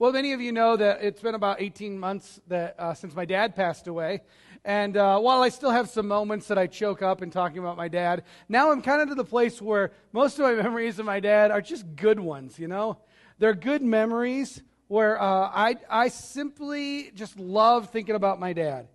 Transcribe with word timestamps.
Well, 0.00 0.12
many 0.12 0.32
of 0.32 0.40
you 0.40 0.52
know 0.52 0.76
that 0.76 1.02
it's 1.02 1.20
been 1.20 1.34
about 1.34 1.60
18 1.60 1.98
months 1.98 2.40
that, 2.46 2.78
uh, 2.78 2.94
since 2.94 3.16
my 3.16 3.24
dad 3.24 3.56
passed 3.56 3.88
away. 3.88 4.20
And 4.64 4.96
uh, 4.96 5.18
while 5.18 5.42
I 5.42 5.48
still 5.48 5.72
have 5.72 5.90
some 5.90 6.06
moments 6.06 6.46
that 6.46 6.56
I 6.56 6.68
choke 6.68 7.02
up 7.02 7.20
in 7.20 7.32
talking 7.32 7.58
about 7.58 7.76
my 7.76 7.88
dad, 7.88 8.22
now 8.48 8.70
I'm 8.70 8.80
kind 8.80 9.02
of 9.02 9.08
to 9.08 9.16
the 9.16 9.24
place 9.24 9.60
where 9.60 9.90
most 10.12 10.38
of 10.38 10.44
my 10.44 10.54
memories 10.62 11.00
of 11.00 11.06
my 11.06 11.18
dad 11.18 11.50
are 11.50 11.60
just 11.60 11.84
good 11.96 12.20
ones, 12.20 12.60
you 12.60 12.68
know? 12.68 12.98
They're 13.40 13.54
good 13.54 13.82
memories 13.82 14.62
where 14.86 15.20
uh, 15.20 15.50
I, 15.52 15.74
I 15.90 16.08
simply 16.10 17.10
just 17.16 17.36
love 17.36 17.90
thinking 17.90 18.14
about 18.14 18.38
my 18.38 18.52
dad. 18.52 18.86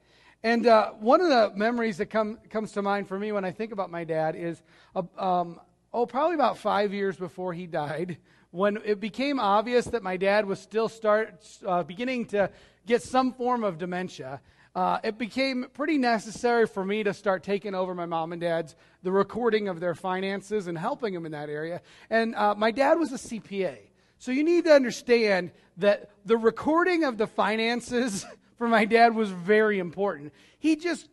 And 0.41 0.65
uh, 0.65 0.91
one 0.91 1.19
of 1.19 1.27
the 1.27 1.51
memories 1.53 1.97
that 1.97 2.05
come, 2.05 2.39
comes 2.49 2.71
to 2.73 2.81
mind 2.81 3.09
for 3.09 3.19
me 3.19 3.33
when 3.33 3.43
I 3.43 3.51
think 3.51 3.73
about 3.73 3.91
my 3.91 4.05
dad 4.05 4.37
is, 4.37 4.63
uh, 4.95 5.03
um, 5.17 5.59
oh, 5.93 6.05
probably 6.05 6.35
about 6.35 6.59
five 6.59 6.93
years 6.93 7.17
before 7.17 7.51
he 7.51 7.67
died, 7.67 8.19
when 8.53 8.77
it 8.85 8.99
became 8.99 9.39
obvious 9.39 9.85
that 9.85 10.03
my 10.03 10.15
dad 10.15 10.45
was 10.45 10.59
still 10.59 10.87
start, 10.87 11.43
uh, 11.65 11.81
beginning 11.81 12.23
to 12.23 12.51
get 12.85 13.01
some 13.01 13.33
form 13.33 13.63
of 13.63 13.79
dementia. 13.79 14.39
Uh, 14.75 14.99
it 15.03 15.17
became 15.17 15.65
pretty 15.73 15.97
necessary 15.97 16.67
for 16.67 16.85
me 16.85 17.01
to 17.03 17.15
start 17.15 17.41
taking 17.41 17.73
over 17.73 17.95
my 17.95 18.05
mom 18.05 18.31
and 18.31 18.39
dad's 18.39 18.75
the 19.01 19.11
recording 19.11 19.69
of 19.69 19.79
their 19.79 19.95
finances 19.95 20.67
and 20.67 20.77
helping 20.77 21.15
them 21.15 21.25
in 21.25 21.31
that 21.31 21.49
area. 21.49 21.81
And 22.11 22.35
uh, 22.35 22.53
my 22.53 22.69
dad 22.69 22.99
was 22.99 23.11
a 23.11 23.15
CPA. 23.15 23.77
So 24.19 24.31
you 24.31 24.43
need 24.43 24.65
to 24.65 24.71
understand 24.71 25.49
that 25.77 26.11
the 26.23 26.37
recording 26.37 27.05
of 27.05 27.17
the 27.17 27.25
finances 27.25 28.23
for 28.59 28.67
my 28.67 28.85
dad 28.85 29.15
was 29.15 29.31
very 29.31 29.79
important. 29.79 30.31
He 30.59 30.75
just 30.75 31.09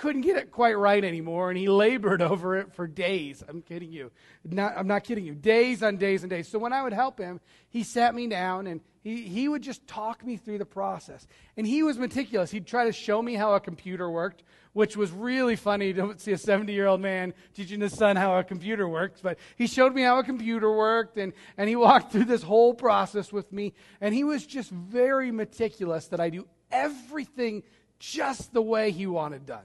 couldn't 0.00 0.22
get 0.22 0.38
it 0.38 0.50
quite 0.50 0.78
right 0.78 1.04
anymore, 1.04 1.50
and 1.50 1.58
he 1.58 1.68
labored 1.68 2.22
over 2.32 2.56
it 2.56 2.72
for 2.72 2.86
days. 2.86 3.44
I'm 3.46 3.60
kidding 3.60 3.92
you. 3.92 4.10
Not, 4.44 4.72
I'm 4.76 4.86
not 4.86 5.04
kidding 5.04 5.26
you. 5.26 5.34
Days 5.34 5.82
on 5.82 5.98
days 5.98 6.22
and 6.22 6.30
days. 6.30 6.48
So 6.48 6.58
when 6.58 6.72
I 6.72 6.82
would 6.82 6.94
help 6.94 7.18
him, 7.18 7.38
he 7.68 7.84
sat 7.84 8.14
me 8.14 8.26
down 8.26 8.66
and 8.66 8.80
he, 9.02 9.22
he 9.22 9.46
would 9.46 9.60
just 9.60 9.86
talk 9.86 10.24
me 10.24 10.38
through 10.38 10.56
the 10.56 10.64
process. 10.64 11.26
And 11.56 11.66
he 11.66 11.82
was 11.82 11.98
meticulous. 11.98 12.50
He'd 12.50 12.66
try 12.66 12.86
to 12.86 12.92
show 12.92 13.20
me 13.20 13.34
how 13.34 13.54
a 13.54 13.60
computer 13.60 14.10
worked, 14.10 14.42
which 14.72 14.96
was 14.96 15.10
really 15.10 15.56
funny 15.56 15.92
to 15.92 16.14
see 16.16 16.32
a 16.32 16.38
70 16.38 16.72
year 16.72 16.86
old 16.86 17.02
man 17.02 17.34
teaching 17.54 17.82
his 17.82 17.94
son 17.94 18.16
how 18.16 18.38
a 18.38 18.44
computer 18.44 18.88
works. 18.88 19.20
But 19.22 19.38
he 19.56 19.66
showed 19.66 19.94
me 19.94 20.00
how 20.00 20.18
a 20.18 20.24
computer 20.24 20.74
worked, 20.74 21.18
and, 21.18 21.34
and 21.58 21.68
he 21.68 21.76
walked 21.76 22.12
through 22.12 22.24
this 22.24 22.42
whole 22.42 22.72
process 22.72 23.32
with 23.32 23.52
me. 23.52 23.74
And 24.00 24.14
he 24.14 24.24
was 24.24 24.46
just 24.46 24.70
very 24.70 25.30
meticulous 25.30 26.06
that 26.06 26.20
I 26.20 26.30
do 26.30 26.46
everything 26.70 27.64
just 27.98 28.54
the 28.54 28.62
way 28.62 28.92
he 28.92 29.06
wanted 29.06 29.44
done. 29.44 29.64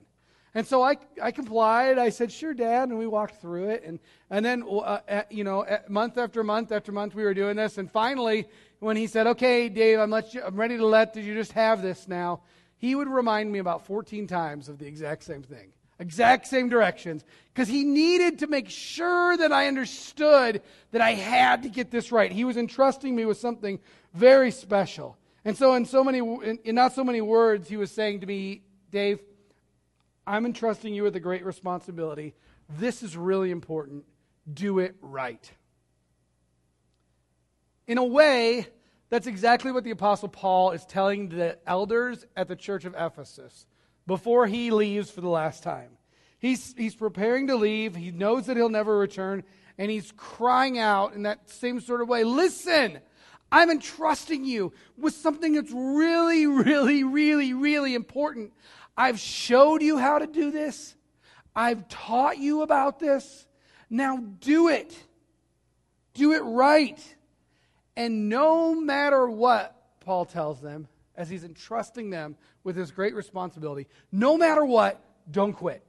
And 0.56 0.66
so 0.66 0.82
I, 0.82 0.96
I 1.22 1.32
complied. 1.32 1.98
I 1.98 2.10
said, 2.10 2.32
sure, 2.32 2.54
Dad. 2.54 2.88
And 2.88 2.98
we 2.98 3.08
walked 3.08 3.42
through 3.42 3.70
it. 3.72 3.84
And, 3.84 4.00
and 4.30 4.44
then, 4.44 4.64
uh, 4.64 5.00
at, 5.06 5.30
you 5.30 5.44
know, 5.44 5.66
month 5.90 6.18
after 6.18 6.44
month 6.46 6.72
after 6.72 6.94
month, 6.94 7.14
we 7.14 7.24
were 7.24 7.34
doing 7.34 7.58
this. 7.58 7.78
And 7.78 7.92
finally, 7.92 8.48
when 8.80 8.96
he 8.96 9.06
said, 9.06 9.28
okay, 9.28 9.68
Dave, 9.68 10.00
I'm, 10.00 10.10
let 10.10 10.34
you, 10.34 10.42
I'm 10.42 10.56
ready 10.56 10.78
to 10.78 10.86
let 10.86 11.14
you 11.18 11.34
just 11.34 11.52
have 11.52 11.82
this 11.82 12.08
now, 12.08 12.40
he 12.78 12.96
would 12.96 13.10
remind 13.10 13.52
me 13.52 13.60
about 13.60 13.86
14 13.86 14.28
times 14.28 14.70
of 14.70 14.80
the 14.80 14.86
exact 14.86 15.24
same 15.24 15.44
thing, 15.44 15.74
exact 16.00 16.48
same 16.48 16.70
directions, 16.70 17.26
because 17.54 17.68
he 17.68 17.84
needed 17.84 18.40
to 18.40 18.48
make 18.48 18.70
sure 18.70 19.36
that 19.36 19.52
I 19.52 19.68
understood 19.68 20.62
that 20.92 21.02
I 21.02 21.12
had 21.12 21.64
to 21.64 21.70
get 21.70 21.92
this 21.92 22.14
right. 22.14 22.32
He 22.32 22.46
was 22.46 22.56
entrusting 22.56 23.14
me 23.14 23.26
with 23.26 23.38
something 23.38 23.80
very 24.14 24.52
special. 24.52 25.18
And 25.44 25.58
so, 25.58 25.74
in 25.74 25.86
so 25.86 26.04
many, 26.04 26.20
in, 26.20 26.60
in 26.64 26.76
not 26.76 26.94
so 26.94 27.04
many 27.04 27.22
words, 27.22 27.68
he 27.68 27.78
was 27.78 27.92
saying 27.92 28.22
to 28.22 28.26
me, 28.26 28.62
Dave, 28.92 29.20
I'm 30.28 30.46
entrusting 30.46 30.94
you 30.94 31.04
with 31.04 31.16
a 31.16 31.20
great 31.20 31.46
responsibility. 31.46 32.34
This 32.78 33.04
is 33.04 33.16
really 33.16 33.52
important. 33.52 34.06
Do 34.52 34.80
it 34.80 34.96
right. 35.02 35.52
In 37.88 37.98
a 37.98 38.04
way, 38.04 38.68
that's 39.10 39.28
exactly 39.28 39.72
what 39.72 39.84
the 39.84 39.92
Apostle 39.92 40.30
Paul 40.30 40.72
is 40.72 40.86
telling 40.86 41.30
the 41.30 41.58
elders 41.68 42.26
at 42.36 42.48
the 42.48 42.56
church 42.56 42.86
of 42.86 42.96
Ephesus 42.98 43.68
before 44.08 44.48
he 44.48 44.72
leaves 44.72 45.12
for 45.12 45.22
the 45.22 45.30
last 45.30 45.62
time. 45.62 45.92
He's, 46.40 46.74
he's 46.78 46.96
preparing 46.96 47.48
to 47.48 47.56
leave. 47.56 47.96
He 47.96 48.12
knows 48.12 48.48
that 48.48 48.58
he'll 48.58 48.70
never 48.70 48.98
return. 48.98 49.44
And 49.78 49.92
he's 49.92 50.12
crying 50.16 50.80
out 50.80 51.14
in 51.14 51.24
that 51.24 51.50
same 51.50 51.80
sort 51.82 52.02
of 52.02 52.08
way 52.08 52.24
Listen, 52.24 53.00
I'm 53.52 53.70
entrusting 53.70 54.44
you 54.44 54.74
with 54.98 55.14
something 55.14 55.54
that's 55.54 55.72
really, 55.72 56.46
really, 56.48 57.04
really, 57.04 57.54
really 57.54 57.94
important. 57.94 58.54
I've 58.98 59.20
showed 59.20 59.82
you 59.82 59.98
how 59.98 60.20
to 60.20 60.28
do 60.28 60.52
this. 60.52 60.96
I've 61.56 61.88
taught 61.88 62.38
you 62.38 62.62
about 62.62 63.00
this. 63.00 63.48
Now 63.90 64.18
do 64.40 64.70
it. 64.70 64.96
Do 66.14 66.34
it 66.34 66.42
right. 66.42 67.00
And 67.96 68.30
no 68.30 68.76
matter 68.76 69.30
what, 69.30 69.76
Paul 70.02 70.26
tells 70.26 70.62
them, 70.62 70.88
as 71.16 71.30
he's 71.30 71.44
entrusting 71.44 72.10
them 72.10 72.36
with 72.64 72.76
this 72.76 72.92
great 72.92 73.16
responsibility, 73.16 73.88
no 74.12 74.38
matter 74.38 74.66
what, 74.66 75.02
don't 75.30 75.54
quit. 75.54 75.84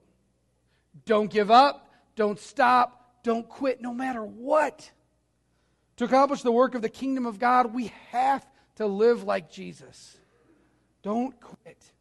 Don't 1.04 1.30
give 1.30 1.50
up. 1.50 1.92
Don't 2.14 2.38
stop. 2.38 3.22
Don't 3.22 3.48
quit, 3.48 3.80
no 3.80 3.92
matter 3.92 4.24
what. 4.24 4.90
To 5.96 6.04
accomplish 6.04 6.42
the 6.42 6.52
work 6.52 6.74
of 6.74 6.82
the 6.82 6.88
kingdom 6.88 7.26
of 7.26 7.38
God, 7.38 7.74
we 7.74 7.92
have 8.10 8.46
to 8.76 8.86
live 8.86 9.24
like 9.24 9.50
Jesus. 9.50 10.16
Don't 11.02 11.38
quit. 11.40 11.92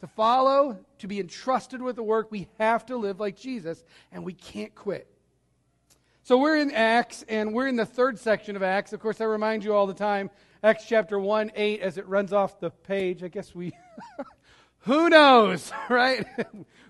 To 0.00 0.06
follow, 0.06 0.78
to 0.98 1.06
be 1.06 1.20
entrusted 1.20 1.80
with 1.80 1.96
the 1.96 2.02
work, 2.02 2.30
we 2.30 2.48
have 2.58 2.84
to 2.86 2.96
live 2.96 3.18
like 3.18 3.36
Jesus, 3.36 3.82
and 4.12 4.24
we 4.24 4.34
can't 4.34 4.74
quit. 4.74 5.06
So 6.22 6.36
we're 6.36 6.58
in 6.58 6.70
Acts, 6.72 7.24
and 7.28 7.54
we're 7.54 7.68
in 7.68 7.76
the 7.76 7.86
third 7.86 8.18
section 8.18 8.56
of 8.56 8.62
Acts. 8.62 8.92
Of 8.92 9.00
course, 9.00 9.20
I 9.20 9.24
remind 9.24 9.64
you 9.64 9.74
all 9.74 9.86
the 9.86 9.94
time, 9.94 10.28
Acts 10.62 10.84
chapter 10.86 11.18
1, 11.18 11.52
8, 11.54 11.80
as 11.80 11.98
it 11.98 12.06
runs 12.08 12.32
off 12.32 12.60
the 12.60 12.70
page. 12.70 13.22
I 13.22 13.28
guess 13.28 13.54
we. 13.54 13.72
Who 14.86 15.08
knows, 15.08 15.72
right? 15.88 16.24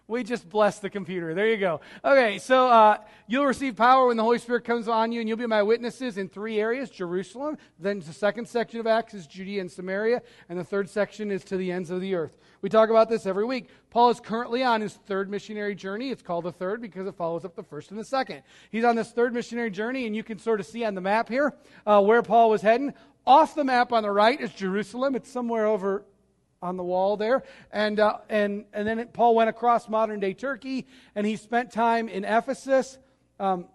we 0.07 0.23
just 0.23 0.49
bless 0.49 0.81
the 0.81 0.91
computer. 0.91 1.33
There 1.33 1.49
you 1.49 1.57
go. 1.57 1.81
Okay, 2.05 2.37
so 2.39 2.69
uh, 2.69 2.99
you'll 3.27 3.47
receive 3.47 3.75
power 3.75 4.07
when 4.07 4.19
the 4.19 4.23
Holy 4.23 4.39
Spirit 4.39 4.65
comes 4.65 4.87
on 4.87 5.13
you, 5.13 5.21
and 5.21 5.29
you'll 5.29 5.39
be 5.39 5.47
my 5.47 5.63
witnesses 5.63 6.19
in 6.19 6.29
three 6.29 6.61
areas 6.61 6.91
Jerusalem. 6.91 7.57
Then 7.79 8.01
the 8.01 8.13
second 8.13 8.49
section 8.49 8.81
of 8.81 8.87
Acts 8.87 9.15
is 9.15 9.27
Judea 9.27 9.63
and 9.63 9.73
Samaria, 9.73 10.21
and 10.51 10.59
the 10.59 10.65
third 10.65 10.91
section 10.91 11.31
is 11.31 11.43
to 11.45 11.57
the 11.57 11.73
ends 11.73 11.89
of 11.89 12.03
the 12.03 12.15
earth. 12.15 12.37
We 12.61 12.69
talk 12.69 12.91
about 12.91 13.09
this 13.09 13.25
every 13.25 13.47
week. 13.47 13.71
Paul 13.89 14.11
is 14.11 14.21
currently 14.21 14.63
on 14.63 14.83
his 14.83 14.93
third 14.93 15.31
missionary 15.31 15.75
journey. 15.75 16.11
It's 16.11 16.23
called 16.23 16.45
the 16.45 16.53
third 16.53 16.83
because 16.83 17.07
it 17.07 17.15
follows 17.15 17.47
up 17.47 17.57
the 17.57 17.63
first 17.63 17.91
and 17.91 17.99
the 17.99 18.05
second. 18.05 18.43
He's 18.71 18.85
on 18.85 18.95
this 18.95 19.11
third 19.11 19.33
missionary 19.33 19.71
journey, 19.71 20.07
and 20.07 20.15
you 20.15 20.23
can 20.23 20.39
sort 20.39 20.61
of 20.61 20.67
see 20.67 20.85
on 20.85 20.95
the 20.95 21.01
map 21.01 21.31
here 21.31 21.55
uh, 21.87 22.03
where 22.03 22.21
Paul 22.21 22.51
was 22.51 22.61
heading. 22.61 22.93
Off 23.27 23.55
the 23.55 23.65
map 23.65 23.91
on 23.91 24.03
the 24.03 24.11
right 24.11 24.39
is 24.39 24.53
Jerusalem. 24.53 25.17
It's 25.17 25.31
somewhere 25.31 25.67
over 25.67 26.05
on 26.67 26.77
the 26.77 26.83
wall 26.83 27.17
there. 27.17 27.45
And, 27.71 28.01
uh, 28.01 28.19
and, 28.29 28.65
and 28.73 28.87
then 28.87 29.07
Paul 29.13 29.35
went 29.35 29.49
across 29.49 29.89
modern 29.89 30.21
day 30.21 30.35
Turkey 30.35 30.87
and 31.15 31.27
he 31.27 31.37
spent 31.37 31.71
time 31.71 32.09
in 32.09 32.25
Ephesus. 32.25 32.99
Um, 33.39 33.67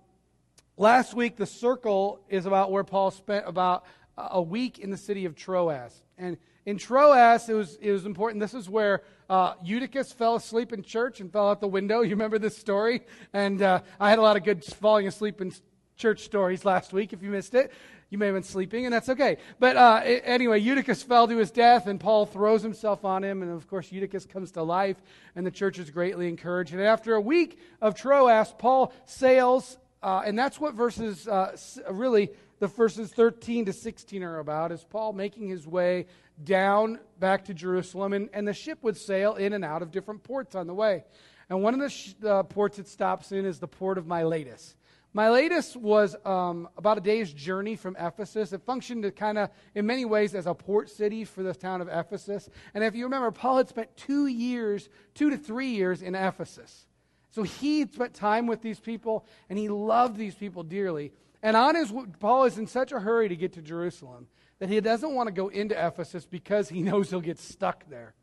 last 0.77 1.13
week, 1.13 1.37
the 1.37 1.45
circle 1.45 2.19
is 2.29 2.45
about 2.45 2.71
where 2.71 2.83
Paul 2.83 3.11
spent 3.11 3.47
about 3.47 3.85
a 4.17 4.41
week 4.41 4.77
in 4.77 4.91
the 4.91 4.97
city 4.97 5.25
of 5.25 5.35
Troas. 5.35 6.03
And 6.17 6.37
in 6.65 6.77
Troas, 6.77 7.47
it 7.49 7.53
was, 7.53 7.77
it 7.81 7.91
was 7.91 8.05
important. 8.05 8.41
This 8.41 8.53
is 8.53 8.69
where 8.69 9.03
uh, 9.29 9.53
Eutychus 9.63 10.11
fell 10.11 10.35
asleep 10.35 10.73
in 10.73 10.83
church 10.83 11.21
and 11.21 11.31
fell 11.31 11.49
out 11.49 11.61
the 11.61 11.67
window. 11.67 12.01
You 12.11 12.11
remember 12.11 12.37
this 12.37 12.57
story? 12.57 13.03
And 13.31 13.61
uh, 13.61 13.81
I 13.99 14.09
had 14.09 14.19
a 14.19 14.21
lot 14.21 14.35
of 14.35 14.43
good 14.43 14.63
falling 14.65 15.07
asleep 15.07 15.39
in 15.39 15.53
church 16.01 16.23
stories 16.23 16.65
last 16.65 16.93
week 16.93 17.13
if 17.13 17.21
you 17.21 17.29
missed 17.29 17.53
it. 17.53 17.71
You 18.09 18.17
may 18.17 18.25
have 18.25 18.35
been 18.35 18.43
sleeping, 18.43 18.85
and 18.85 18.93
that's 18.93 19.07
okay. 19.07 19.37
But 19.59 19.77
uh, 19.77 20.01
anyway, 20.03 20.59
Eutychus 20.59 21.01
fell 21.01 21.27
to 21.27 21.37
his 21.37 21.51
death, 21.51 21.87
and 21.87 21.97
Paul 21.97 22.25
throws 22.25 22.61
himself 22.61 23.05
on 23.05 23.23
him. 23.23 23.41
And 23.41 23.51
of 23.51 23.69
course, 23.69 23.89
Eutychus 23.89 24.25
comes 24.25 24.51
to 24.51 24.63
life, 24.63 24.97
and 25.35 25.45
the 25.45 25.51
church 25.51 25.79
is 25.79 25.89
greatly 25.89 26.27
encouraged. 26.27 26.73
And 26.73 26.81
after 26.81 27.13
a 27.13 27.21
week 27.21 27.59
of 27.79 27.95
Troas, 27.95 28.53
Paul 28.57 28.91
sails, 29.05 29.77
uh, 30.03 30.23
and 30.25 30.37
that's 30.37 30.59
what 30.59 30.73
verses 30.73 31.27
uh, 31.27 31.55
really 31.89 32.31
the 32.59 32.67
verses 32.67 33.11
13 33.11 33.65
to 33.65 33.73
16 33.73 34.23
are 34.23 34.39
about 34.39 34.71
is 34.71 34.83
Paul 34.83 35.13
making 35.13 35.49
his 35.49 35.65
way 35.65 36.07
down 36.43 36.99
back 37.19 37.45
to 37.45 37.53
Jerusalem, 37.53 38.13
and, 38.13 38.29
and 38.33 38.47
the 38.47 38.53
ship 38.53 38.79
would 38.81 38.97
sail 38.97 39.35
in 39.35 39.53
and 39.53 39.63
out 39.63 39.81
of 39.81 39.91
different 39.91 40.23
ports 40.23 40.53
on 40.53 40.67
the 40.67 40.73
way. 40.73 41.05
And 41.49 41.63
one 41.63 41.73
of 41.73 41.79
the 41.79 41.89
sh- 41.89 42.13
ports 42.49 42.77
it 42.77 42.87
stops 42.87 43.31
in 43.31 43.45
is 43.45 43.59
the 43.59 43.67
port 43.67 43.97
of 43.97 44.05
Miletus. 44.05 44.75
Miletus 45.13 45.75
was 45.75 46.15
um, 46.25 46.69
about 46.77 46.97
a 46.97 47.01
day's 47.01 47.33
journey 47.33 47.75
from 47.75 47.97
Ephesus. 47.99 48.53
It 48.53 48.61
functioned 48.61 49.13
kind 49.15 49.37
of, 49.37 49.49
in 49.75 49.85
many 49.85 50.05
ways, 50.05 50.33
as 50.33 50.47
a 50.47 50.53
port 50.53 50.89
city 50.89 51.25
for 51.25 51.43
the 51.43 51.53
town 51.53 51.81
of 51.81 51.89
Ephesus. 51.89 52.49
And 52.73 52.83
if 52.83 52.95
you 52.95 53.03
remember, 53.03 53.29
Paul 53.31 53.57
had 53.57 53.67
spent 53.67 53.95
two 53.97 54.27
years, 54.27 54.87
two 55.13 55.29
to 55.29 55.37
three 55.37 55.71
years 55.71 56.01
in 56.01 56.15
Ephesus. 56.15 56.87
So 57.31 57.43
he 57.43 57.85
spent 57.87 58.13
time 58.13 58.47
with 58.47 58.61
these 58.61 58.79
people, 58.79 59.25
and 59.49 59.59
he 59.59 59.67
loved 59.67 60.17
these 60.17 60.35
people 60.35 60.63
dearly. 60.63 61.11
And 61.43 61.57
on 61.57 61.75
his, 61.75 61.93
Paul 62.19 62.45
is 62.45 62.57
in 62.57 62.67
such 62.67 62.93
a 62.93 62.99
hurry 62.99 63.27
to 63.27 63.35
get 63.35 63.53
to 63.53 63.61
Jerusalem 63.61 64.27
that 64.59 64.69
he 64.69 64.79
doesn't 64.79 65.13
want 65.13 65.27
to 65.27 65.33
go 65.33 65.49
into 65.49 65.75
Ephesus 65.75 66.25
because 66.25 66.69
he 66.69 66.81
knows 66.83 67.09
he'll 67.09 67.19
get 67.19 67.39
stuck 67.39 67.89
there. 67.89 68.13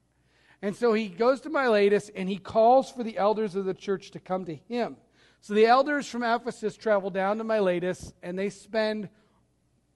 And 0.63 0.75
so 0.75 0.93
he 0.93 1.09
goes 1.09 1.43
to 1.43 1.51
Miletus 1.51 2.11
and 2.15 2.29
he 2.29 2.39
calls 2.39 2.91
for 2.91 3.03
the 3.03 3.19
elders 3.19 3.55
of 3.55 3.65
the 3.65 3.75
church 3.75 4.11
to 4.13 4.21
come 4.21 4.45
to 4.47 4.55
him. 4.55 4.97
So 5.41 5.55
the 5.55 5.67
elders 5.67 6.09
from 6.09 6.23
Ephesus 6.23 6.77
travel 6.77 7.11
down 7.11 7.39
to 7.39 7.45
Miletus 7.45 8.13
and 8.23 8.39
they 8.39 8.51
spend 8.51 9.09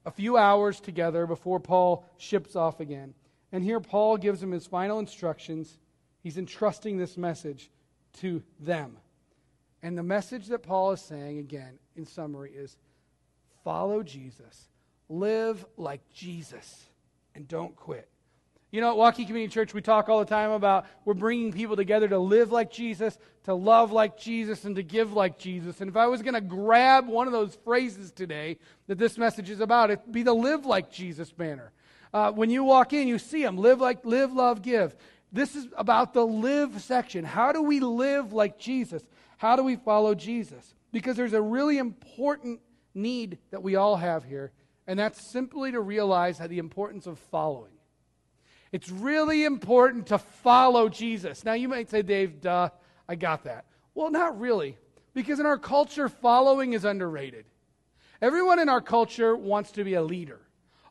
a 0.04 0.10
few 0.10 0.36
hours 0.36 0.80
together 0.80 1.26
before 1.26 1.60
Paul 1.60 2.04
ships 2.16 2.56
off 2.56 2.80
again. 2.80 3.14
And 3.52 3.62
here 3.62 3.80
Paul 3.80 4.16
gives 4.16 4.42
him 4.42 4.50
his 4.50 4.66
final 4.66 4.98
instructions. 4.98 5.78
He's 6.22 6.38
entrusting 6.38 6.96
this 6.96 7.16
message 7.16 7.70
to 8.20 8.42
them. 8.60 8.96
And 9.82 9.98
the 9.98 10.02
message 10.02 10.46
that 10.46 10.62
Paul 10.62 10.92
is 10.92 11.00
saying, 11.00 11.38
again, 11.38 11.78
in 11.96 12.06
summary, 12.06 12.52
is 12.52 12.76
follow 13.64 14.02
Jesus, 14.02 14.68
live 15.08 15.64
like 15.76 16.00
Jesus, 16.12 16.86
and 17.34 17.48
don't 17.48 17.74
quit. 17.74 18.08
You 18.72 18.80
know, 18.80 18.90
at 18.90 18.96
Waukee 18.96 19.26
Community 19.26 19.52
Church, 19.52 19.74
we 19.74 19.82
talk 19.82 20.08
all 20.08 20.18
the 20.18 20.24
time 20.24 20.50
about 20.50 20.86
we're 21.04 21.12
bringing 21.12 21.52
people 21.52 21.76
together 21.76 22.08
to 22.08 22.18
live 22.18 22.50
like 22.50 22.72
Jesus, 22.72 23.18
to 23.44 23.52
love 23.52 23.92
like 23.92 24.18
Jesus, 24.18 24.64
and 24.64 24.74
to 24.76 24.82
give 24.82 25.12
like 25.12 25.38
Jesus. 25.38 25.82
And 25.82 25.90
if 25.90 25.96
I 25.96 26.06
was 26.06 26.22
going 26.22 26.34
to 26.34 26.40
grab 26.40 27.06
one 27.06 27.26
of 27.26 27.34
those 27.34 27.54
phrases 27.64 28.10
today 28.12 28.56
that 28.86 28.96
this 28.96 29.18
message 29.18 29.50
is 29.50 29.60
about, 29.60 29.90
it'd 29.90 30.10
be 30.10 30.22
the 30.22 30.32
live 30.32 30.64
like 30.64 30.90
Jesus 30.90 31.30
banner. 31.30 31.70
Uh, 32.14 32.32
when 32.32 32.48
you 32.48 32.64
walk 32.64 32.94
in, 32.94 33.08
you 33.08 33.18
see 33.18 33.42
them 33.42 33.58
live 33.58 33.78
like, 33.78 34.06
live, 34.06 34.32
love, 34.32 34.62
give. 34.62 34.96
This 35.30 35.54
is 35.54 35.68
about 35.76 36.14
the 36.14 36.26
live 36.26 36.80
section. 36.80 37.26
How 37.26 37.52
do 37.52 37.62
we 37.62 37.78
live 37.80 38.32
like 38.32 38.58
Jesus? 38.58 39.02
How 39.36 39.54
do 39.54 39.62
we 39.62 39.76
follow 39.76 40.14
Jesus? 40.14 40.74
Because 40.92 41.14
there's 41.16 41.34
a 41.34 41.42
really 41.42 41.76
important 41.76 42.60
need 42.94 43.36
that 43.50 43.62
we 43.62 43.76
all 43.76 43.96
have 43.96 44.24
here, 44.24 44.50
and 44.86 44.98
that's 44.98 45.30
simply 45.30 45.72
to 45.72 45.80
realize 45.80 46.38
the 46.38 46.58
importance 46.58 47.06
of 47.06 47.18
following. 47.18 47.71
It's 48.72 48.90
really 48.90 49.44
important 49.44 50.06
to 50.08 50.18
follow 50.18 50.88
Jesus. 50.88 51.44
Now, 51.44 51.52
you 51.52 51.68
might 51.68 51.90
say, 51.90 52.02
Dave, 52.02 52.40
duh, 52.40 52.70
I 53.06 53.14
got 53.14 53.44
that. 53.44 53.66
Well, 53.94 54.10
not 54.10 54.40
really, 54.40 54.78
because 55.12 55.38
in 55.38 55.46
our 55.46 55.58
culture, 55.58 56.08
following 56.08 56.72
is 56.72 56.86
underrated. 56.86 57.44
Everyone 58.22 58.58
in 58.58 58.70
our 58.70 58.80
culture 58.80 59.36
wants 59.36 59.72
to 59.72 59.84
be 59.84 59.94
a 59.94 60.02
leader. 60.02 60.40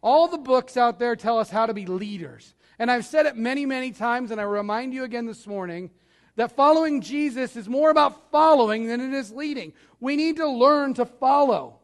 All 0.04 0.28
the 0.28 0.38
books 0.38 0.78
out 0.78 1.00
there 1.00 1.16
tell 1.16 1.40
us 1.40 1.50
how 1.50 1.66
to 1.66 1.74
be 1.74 1.86
leaders. 1.86 2.54
And 2.78 2.92
I've 2.92 3.06
said 3.06 3.26
it 3.26 3.36
many, 3.36 3.66
many 3.66 3.92
times, 3.92 4.32
and 4.32 4.40
I 4.40 4.44
remind 4.44 4.94
you 4.94 5.04
again 5.04 5.26
this 5.26 5.48
morning 5.48 5.90
that 6.36 6.56
following 6.56 7.02
Jesus 7.02 7.56
is 7.56 7.68
more 7.68 7.90
about 7.90 8.32
following 8.32 8.88
than 8.88 9.02
it 9.02 9.14
is 9.14 9.32
leading. 9.32 9.74
We 10.00 10.16
need 10.16 10.38
to 10.38 10.48
learn 10.48 10.94
to 10.96 11.06
follow. 11.06 11.80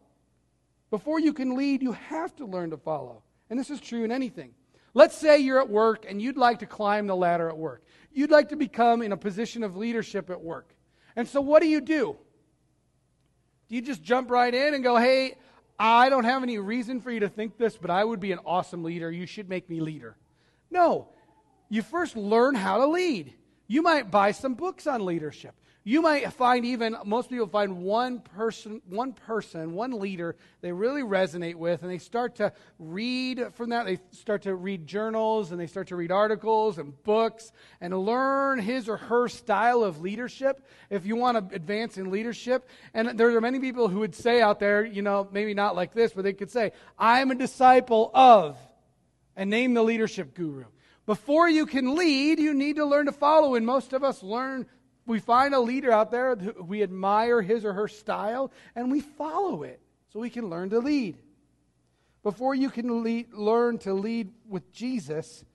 Before 0.90 1.20
you 1.20 1.34
can 1.34 1.56
lead, 1.56 1.82
you 1.82 1.92
have 1.94 2.36
to 2.38 2.46
learn 2.46 2.70
to 2.70 2.78
follow. 2.78 3.24
And 3.50 3.60
this 3.60 3.70
is 3.70 3.82
true 3.82 4.04
in 4.04 4.12
anything. 4.12 4.52
Let's 4.98 5.16
say 5.16 5.38
you're 5.38 5.62
at 5.62 5.70
work 5.70 6.08
and 6.10 6.20
you'd 6.20 6.38
like 6.38 6.58
to 6.60 6.66
climb 6.66 7.06
the 7.06 7.16
ladder 7.16 7.48
at 7.50 7.56
work. 7.56 7.84
You'd 8.12 8.32
like 8.32 8.50
to 8.50 8.56
become 8.56 9.04
in 9.04 9.12
a 9.12 9.18
position 9.18 9.62
of 9.62 9.78
leadership 9.78 10.32
at 10.32 10.42
work. 10.42 10.74
And 11.16 11.28
so 11.28 11.40
what 11.40 11.62
do 11.62 11.68
you 11.68 11.82
do? 11.82 12.18
Do 13.70 13.76
you 13.76 13.84
just 13.84 14.02
jump 14.02 14.32
right 14.32 14.52
in 14.52 14.74
and 14.74 14.84
go, 14.84 14.98
hey, 14.98 15.36
I 15.78 16.10
don't 16.10 16.24
have 16.24 16.42
any 16.42 16.58
reason 16.58 17.00
for 17.00 17.12
you 17.12 17.20
to 17.20 17.30
think 17.30 17.60
this, 17.60 17.78
but 17.78 17.92
I 17.92 18.04
would 18.04 18.20
be 18.20 18.32
an 18.32 18.40
awesome 18.44 18.84
leader. 18.84 19.12
You 19.12 19.28
should 19.28 19.48
make 19.48 19.70
me 19.70 19.82
leader. 19.82 20.18
No. 20.72 21.10
You 21.70 21.84
first 21.84 22.18
learn 22.18 22.56
how 22.56 22.80
to 22.80 22.88
lead. 22.88 23.36
You 23.68 23.84
might 23.84 24.10
buy 24.10 24.32
some 24.32 24.56
books 24.56 24.88
on 24.88 25.06
leadership. 25.06 25.54
You 25.88 26.02
might 26.02 26.34
find 26.34 26.66
even 26.66 26.98
most 27.06 27.30
people 27.30 27.48
find 27.48 27.78
one 27.78 28.20
person, 28.20 28.82
one 28.90 29.14
person, 29.14 29.72
one 29.72 30.02
leader 30.02 30.36
they 30.60 30.74
really 30.74 31.02
resonate 31.02 31.56
with, 31.56 31.82
and 31.82 31.90
they 31.90 31.98
start 31.98 32.36
to 32.36 32.52
read 32.78 33.54
from 33.54 33.70
that. 33.70 33.86
They 33.86 34.00
start 34.12 34.42
to 34.42 34.54
read 34.54 34.86
journals 34.86 35.54
and 35.54 35.62
they 35.62 35.66
start 35.66 35.88
to 35.88 35.96
read 35.96 36.12
articles 36.12 36.78
and 36.78 37.02
books 37.06 37.54
and 37.80 37.98
learn 37.98 38.60
his 38.60 38.90
or 38.90 38.98
her 38.98 39.30
style 39.30 39.82
of 39.82 40.02
leadership. 40.02 40.62
If 40.90 41.06
you 41.06 41.16
want 41.16 41.50
to 41.50 41.56
advance 41.56 41.98
in 41.98 42.12
leadership, 42.12 42.68
and 42.94 43.18
there 43.18 43.34
are 43.34 43.40
many 43.40 43.62
people 43.62 43.88
who 43.88 44.00
would 44.00 44.14
say 44.14 44.42
out 44.42 44.60
there, 44.60 44.84
you 44.84 45.02
know, 45.02 45.30
maybe 45.32 45.54
not 45.54 45.78
like 45.78 45.94
this, 45.94 46.12
but 46.12 46.26
they 46.26 46.34
could 46.34 46.52
say, 46.52 46.74
"I'm 47.00 47.32
a 47.32 47.36
disciple 47.36 48.12
of," 48.14 48.58
and 49.38 49.50
name 49.50 49.74
the 49.74 49.84
leadership 49.84 50.34
guru. 50.34 50.66
Before 51.06 51.48
you 51.48 51.66
can 51.66 51.96
lead, 51.96 52.40
you 52.40 52.54
need 52.54 52.76
to 52.76 52.84
learn 52.84 53.06
to 53.06 53.14
follow, 53.14 53.56
and 53.56 53.66
most 53.66 53.94
of 53.94 54.04
us 54.04 54.22
learn 54.22 54.66
we 55.08 55.20
find 55.20 55.54
a 55.54 55.60
leader 55.60 55.92
out 55.92 56.12
there, 56.12 56.36
we 56.36 56.84
admire 56.84 57.42
his 57.42 57.66
or 57.66 57.74
her 57.74 57.88
style, 57.88 58.52
and 58.76 58.92
we 58.92 59.00
follow 59.00 59.64
it 59.64 59.80
so 60.12 60.20
we 60.20 60.30
can 60.30 60.50
learn 60.50 60.70
to 60.72 60.80
lead. 60.80 61.18
Before 62.24 62.54
you 62.54 62.70
can 62.70 63.04
lead, 63.04 63.34
learn 63.34 63.78
to 63.80 63.94
lead 63.94 64.32
with 64.48 64.72
Jesus, 64.74 65.46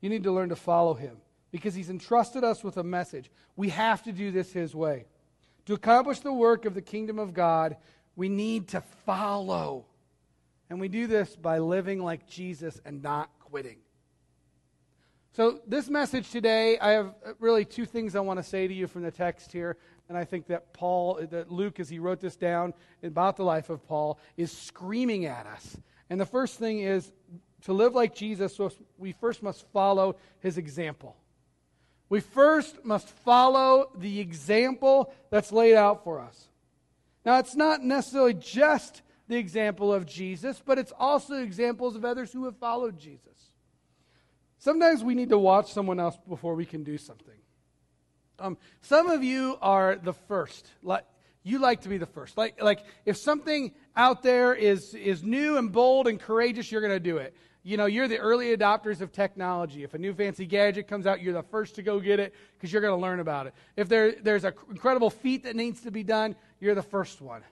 you 0.00 0.10
need 0.10 0.24
to 0.24 0.32
learn 0.32 0.48
to 0.48 0.56
follow 0.56 0.94
him 0.94 1.18
because 1.52 1.74
he's 1.74 1.88
entrusted 1.88 2.42
us 2.42 2.64
with 2.64 2.76
a 2.76 2.82
message. 2.82 3.30
We 3.54 3.68
have 3.70 4.02
to 4.02 4.12
do 4.12 4.32
this 4.32 4.52
his 4.52 4.74
way. 4.74 5.06
To 5.66 5.74
accomplish 5.74 6.20
the 6.20 6.32
work 6.32 6.64
of 6.64 6.74
the 6.74 6.82
kingdom 6.82 7.18
of 7.18 7.32
God, 7.32 7.76
we 8.16 8.28
need 8.28 8.68
to 8.68 8.80
follow. 9.04 9.86
And 10.68 10.80
we 10.80 10.88
do 10.88 11.06
this 11.06 11.36
by 11.36 11.58
living 11.58 12.02
like 12.02 12.28
Jesus 12.28 12.80
and 12.84 13.02
not 13.02 13.30
quitting. 13.38 13.78
So, 15.36 15.60
this 15.66 15.90
message 15.90 16.30
today, 16.30 16.78
I 16.78 16.92
have 16.92 17.08
uh, 17.08 17.32
really 17.40 17.66
two 17.66 17.84
things 17.84 18.16
I 18.16 18.20
want 18.20 18.38
to 18.38 18.42
say 18.42 18.66
to 18.66 18.72
you 18.72 18.86
from 18.86 19.02
the 19.02 19.10
text 19.10 19.52
here. 19.52 19.76
And 20.08 20.16
I 20.16 20.24
think 20.24 20.46
that 20.46 20.72
Paul, 20.72 21.18
uh, 21.20 21.26
that 21.26 21.52
Luke, 21.52 21.78
as 21.78 21.90
he 21.90 21.98
wrote 21.98 22.20
this 22.20 22.36
down 22.36 22.72
about 23.02 23.36
the 23.36 23.44
life 23.44 23.68
of 23.68 23.86
Paul, 23.86 24.18
is 24.38 24.50
screaming 24.50 25.26
at 25.26 25.44
us. 25.44 25.76
And 26.08 26.18
the 26.18 26.24
first 26.24 26.58
thing 26.58 26.78
is 26.78 27.12
to 27.64 27.74
live 27.74 27.94
like 27.94 28.14
Jesus, 28.14 28.58
we 28.96 29.12
first 29.12 29.42
must 29.42 29.70
follow 29.74 30.16
his 30.40 30.56
example. 30.56 31.18
We 32.08 32.20
first 32.20 32.82
must 32.82 33.10
follow 33.10 33.90
the 33.94 34.20
example 34.20 35.12
that's 35.28 35.52
laid 35.52 35.74
out 35.74 36.02
for 36.02 36.18
us. 36.18 36.48
Now, 37.26 37.40
it's 37.40 37.54
not 37.54 37.82
necessarily 37.82 38.32
just 38.32 39.02
the 39.28 39.36
example 39.36 39.92
of 39.92 40.06
Jesus, 40.06 40.62
but 40.64 40.78
it's 40.78 40.94
also 40.98 41.34
examples 41.34 41.94
of 41.94 42.06
others 42.06 42.32
who 42.32 42.46
have 42.46 42.56
followed 42.56 42.98
Jesus. 42.98 43.26
Sometimes 44.66 45.04
we 45.04 45.14
need 45.14 45.28
to 45.28 45.38
watch 45.38 45.72
someone 45.72 46.00
else 46.00 46.18
before 46.28 46.56
we 46.56 46.66
can 46.66 46.82
do 46.82 46.98
something. 46.98 47.38
Um, 48.40 48.58
some 48.80 49.08
of 49.08 49.22
you 49.22 49.56
are 49.62 49.94
the 49.94 50.12
first. 50.12 50.68
Like, 50.82 51.04
you 51.44 51.60
like 51.60 51.82
to 51.82 51.88
be 51.88 51.98
the 51.98 52.06
first. 52.06 52.36
Like, 52.36 52.60
like 52.60 52.80
if 53.04 53.16
something 53.16 53.70
out 53.94 54.24
there 54.24 54.56
is, 54.56 54.92
is 54.92 55.22
new 55.22 55.56
and 55.56 55.70
bold 55.70 56.08
and 56.08 56.18
courageous, 56.18 56.72
you're 56.72 56.80
going 56.80 56.92
to 56.92 56.98
do 56.98 57.18
it. 57.18 57.36
You 57.62 57.76
know, 57.76 57.86
you're 57.86 58.08
the 58.08 58.18
early 58.18 58.56
adopters 58.56 59.00
of 59.00 59.12
technology. 59.12 59.84
If 59.84 59.94
a 59.94 59.98
new 59.98 60.12
fancy 60.12 60.46
gadget 60.46 60.88
comes 60.88 61.06
out, 61.06 61.22
you're 61.22 61.32
the 61.32 61.44
first 61.44 61.76
to 61.76 61.82
go 61.82 62.00
get 62.00 62.18
it 62.18 62.34
because 62.54 62.72
you're 62.72 62.82
going 62.82 62.98
to 62.98 63.00
learn 63.00 63.20
about 63.20 63.46
it. 63.46 63.54
If 63.76 63.88
there, 63.88 64.16
there's 64.20 64.42
an 64.42 64.54
incredible 64.68 65.10
feat 65.10 65.44
that 65.44 65.54
needs 65.54 65.82
to 65.82 65.92
be 65.92 66.02
done, 66.02 66.34
you're 66.58 66.74
the 66.74 66.82
first 66.82 67.20
one. 67.20 67.42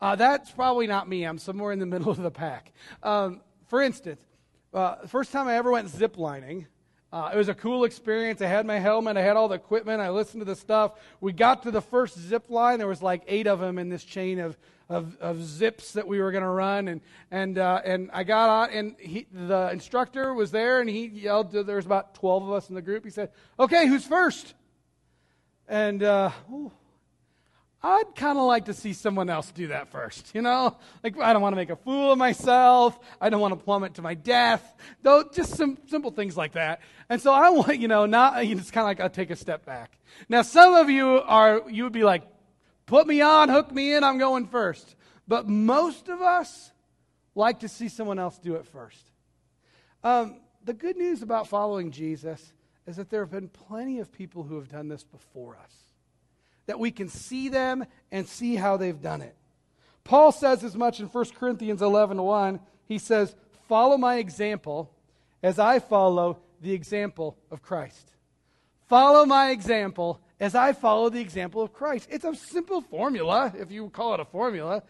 Uh, 0.00 0.14
that's 0.14 0.52
probably 0.52 0.86
not 0.86 1.08
me. 1.08 1.24
I'm 1.24 1.38
somewhere 1.38 1.72
in 1.72 1.80
the 1.80 1.86
middle 1.86 2.10
of 2.10 2.18
the 2.18 2.30
pack. 2.30 2.72
Um, 3.02 3.40
for 3.66 3.82
instance, 3.82 4.24
uh, 4.72 4.96
the 5.02 5.08
first 5.08 5.32
time 5.32 5.48
I 5.48 5.56
ever 5.56 5.70
went 5.70 5.88
ziplining, 5.88 6.66
uh, 7.12 7.30
it 7.34 7.36
was 7.36 7.48
a 7.48 7.54
cool 7.54 7.84
experience. 7.84 8.40
I 8.40 8.46
had 8.46 8.66
my 8.66 8.78
helmet, 8.78 9.16
I 9.16 9.22
had 9.22 9.36
all 9.36 9.48
the 9.48 9.56
equipment, 9.56 10.00
I 10.00 10.10
listened 10.10 10.42
to 10.42 10.44
the 10.44 10.54
stuff. 10.54 10.92
We 11.20 11.32
got 11.32 11.64
to 11.64 11.72
the 11.72 11.82
first 11.82 12.18
zip 12.18 12.50
line. 12.50 12.78
There 12.78 12.86
was 12.86 13.02
like 13.02 13.22
eight 13.26 13.48
of 13.48 13.58
them 13.58 13.78
in 13.78 13.88
this 13.88 14.04
chain 14.04 14.38
of, 14.38 14.56
of, 14.88 15.16
of 15.20 15.42
zips 15.42 15.94
that 15.94 16.06
we 16.06 16.20
were 16.20 16.30
going 16.30 16.44
to 16.44 16.48
run. 16.48 16.86
And, 16.86 17.00
and, 17.32 17.58
uh, 17.58 17.80
and 17.84 18.10
I 18.12 18.22
got 18.22 18.48
on, 18.48 18.70
and 18.70 18.96
he, 19.00 19.26
the 19.32 19.70
instructor 19.72 20.32
was 20.34 20.52
there, 20.52 20.80
and 20.80 20.88
he 20.88 21.06
yelled, 21.06 21.50
there 21.50 21.76
was 21.76 21.86
about 21.86 22.14
12 22.14 22.44
of 22.44 22.52
us 22.52 22.68
in 22.68 22.76
the 22.76 22.82
group. 22.82 23.04
He 23.04 23.10
said, 23.10 23.30
Okay, 23.58 23.88
who's 23.88 24.06
first? 24.06 24.54
And 25.66 26.04
uh, 26.04 26.30
I'd 27.82 28.14
kind 28.14 28.36
of 28.36 28.44
like 28.44 28.66
to 28.66 28.74
see 28.74 28.92
someone 28.92 29.30
else 29.30 29.50
do 29.52 29.68
that 29.68 29.88
first, 29.88 30.34
you 30.34 30.42
know? 30.42 30.76
Like, 31.02 31.18
I 31.18 31.32
don't 31.32 31.40
want 31.40 31.54
to 31.54 31.56
make 31.56 31.70
a 31.70 31.76
fool 31.76 32.12
of 32.12 32.18
myself. 32.18 32.98
I 33.20 33.30
don't 33.30 33.40
want 33.40 33.58
to 33.58 33.64
plummet 33.64 33.94
to 33.94 34.02
my 34.02 34.12
death. 34.12 34.74
Though, 35.02 35.24
just 35.32 35.56
some 35.56 35.78
simple 35.86 36.10
things 36.10 36.36
like 36.36 36.52
that. 36.52 36.80
And 37.08 37.22
so 37.22 37.32
I 37.32 37.48
want, 37.48 37.78
you 37.78 37.88
know, 37.88 38.04
not, 38.04 38.44
it's 38.44 38.70
kind 38.70 38.84
of 38.84 38.88
like 38.88 39.00
I'll 39.00 39.08
take 39.08 39.30
a 39.30 39.36
step 39.36 39.64
back. 39.64 39.98
Now, 40.28 40.42
some 40.42 40.74
of 40.74 40.90
you 40.90 41.22
are, 41.24 41.62
you 41.70 41.84
would 41.84 41.94
be 41.94 42.04
like, 42.04 42.24
put 42.84 43.06
me 43.06 43.22
on, 43.22 43.48
hook 43.48 43.72
me 43.72 43.94
in, 43.94 44.04
I'm 44.04 44.18
going 44.18 44.46
first. 44.46 44.94
But 45.26 45.48
most 45.48 46.10
of 46.10 46.20
us 46.20 46.72
like 47.34 47.60
to 47.60 47.68
see 47.68 47.88
someone 47.88 48.18
else 48.18 48.38
do 48.38 48.56
it 48.56 48.66
first. 48.66 49.10
Um, 50.04 50.40
the 50.62 50.74
good 50.74 50.96
news 50.96 51.22
about 51.22 51.48
following 51.48 51.92
Jesus 51.92 52.52
is 52.86 52.96
that 52.96 53.08
there 53.08 53.20
have 53.20 53.30
been 53.30 53.48
plenty 53.48 54.00
of 54.00 54.12
people 54.12 54.42
who 54.42 54.56
have 54.56 54.68
done 54.68 54.88
this 54.88 55.02
before 55.02 55.56
us 55.56 55.89
that 56.70 56.78
we 56.78 56.92
can 56.92 57.08
see 57.08 57.48
them 57.48 57.84
and 58.12 58.28
see 58.28 58.54
how 58.54 58.76
they've 58.76 59.02
done 59.02 59.22
it. 59.22 59.34
Paul 60.04 60.30
says 60.30 60.62
as 60.62 60.76
much 60.76 61.00
in 61.00 61.06
1 61.06 61.24
Corinthians 61.36 61.82
11 61.82 62.22
1. 62.22 62.60
He 62.86 62.98
says, 62.98 63.34
Follow 63.66 63.96
my 63.96 64.18
example 64.18 64.94
as 65.42 65.58
I 65.58 65.80
follow 65.80 66.38
the 66.60 66.72
example 66.72 67.36
of 67.50 67.60
Christ. 67.60 68.12
Follow 68.88 69.26
my 69.26 69.50
example 69.50 70.20
as 70.38 70.54
I 70.54 70.72
follow 70.72 71.10
the 71.10 71.20
example 71.20 71.60
of 71.60 71.72
Christ. 71.72 72.06
It's 72.08 72.24
a 72.24 72.36
simple 72.36 72.82
formula, 72.82 73.52
if 73.58 73.72
you 73.72 73.90
call 73.90 74.14
it 74.14 74.20
a 74.20 74.24
formula. 74.24 74.84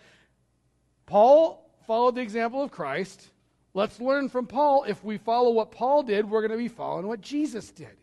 Paul 1.06 1.66
followed 1.86 2.16
the 2.16 2.20
example 2.20 2.62
of 2.62 2.70
Christ. 2.70 3.26
Let's 3.72 3.98
learn 3.98 4.28
from 4.28 4.46
Paul. 4.46 4.84
If 4.84 5.02
we 5.02 5.16
follow 5.16 5.52
what 5.52 5.70
Paul 5.70 6.02
did, 6.02 6.28
we're 6.28 6.46
going 6.46 6.50
to 6.50 6.58
be 6.58 6.68
following 6.68 7.06
what 7.06 7.22
Jesus 7.22 7.70
did. 7.70 7.96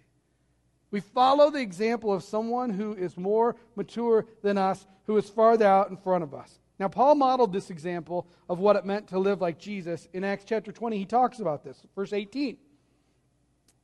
We 0.91 0.99
follow 1.01 1.49
the 1.49 1.61
example 1.61 2.13
of 2.13 2.23
someone 2.23 2.69
who 2.69 2.93
is 2.93 3.17
more 3.17 3.55
mature 3.75 4.25
than 4.41 4.57
us, 4.57 4.85
who 5.05 5.17
is 5.17 5.29
farther 5.29 5.65
out 5.65 5.89
in 5.89 5.97
front 5.97 6.23
of 6.23 6.33
us. 6.33 6.59
Now, 6.79 6.87
Paul 6.87 7.15
modeled 7.15 7.53
this 7.53 7.69
example 7.69 8.27
of 8.47 8.59
what 8.59 8.75
it 8.75 8.85
meant 8.85 9.07
to 9.07 9.19
live 9.19 9.41
like 9.41 9.57
Jesus. 9.57 10.07
In 10.13 10.23
Acts 10.23 10.45
chapter 10.45 10.71
20, 10.71 10.97
he 10.97 11.05
talks 11.05 11.39
about 11.39 11.63
this. 11.63 11.81
Verse 11.95 12.13
18. 12.13 12.57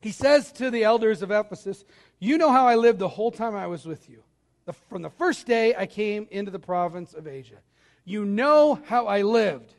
He 0.01 0.11
says 0.11 0.51
to 0.53 0.69
the 0.69 0.83
elders 0.83 1.21
of 1.21 1.31
Ephesus, 1.31 1.83
You 2.19 2.37
know 2.37 2.51
how 2.51 2.67
I 2.67 2.75
lived 2.75 2.99
the 2.99 3.07
whole 3.07 3.31
time 3.31 3.55
I 3.55 3.67
was 3.67 3.85
with 3.85 4.09
you. 4.09 4.23
The, 4.65 4.73
from 4.73 5.01
the 5.01 5.09
first 5.09 5.47
day 5.47 5.75
I 5.75 5.87
came 5.87 6.27
into 6.29 6.51
the 6.51 6.59
province 6.59 7.13
of 7.13 7.27
Asia. 7.27 7.57
You 8.05 8.25
know 8.25 8.79
how 8.85 9.07
I 9.07 9.23
lived. 9.23 9.73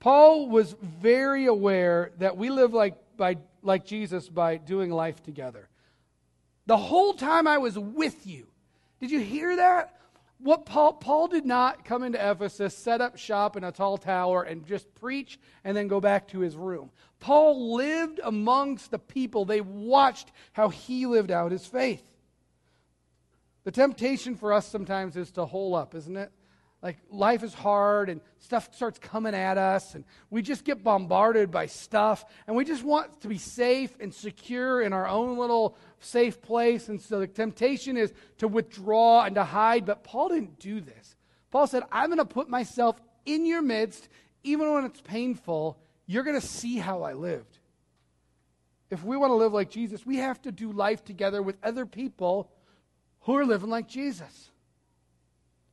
Paul 0.00 0.48
was 0.48 0.74
very 0.82 1.46
aware 1.46 2.12
that 2.18 2.36
we 2.36 2.50
live 2.50 2.74
like, 2.74 2.96
by, 3.16 3.36
like 3.62 3.84
Jesus 3.84 4.28
by 4.28 4.56
doing 4.56 4.90
life 4.90 5.22
together. 5.22 5.68
The 6.66 6.76
whole 6.76 7.14
time 7.14 7.46
I 7.46 7.58
was 7.58 7.78
with 7.78 8.26
you. 8.26 8.46
Did 9.00 9.10
you 9.10 9.20
hear 9.20 9.56
that? 9.56 9.98
What 10.38 10.66
Paul, 10.66 10.94
Paul 10.94 11.28
did 11.28 11.46
not 11.46 11.84
come 11.84 12.02
into 12.02 12.18
Ephesus, 12.18 12.76
set 12.76 13.00
up 13.00 13.16
shop 13.16 13.56
in 13.56 13.62
a 13.62 13.70
tall 13.70 13.96
tower, 13.96 14.42
and 14.42 14.66
just 14.66 14.92
preach 14.96 15.38
and 15.62 15.76
then 15.76 15.86
go 15.86 16.00
back 16.00 16.28
to 16.28 16.40
his 16.40 16.56
room. 16.56 16.90
Paul 17.20 17.76
lived 17.76 18.20
amongst 18.24 18.90
the 18.90 18.98
people. 18.98 19.44
They 19.44 19.60
watched 19.60 20.32
how 20.52 20.68
he 20.68 21.06
lived 21.06 21.30
out 21.30 21.52
his 21.52 21.64
faith. 21.64 22.02
The 23.64 23.70
temptation 23.70 24.34
for 24.34 24.52
us 24.52 24.66
sometimes 24.66 25.16
is 25.16 25.30
to 25.32 25.44
hole 25.44 25.76
up, 25.76 25.94
isn't 25.94 26.16
it? 26.16 26.32
Like 26.82 26.98
life 27.10 27.44
is 27.44 27.54
hard 27.54 28.08
and 28.08 28.20
stuff 28.40 28.74
starts 28.74 28.98
coming 28.98 29.34
at 29.34 29.56
us, 29.56 29.94
and 29.94 30.04
we 30.30 30.42
just 30.42 30.64
get 30.64 30.82
bombarded 30.82 31.50
by 31.50 31.66
stuff, 31.66 32.24
and 32.46 32.56
we 32.56 32.64
just 32.64 32.82
want 32.82 33.20
to 33.20 33.28
be 33.28 33.38
safe 33.38 33.96
and 34.00 34.12
secure 34.12 34.82
in 34.82 34.92
our 34.92 35.06
own 35.06 35.38
little 35.38 35.76
safe 36.00 36.42
place. 36.42 36.88
And 36.88 37.00
so 37.00 37.20
the 37.20 37.28
temptation 37.28 37.96
is 37.96 38.12
to 38.38 38.48
withdraw 38.48 39.22
and 39.22 39.36
to 39.36 39.44
hide. 39.44 39.86
But 39.86 40.02
Paul 40.02 40.30
didn't 40.30 40.58
do 40.58 40.80
this. 40.80 41.14
Paul 41.52 41.66
said, 41.66 41.84
I'm 41.92 42.08
going 42.08 42.18
to 42.18 42.24
put 42.24 42.48
myself 42.48 43.00
in 43.26 43.46
your 43.46 43.62
midst, 43.62 44.08
even 44.42 44.72
when 44.72 44.84
it's 44.84 45.00
painful. 45.00 45.78
You're 46.06 46.24
going 46.24 46.40
to 46.40 46.46
see 46.46 46.78
how 46.78 47.02
I 47.02 47.12
lived. 47.12 47.58
If 48.90 49.04
we 49.04 49.16
want 49.16 49.30
to 49.30 49.36
live 49.36 49.52
like 49.52 49.70
Jesus, 49.70 50.04
we 50.04 50.16
have 50.16 50.42
to 50.42 50.52
do 50.52 50.72
life 50.72 51.04
together 51.04 51.40
with 51.40 51.56
other 51.62 51.86
people 51.86 52.50
who 53.20 53.36
are 53.36 53.46
living 53.46 53.70
like 53.70 53.88
Jesus. 53.88 54.50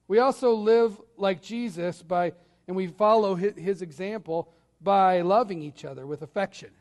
We 0.10 0.18
also 0.18 0.56
live 0.56 1.00
like 1.18 1.40
Jesus 1.40 2.02
by, 2.02 2.34
and 2.68 2.76
we 2.76 2.88
follow 2.88 3.36
his, 3.36 3.56
his 3.56 3.82
example 3.84 4.52
by 4.82 5.22
loving 5.22 5.62
each 5.62 5.86
other 5.86 6.08
with 6.08 6.24
affection. 6.24 6.72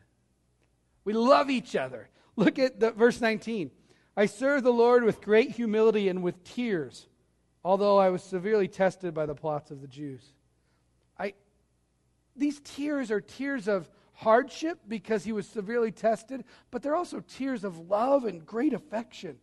We 1.05 1.13
love 1.13 1.51
each 1.51 1.77
other. 1.77 2.09
Look 2.37 2.59
at 2.59 2.81
the, 2.81 2.91
verse 2.91 3.21
19. 3.21 3.71
I 4.17 4.25
serve 4.25 4.63
the 4.63 4.73
Lord 4.73 5.05
with 5.05 5.21
great 5.21 5.51
humility 5.51 6.09
and 6.09 6.23
with 6.23 6.43
tears, 6.43 7.07
although 7.63 7.99
I 7.99 8.09
was 8.09 8.23
severely 8.23 8.67
tested 8.67 9.13
by 9.13 9.27
the 9.27 9.35
plots 9.35 9.71
of 9.71 9.83
the 9.83 9.89
Jews. 9.89 10.23
I, 11.19 11.35
these 12.35 12.61
tears 12.61 13.11
are 13.11 13.21
tears 13.21 13.69
of 13.69 13.91
hardship 14.15 14.79
because 14.89 15.23
he 15.23 15.33
was 15.33 15.47
severely 15.47 15.93
tested, 15.93 16.45
but 16.71 16.83
they're 16.83 16.97
also 16.97 17.21
tears 17.21 17.63
of 17.63 17.91
love 17.91 18.25
and 18.25 18.47
great 18.47 18.73
affection. 18.73 19.37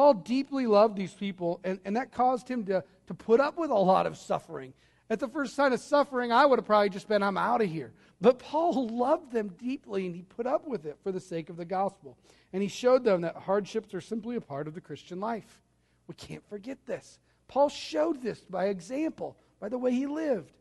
Paul 0.00 0.14
deeply 0.14 0.66
loved 0.66 0.96
these 0.96 1.12
people, 1.12 1.60
and, 1.62 1.78
and 1.84 1.94
that 1.96 2.10
caused 2.10 2.48
him 2.48 2.64
to, 2.64 2.82
to 3.06 3.12
put 3.12 3.38
up 3.38 3.58
with 3.58 3.70
a 3.70 3.74
lot 3.74 4.06
of 4.06 4.16
suffering. 4.16 4.72
At 5.10 5.20
the 5.20 5.28
first 5.28 5.54
sign 5.54 5.74
of 5.74 5.80
suffering, 5.80 6.32
I 6.32 6.46
would 6.46 6.58
have 6.58 6.64
probably 6.64 6.88
just 6.88 7.06
been, 7.06 7.22
I'm 7.22 7.36
out 7.36 7.60
of 7.60 7.68
here. 7.68 7.92
But 8.18 8.38
Paul 8.38 8.88
loved 8.88 9.30
them 9.30 9.48
deeply, 9.58 10.06
and 10.06 10.16
he 10.16 10.22
put 10.22 10.46
up 10.46 10.66
with 10.66 10.86
it 10.86 10.96
for 11.02 11.12
the 11.12 11.20
sake 11.20 11.50
of 11.50 11.58
the 11.58 11.66
gospel. 11.66 12.16
And 12.54 12.62
he 12.62 12.68
showed 12.68 13.04
them 13.04 13.20
that 13.20 13.36
hardships 13.36 13.92
are 13.92 14.00
simply 14.00 14.36
a 14.36 14.40
part 14.40 14.66
of 14.66 14.72
the 14.72 14.80
Christian 14.80 15.20
life. 15.20 15.60
We 16.06 16.14
can't 16.14 16.48
forget 16.48 16.78
this. 16.86 17.18
Paul 17.46 17.68
showed 17.68 18.22
this 18.22 18.40
by 18.40 18.68
example, 18.68 19.36
by 19.60 19.68
the 19.68 19.76
way 19.76 19.92
he 19.92 20.06
lived. 20.06 20.56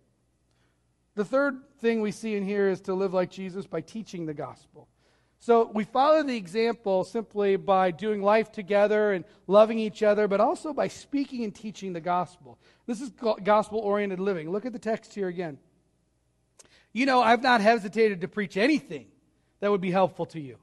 The 1.15 1.23
third 1.23 1.61
thing 1.79 2.01
we 2.01 2.11
see 2.11 2.35
in 2.35 2.43
here 2.43 2.67
is 2.67 2.81
to 2.81 2.93
live 2.93 3.13
like 3.13 3.31
Jesus 3.31 3.65
by 3.65 3.79
teaching 3.79 4.25
the 4.25 4.33
gospel. 4.33 4.89
So 5.41 5.71
we 5.73 5.85
follow 5.85 6.21
the 6.21 6.35
example 6.35 7.05
simply 7.05 7.55
by 7.55 7.91
doing 7.91 8.21
life 8.21 8.51
together 8.51 9.13
and 9.13 9.23
loving 9.47 9.79
each 9.79 10.03
other, 10.03 10.27
but 10.27 10.41
also 10.41 10.73
by 10.73 10.89
speaking 10.89 11.45
and 11.45 11.55
teaching 11.55 11.93
the 11.93 12.01
gospel. 12.01 12.59
This 12.85 12.99
is 12.99 13.09
gospel 13.43 13.79
oriented 13.79 14.19
living. 14.19 14.51
Look 14.51 14.65
at 14.65 14.73
the 14.73 14.79
text 14.79 15.13
here 15.13 15.29
again. 15.29 15.57
You 16.91 17.05
know, 17.05 17.21
I've 17.21 17.41
not 17.41 17.61
hesitated 17.61 18.21
to 18.21 18.27
preach 18.27 18.57
anything 18.57 19.07
that 19.61 19.71
would 19.71 19.79
be 19.79 19.91
helpful 19.91 20.25
to 20.27 20.41
you, 20.41 20.57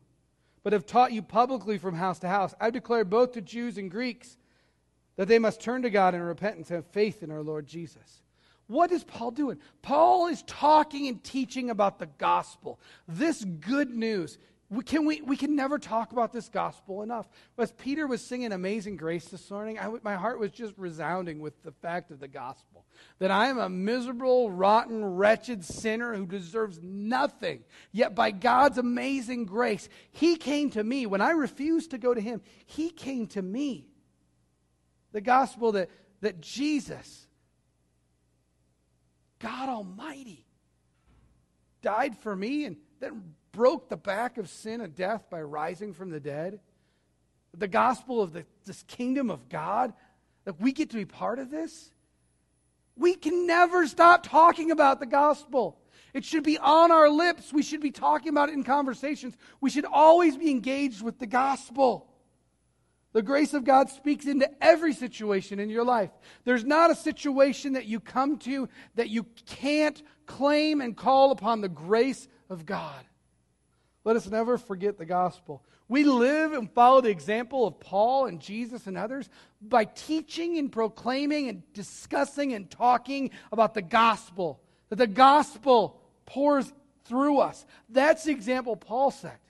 but 0.62 0.74
have 0.74 0.84
taught 0.84 1.12
you 1.12 1.22
publicly 1.22 1.78
from 1.78 1.94
house 1.94 2.18
to 2.18 2.28
house. 2.28 2.54
I've 2.60 2.72
declared 2.74 3.08
both 3.08 3.32
to 3.32 3.40
Jews 3.40 3.78
and 3.78 3.90
Greeks 3.90 4.36
that 5.16 5.28
they 5.28 5.38
must 5.38 5.62
turn 5.62 5.82
to 5.82 5.90
God 5.90 6.14
in 6.14 6.20
repentance 6.20 6.68
and 6.68 6.76
have 6.76 6.86
faith 6.86 7.22
in 7.22 7.30
our 7.30 7.42
Lord 7.42 7.66
Jesus. 7.66 8.22
What 8.66 8.90
is 8.90 9.04
Paul 9.04 9.30
doing? 9.30 9.58
Paul 9.80 10.26
is 10.26 10.42
talking 10.42 11.06
and 11.06 11.22
teaching 11.22 11.70
about 11.70 11.98
the 11.98 12.06
gospel, 12.18 12.80
this 13.06 13.42
good 13.42 13.90
news. 13.90 14.38
We 14.68 14.82
can, 14.82 15.04
we, 15.04 15.20
we 15.20 15.36
can 15.36 15.54
never 15.54 15.78
talk 15.78 16.10
about 16.10 16.32
this 16.32 16.48
gospel 16.48 17.02
enough. 17.02 17.28
As 17.56 17.70
Peter 17.70 18.06
was 18.08 18.20
singing 18.20 18.50
Amazing 18.50 18.96
Grace 18.96 19.26
this 19.26 19.48
morning, 19.48 19.78
I, 19.78 19.88
my 20.02 20.16
heart 20.16 20.40
was 20.40 20.50
just 20.50 20.74
resounding 20.76 21.38
with 21.38 21.62
the 21.62 21.70
fact 21.70 22.10
of 22.10 22.18
the 22.18 22.26
gospel 22.26 22.84
that 23.20 23.30
I 23.30 23.46
am 23.46 23.58
a 23.58 23.68
miserable, 23.68 24.50
rotten, 24.50 25.04
wretched 25.04 25.64
sinner 25.64 26.14
who 26.14 26.26
deserves 26.26 26.80
nothing. 26.82 27.62
Yet 27.92 28.16
by 28.16 28.32
God's 28.32 28.78
amazing 28.78 29.44
grace, 29.44 29.88
He 30.10 30.34
came 30.34 30.70
to 30.70 30.82
me. 30.82 31.06
When 31.06 31.20
I 31.20 31.30
refused 31.30 31.92
to 31.92 31.98
go 31.98 32.12
to 32.12 32.20
Him, 32.20 32.40
He 32.64 32.90
came 32.90 33.28
to 33.28 33.42
me. 33.42 33.86
The 35.12 35.20
gospel 35.20 35.72
that, 35.72 35.90
that 36.22 36.40
Jesus, 36.40 37.28
God 39.38 39.68
Almighty, 39.68 40.44
died 41.82 42.18
for 42.18 42.34
me 42.34 42.64
and 42.64 42.76
then 42.98 43.35
broke 43.56 43.88
the 43.88 43.96
back 43.96 44.36
of 44.36 44.50
sin 44.50 44.82
and 44.82 44.94
death 44.94 45.30
by 45.30 45.40
rising 45.40 45.94
from 45.94 46.10
the 46.10 46.20
dead. 46.20 46.60
The 47.56 47.66
gospel 47.66 48.20
of 48.20 48.34
the, 48.34 48.44
this 48.66 48.82
kingdom 48.82 49.30
of 49.30 49.48
God, 49.48 49.94
that 50.44 50.60
we 50.60 50.72
get 50.72 50.90
to 50.90 50.96
be 50.96 51.06
part 51.06 51.38
of 51.38 51.50
this. 51.50 51.90
We 52.98 53.14
can 53.14 53.46
never 53.46 53.86
stop 53.86 54.22
talking 54.22 54.70
about 54.70 55.00
the 55.00 55.06
gospel. 55.06 55.80
It 56.12 56.22
should 56.22 56.44
be 56.44 56.58
on 56.58 56.92
our 56.92 57.08
lips. 57.08 57.50
We 57.50 57.62
should 57.62 57.80
be 57.80 57.90
talking 57.90 58.28
about 58.28 58.50
it 58.50 58.52
in 58.52 58.62
conversations. 58.62 59.34
We 59.62 59.70
should 59.70 59.86
always 59.86 60.36
be 60.36 60.50
engaged 60.50 61.00
with 61.00 61.18
the 61.18 61.26
gospel. 61.26 62.12
The 63.14 63.22
grace 63.22 63.54
of 63.54 63.64
God 63.64 63.88
speaks 63.88 64.26
into 64.26 64.50
every 64.62 64.92
situation 64.92 65.60
in 65.60 65.70
your 65.70 65.84
life. 65.84 66.10
There's 66.44 66.64
not 66.64 66.90
a 66.90 66.94
situation 66.94 67.72
that 67.72 67.86
you 67.86 68.00
come 68.00 68.36
to 68.40 68.68
that 68.96 69.08
you 69.08 69.24
can't 69.46 70.02
claim 70.26 70.82
and 70.82 70.94
call 70.94 71.30
upon 71.30 71.62
the 71.62 71.70
grace 71.70 72.28
of 72.50 72.66
God. 72.66 73.02
Let 74.06 74.14
us 74.14 74.30
never 74.30 74.56
forget 74.56 74.98
the 74.98 75.04
gospel. 75.04 75.64
We 75.88 76.04
live 76.04 76.52
and 76.52 76.70
follow 76.70 77.00
the 77.00 77.10
example 77.10 77.66
of 77.66 77.80
Paul 77.80 78.26
and 78.26 78.40
Jesus 78.40 78.86
and 78.86 78.96
others 78.96 79.28
by 79.60 79.84
teaching 79.84 80.58
and 80.58 80.70
proclaiming 80.70 81.48
and 81.48 81.64
discussing 81.72 82.52
and 82.52 82.70
talking 82.70 83.32
about 83.50 83.74
the 83.74 83.82
gospel. 83.82 84.60
That 84.90 84.96
the 84.96 85.08
gospel 85.08 86.00
pours 86.24 86.72
through 87.06 87.38
us. 87.38 87.66
That's 87.88 88.22
the 88.22 88.30
example 88.30 88.76
Paul 88.76 89.10
set. 89.10 89.40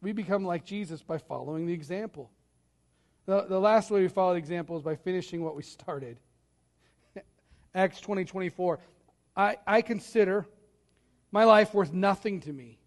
We 0.00 0.12
become 0.12 0.44
like 0.44 0.64
Jesus 0.64 1.02
by 1.02 1.18
following 1.18 1.66
the 1.66 1.72
example. 1.72 2.30
The, 3.26 3.46
the 3.48 3.58
last 3.58 3.90
way 3.90 4.02
we 4.02 4.08
follow 4.08 4.34
the 4.34 4.38
example 4.38 4.76
is 4.76 4.84
by 4.84 4.94
finishing 4.94 5.42
what 5.42 5.56
we 5.56 5.64
started. 5.64 6.18
Acts 7.74 8.00
20 8.00 8.24
24. 8.24 8.78
I, 9.36 9.56
I 9.66 9.82
consider 9.82 10.46
my 11.34 11.42
life 11.42 11.74
worth 11.74 11.92
nothing 11.92 12.38
to 12.38 12.52
me. 12.52 12.78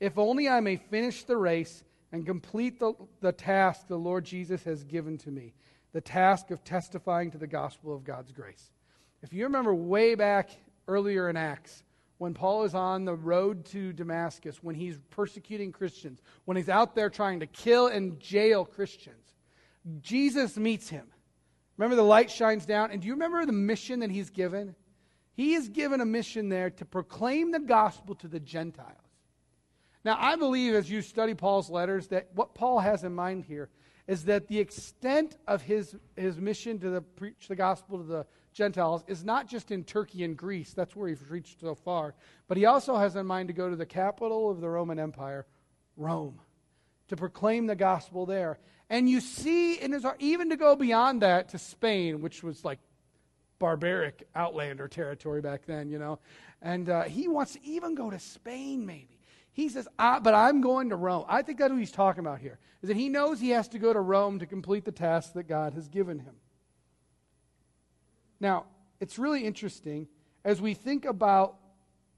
If 0.00 0.18
only 0.18 0.48
I 0.48 0.58
may 0.58 0.74
finish 0.74 1.22
the 1.22 1.36
race 1.36 1.84
and 2.10 2.26
complete 2.26 2.80
the, 2.80 2.94
the 3.20 3.30
task 3.30 3.86
the 3.86 3.96
Lord 3.96 4.24
Jesus 4.24 4.64
has 4.64 4.82
given 4.82 5.18
to 5.18 5.30
me 5.30 5.54
the 5.92 6.00
task 6.00 6.50
of 6.50 6.64
testifying 6.64 7.30
to 7.30 7.38
the 7.38 7.46
gospel 7.46 7.94
of 7.94 8.02
God's 8.02 8.32
grace. 8.32 8.72
If 9.22 9.32
you 9.32 9.44
remember 9.44 9.72
way 9.72 10.16
back 10.16 10.50
earlier 10.88 11.30
in 11.30 11.36
Acts, 11.36 11.84
when 12.18 12.34
Paul 12.34 12.64
is 12.64 12.74
on 12.74 13.04
the 13.04 13.14
road 13.14 13.66
to 13.66 13.92
Damascus, 13.92 14.58
when 14.64 14.74
he's 14.74 14.98
persecuting 15.10 15.70
Christians, 15.70 16.22
when 16.44 16.56
he's 16.56 16.68
out 16.68 16.96
there 16.96 17.08
trying 17.08 17.38
to 17.38 17.46
kill 17.46 17.86
and 17.86 18.18
jail 18.18 18.64
Christians, 18.64 19.34
Jesus 20.00 20.56
meets 20.56 20.88
him. 20.88 21.06
Remember, 21.76 21.94
the 21.94 22.02
light 22.02 22.32
shines 22.32 22.66
down. 22.66 22.90
And 22.90 23.00
do 23.00 23.06
you 23.06 23.14
remember 23.14 23.46
the 23.46 23.52
mission 23.52 24.00
that 24.00 24.10
he's 24.10 24.30
given? 24.30 24.74
He 25.34 25.54
is 25.54 25.68
given 25.68 26.00
a 26.00 26.06
mission 26.06 26.48
there 26.48 26.70
to 26.70 26.84
proclaim 26.84 27.50
the 27.50 27.60
gospel 27.60 28.14
to 28.16 28.28
the 28.28 28.40
Gentiles. 28.40 28.96
Now, 30.04 30.16
I 30.18 30.36
believe 30.36 30.74
as 30.74 30.90
you 30.90 31.00
study 31.00 31.34
Paul's 31.34 31.70
letters 31.70 32.08
that 32.08 32.28
what 32.34 32.54
Paul 32.54 32.80
has 32.80 33.04
in 33.04 33.14
mind 33.14 33.44
here 33.44 33.70
is 34.06 34.24
that 34.24 34.48
the 34.48 34.58
extent 34.58 35.36
of 35.46 35.62
his, 35.62 35.94
his 36.16 36.38
mission 36.38 36.78
to 36.80 36.90
the, 36.90 37.00
preach 37.00 37.46
the 37.48 37.56
gospel 37.56 37.98
to 37.98 38.04
the 38.04 38.26
Gentiles 38.52 39.04
is 39.06 39.24
not 39.24 39.48
just 39.48 39.70
in 39.70 39.84
Turkey 39.84 40.24
and 40.24 40.36
Greece, 40.36 40.74
that's 40.74 40.96
where 40.96 41.08
he's 41.08 41.30
reached 41.30 41.60
so 41.60 41.74
far, 41.74 42.14
but 42.48 42.56
he 42.56 42.66
also 42.66 42.96
has 42.96 43.14
in 43.16 43.26
mind 43.26 43.48
to 43.48 43.54
go 43.54 43.70
to 43.70 43.76
the 43.76 43.86
capital 43.86 44.50
of 44.50 44.60
the 44.60 44.68
Roman 44.68 44.98
Empire, 44.98 45.46
Rome, 45.96 46.40
to 47.08 47.16
proclaim 47.16 47.66
the 47.66 47.76
gospel 47.76 48.26
there. 48.26 48.58
And 48.90 49.08
you 49.08 49.20
see, 49.20 49.74
in 49.74 49.92
his, 49.92 50.04
even 50.18 50.50
to 50.50 50.56
go 50.56 50.76
beyond 50.76 51.22
that 51.22 51.50
to 51.50 51.58
Spain, 51.58 52.20
which 52.20 52.42
was 52.42 52.64
like 52.64 52.80
barbaric 53.62 54.26
outlander 54.34 54.88
territory 54.88 55.40
back 55.40 55.64
then, 55.66 55.88
you 55.88 55.96
know. 55.96 56.18
And 56.60 56.88
uh, 56.88 57.04
he 57.04 57.28
wants 57.28 57.52
to 57.52 57.64
even 57.64 57.94
go 57.94 58.10
to 58.10 58.18
Spain, 58.18 58.84
maybe. 58.84 59.20
He 59.52 59.68
says, 59.68 59.86
but 59.96 60.34
I'm 60.34 60.60
going 60.60 60.88
to 60.88 60.96
Rome. 60.96 61.26
I 61.28 61.42
think 61.42 61.60
that's 61.60 61.70
what 61.70 61.78
he's 61.78 61.92
talking 61.92 62.26
about 62.26 62.40
here, 62.40 62.58
is 62.82 62.88
that 62.88 62.96
he 62.96 63.08
knows 63.08 63.38
he 63.38 63.50
has 63.50 63.68
to 63.68 63.78
go 63.78 63.92
to 63.92 64.00
Rome 64.00 64.40
to 64.40 64.46
complete 64.46 64.84
the 64.84 64.90
task 64.90 65.34
that 65.34 65.44
God 65.44 65.74
has 65.74 65.88
given 65.88 66.18
him. 66.18 66.34
Now, 68.40 68.64
it's 69.00 69.16
really 69.16 69.44
interesting 69.44 70.08
as 70.44 70.60
we 70.60 70.74
think 70.74 71.04
about 71.04 71.54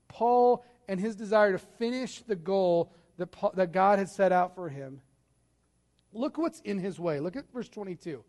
Paul 0.08 0.64
and 0.88 0.98
his 0.98 1.14
desire 1.14 1.52
to 1.52 1.58
finish 1.58 2.22
the 2.22 2.36
goal 2.36 2.90
that, 3.18 3.26
Paul, 3.26 3.52
that 3.56 3.70
God 3.70 3.98
had 3.98 4.08
set 4.08 4.32
out 4.32 4.54
for 4.54 4.70
him. 4.70 5.02
Look 6.14 6.38
what's 6.38 6.60
in 6.60 6.78
his 6.78 6.98
way. 6.98 7.20
Look 7.20 7.36
at 7.36 7.52
verse 7.52 7.68
22. 7.68 8.24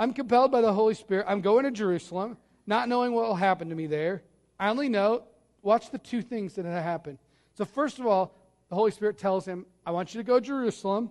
I'm 0.00 0.14
compelled 0.14 0.50
by 0.50 0.62
the 0.62 0.72
Holy 0.72 0.94
Spirit. 0.94 1.26
I'm 1.28 1.42
going 1.42 1.64
to 1.64 1.70
Jerusalem, 1.70 2.38
not 2.66 2.88
knowing 2.88 3.12
what 3.12 3.26
will 3.26 3.34
happen 3.34 3.68
to 3.68 3.74
me 3.74 3.86
there. 3.86 4.22
I 4.58 4.70
only 4.70 4.88
know, 4.88 5.24
watch 5.60 5.90
the 5.90 5.98
two 5.98 6.22
things 6.22 6.54
that 6.54 6.64
have 6.64 6.82
happened. 6.82 7.18
So, 7.52 7.66
first 7.66 7.98
of 7.98 8.06
all, 8.06 8.34
the 8.70 8.76
Holy 8.76 8.92
Spirit 8.92 9.18
tells 9.18 9.44
him, 9.44 9.66
I 9.84 9.90
want 9.90 10.14
you 10.14 10.20
to 10.20 10.26
go 10.26 10.40
to 10.40 10.46
Jerusalem. 10.46 11.10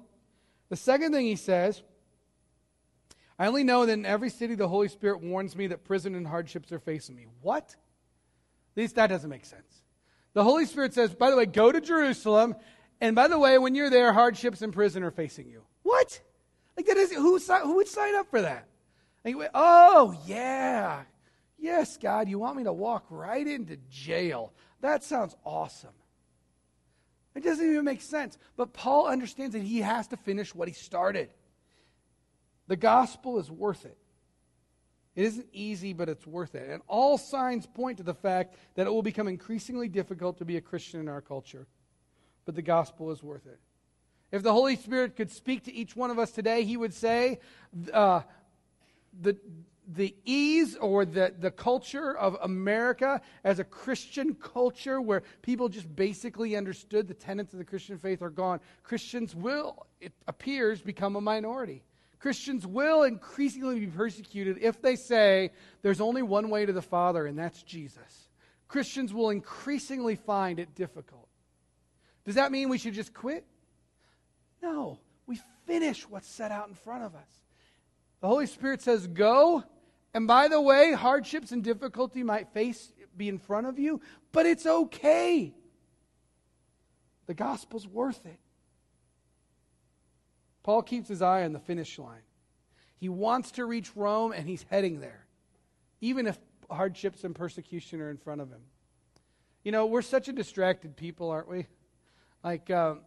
The 0.70 0.76
second 0.76 1.12
thing 1.12 1.28
he 1.28 1.36
says, 1.36 1.84
I 3.38 3.46
only 3.46 3.64
know 3.64 3.86
that 3.86 3.94
in 3.94 4.08
every 4.08 4.32
city 4.32 4.56
the 4.56 4.68
Holy 4.68 4.88
Spirit 4.88 5.22
warns 5.22 5.56
me 5.56 5.68
that 5.68 5.84
prison 5.84 6.16
and 6.16 6.26
hardships 6.26 6.72
are 6.72 6.80
facing 6.80 7.16
me. 7.16 7.28
What? 7.42 7.76
At 8.76 8.82
least 8.82 8.96
that 8.96 9.08
doesn't 9.08 9.30
make 9.30 9.46
sense. 9.46 9.84
The 10.34 10.44
Holy 10.44 10.66
Spirit 10.66 10.96
says, 10.96 11.14
by 11.14 11.30
the 11.30 11.38
way, 11.38 11.46
go 11.46 11.72
to 11.72 11.80
Jerusalem. 11.80 12.56
And 13.00 13.16
by 13.16 13.28
the 13.28 13.38
way, 13.38 13.60
when 13.60 13.76
you're 13.76 13.92
there, 13.92 14.14
hardships 14.14 14.64
and 14.64 14.74
prison 14.74 15.04
are 15.04 15.12
facing 15.12 15.48
you. 15.48 15.62
What? 15.84 16.20
Like 16.76 16.88
that 16.88 16.98
is 16.98 17.12
who, 17.12 17.38
who 17.38 17.76
would 17.76 17.88
sign 17.88 18.16
up 18.16 18.32
for 18.32 18.42
that? 18.42 18.69
Like, 19.26 19.36
oh 19.54 20.16
yeah. 20.26 21.04
Yes, 21.58 21.98
God, 21.98 22.30
you 22.30 22.40
want 22.40 22.58
me 22.58 22.64
to 22.64 22.74
walk 22.74 23.06
right 23.10 23.46
into 23.46 23.78
jail. 23.90 24.54
That 24.82 25.04
sounds 25.04 25.36
awesome. 25.46 25.90
It 27.36 27.44
doesn't 27.44 27.70
even 27.70 27.86
make 27.86 28.02
sense. 28.02 28.38
But 28.56 28.74
Paul 28.74 29.08
understands 29.08 29.54
that 29.54 29.62
he 29.62 29.82
has 29.82 30.08
to 30.08 30.18
finish 30.18 30.56
what 30.56 30.68
he 30.68 30.74
started. 30.74 31.30
The 32.68 32.78
gospel 32.78 33.40
is 33.40 33.52
worth 33.52 33.86
it. 33.86 33.98
It 35.16 35.26
isn't 35.26 35.48
easy, 35.52 35.92
but 35.92 36.08
it's 36.08 36.26
worth 36.26 36.56
it. 36.56 36.70
And 36.70 36.82
all 36.88 37.18
signs 37.18 37.68
point 37.68 37.98
to 37.98 38.04
the 38.04 38.14
fact 38.14 38.56
that 38.76 38.88
it 38.88 38.90
will 38.90 39.04
become 39.04 39.28
increasingly 39.28 39.90
difficult 39.90 40.38
to 40.38 40.46
be 40.46 40.56
a 40.56 40.62
Christian 40.62 41.02
in 41.02 41.10
our 41.10 41.22
culture. 41.22 41.68
But 42.46 42.56
the 42.56 42.62
gospel 42.62 43.12
is 43.12 43.22
worth 43.22 43.46
it. 43.46 43.60
If 44.32 44.44
the 44.44 44.54
Holy 44.54 44.76
Spirit 44.76 45.16
could 45.16 45.32
speak 45.32 45.66
to 45.66 45.74
each 45.74 45.96
one 45.96 46.12
of 46.12 46.20
us 46.20 46.32
today, 46.32 46.64
he 46.64 46.78
would 46.78 46.94
say, 46.94 47.40
uh, 47.92 48.22
the, 49.22 49.38
the 49.88 50.16
ease 50.24 50.76
or 50.76 51.06
the, 51.06 51.34
the 51.40 51.52
culture 51.52 52.16
of 52.16 52.38
America 52.42 53.22
as 53.44 53.60
a 53.60 53.64
Christian 53.64 54.36
culture 54.36 55.02
where 55.02 55.24
people 55.42 55.70
just 55.70 55.94
basically 55.96 56.56
understood 56.56 57.08
the 57.08 57.14
tenets 57.14 57.54
of 57.54 57.60
the 57.60 57.66
Christian 57.66 57.98
faith 57.98 58.22
are 58.22 58.30
gone. 58.30 58.60
Christians 58.84 59.36
will, 59.36 59.88
it 60.00 60.14
appears, 60.28 60.82
become 60.82 61.16
a 61.16 61.22
minority. 61.22 61.84
Christians 62.20 62.68
will 62.68 63.04
increasingly 63.04 63.80
be 63.80 63.88
persecuted 63.88 64.58
if 64.62 64.82
they 64.82 64.96
say 64.96 65.52
there's 65.82 66.02
only 66.02 66.22
one 66.22 66.50
way 66.50 66.66
to 66.66 66.74
the 66.74 66.82
Father, 66.82 67.26
and 67.26 67.40
that's 67.40 67.64
Jesus. 67.64 68.28
Christians 68.68 69.14
will 69.14 69.30
increasingly 69.30 70.16
find 70.16 70.60
it 70.60 70.76
difficult. 70.76 71.28
Does 72.26 72.36
that 72.36 72.52
mean 72.52 72.70
we 72.70 72.78
should 72.78 72.94
just 72.94 73.14
quit? 73.14 73.46
No. 74.62 75.00
We 75.26 75.40
finish 75.66 76.08
what's 76.08 76.28
set 76.28 76.52
out 76.52 76.68
in 76.68 76.74
front 76.74 77.04
of 77.04 77.16
us. 77.16 77.30
The 78.22 78.28
Holy 78.28 78.48
Spirit 78.48 78.82
says, 78.82 79.08
Go. 79.08 79.64
And 80.14 80.28
by 80.28 80.48
the 80.48 80.60
way, 80.60 80.94
hardships 80.94 81.52
and 81.52 81.64
difficulty 81.64 82.24
might 82.24 82.52
face 82.54 82.92
be 83.16 83.30
in 83.30 83.38
front 83.38 83.68
of 83.68 83.78
you, 83.78 84.02
but 84.32 84.48
it's 84.48 84.66
okay. 84.66 85.54
The 87.28 87.34
gospel's 87.36 87.88
worth 87.88 88.26
it. 88.26 88.40
Paul 90.64 90.82
keeps 90.82 91.10
his 91.10 91.22
eye 91.22 91.44
on 91.44 91.54
the 91.54 91.60
finish 91.60 92.00
line. 92.00 92.22
He 92.98 93.10
wants 93.10 93.52
to 93.52 93.66
reach 93.66 93.96
Rome, 93.96 94.32
and 94.32 94.48
he's 94.48 94.66
heading 94.70 95.00
there, 95.00 95.26
even 96.02 96.28
if 96.28 96.40
hardships 96.72 97.24
and 97.24 97.36
persecution 97.36 98.02
are 98.02 98.10
in 98.10 98.18
front 98.18 98.42
of 98.42 98.50
him. 98.50 98.62
You 99.64 99.72
know, 99.72 99.86
we're 99.86 100.02
such 100.02 100.28
a 100.28 100.34
distracted 100.34 100.96
people, 100.96 101.30
aren't 101.30 101.50
we? 101.50 101.68
Like, 102.44 102.70
um, 102.72 103.02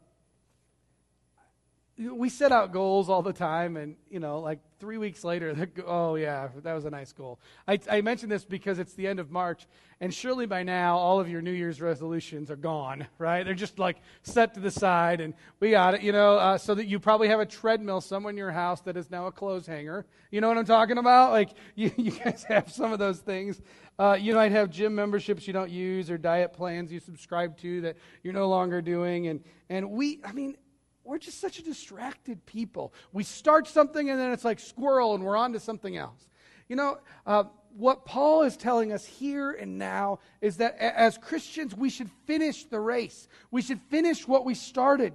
we 2.10 2.28
set 2.28 2.52
out 2.52 2.72
goals 2.72 3.08
all 3.08 3.22
the 3.22 3.32
time, 3.32 3.76
and 3.76 3.96
you 4.10 4.20
know, 4.20 4.40
like 4.40 4.58
three 4.80 4.98
weeks 4.98 5.24
later, 5.24 5.68
oh 5.86 6.16
yeah, 6.16 6.48
that 6.62 6.72
was 6.72 6.84
a 6.84 6.90
nice 6.90 7.12
goal. 7.12 7.38
I, 7.68 7.78
I 7.90 8.00
mentioned 8.00 8.32
this 8.32 8.44
because 8.44 8.78
it's 8.78 8.94
the 8.94 9.06
end 9.06 9.20
of 9.20 9.30
March, 9.30 9.66
and 10.00 10.12
surely 10.12 10.46
by 10.46 10.62
now 10.62 10.96
all 10.96 11.20
of 11.20 11.28
your 11.28 11.42
New 11.42 11.52
Year's 11.52 11.80
resolutions 11.80 12.50
are 12.50 12.56
gone, 12.56 13.06
right? 13.18 13.44
They're 13.44 13.54
just 13.54 13.78
like 13.78 13.98
set 14.22 14.54
to 14.54 14.60
the 14.60 14.70
side, 14.70 15.20
and 15.20 15.34
we 15.60 15.70
got 15.70 15.94
it, 15.94 16.02
you 16.02 16.12
know, 16.12 16.36
uh, 16.36 16.58
so 16.58 16.74
that 16.74 16.86
you 16.86 16.98
probably 16.98 17.28
have 17.28 17.40
a 17.40 17.46
treadmill 17.46 18.00
somewhere 18.00 18.30
in 18.30 18.36
your 18.36 18.52
house 18.52 18.80
that 18.82 18.96
is 18.96 19.10
now 19.10 19.26
a 19.26 19.32
clothes 19.32 19.66
hanger. 19.66 20.06
You 20.30 20.40
know 20.40 20.48
what 20.48 20.58
I'm 20.58 20.64
talking 20.64 20.98
about? 20.98 21.32
Like 21.32 21.50
you, 21.74 21.92
you 21.96 22.10
guys 22.10 22.44
have 22.44 22.70
some 22.72 22.92
of 22.92 22.98
those 22.98 23.18
things. 23.18 23.60
Uh, 23.98 24.16
you 24.18 24.34
might 24.34 24.52
have 24.52 24.70
gym 24.70 24.94
memberships 24.94 25.46
you 25.46 25.52
don't 25.52 25.70
use 25.70 26.10
or 26.10 26.16
diet 26.16 26.52
plans 26.54 26.90
you 26.90 26.98
subscribe 26.98 27.58
to 27.58 27.82
that 27.82 27.96
you're 28.22 28.34
no 28.34 28.48
longer 28.48 28.80
doing, 28.80 29.28
and 29.28 29.44
and 29.68 29.90
we, 29.90 30.20
I 30.24 30.32
mean 30.32 30.56
we're 31.04 31.18
just 31.18 31.40
such 31.40 31.58
a 31.58 31.62
distracted 31.62 32.44
people. 32.46 32.92
We 33.12 33.24
start 33.24 33.66
something 33.66 34.08
and 34.08 34.18
then 34.18 34.32
it's 34.32 34.44
like 34.44 34.60
squirrel 34.60 35.14
and 35.14 35.24
we're 35.24 35.36
on 35.36 35.52
to 35.52 35.60
something 35.60 35.96
else. 35.96 36.28
You 36.68 36.76
know, 36.76 36.98
uh, 37.26 37.44
what 37.76 38.04
Paul 38.04 38.42
is 38.42 38.56
telling 38.56 38.92
us 38.92 39.04
here 39.04 39.50
and 39.50 39.78
now 39.78 40.20
is 40.40 40.58
that 40.58 40.76
as 40.78 41.18
Christians, 41.18 41.74
we 41.74 41.90
should 41.90 42.10
finish 42.26 42.64
the 42.64 42.80
race. 42.80 43.28
We 43.50 43.62
should 43.62 43.80
finish 43.88 44.28
what 44.28 44.44
we 44.44 44.54
started. 44.54 45.14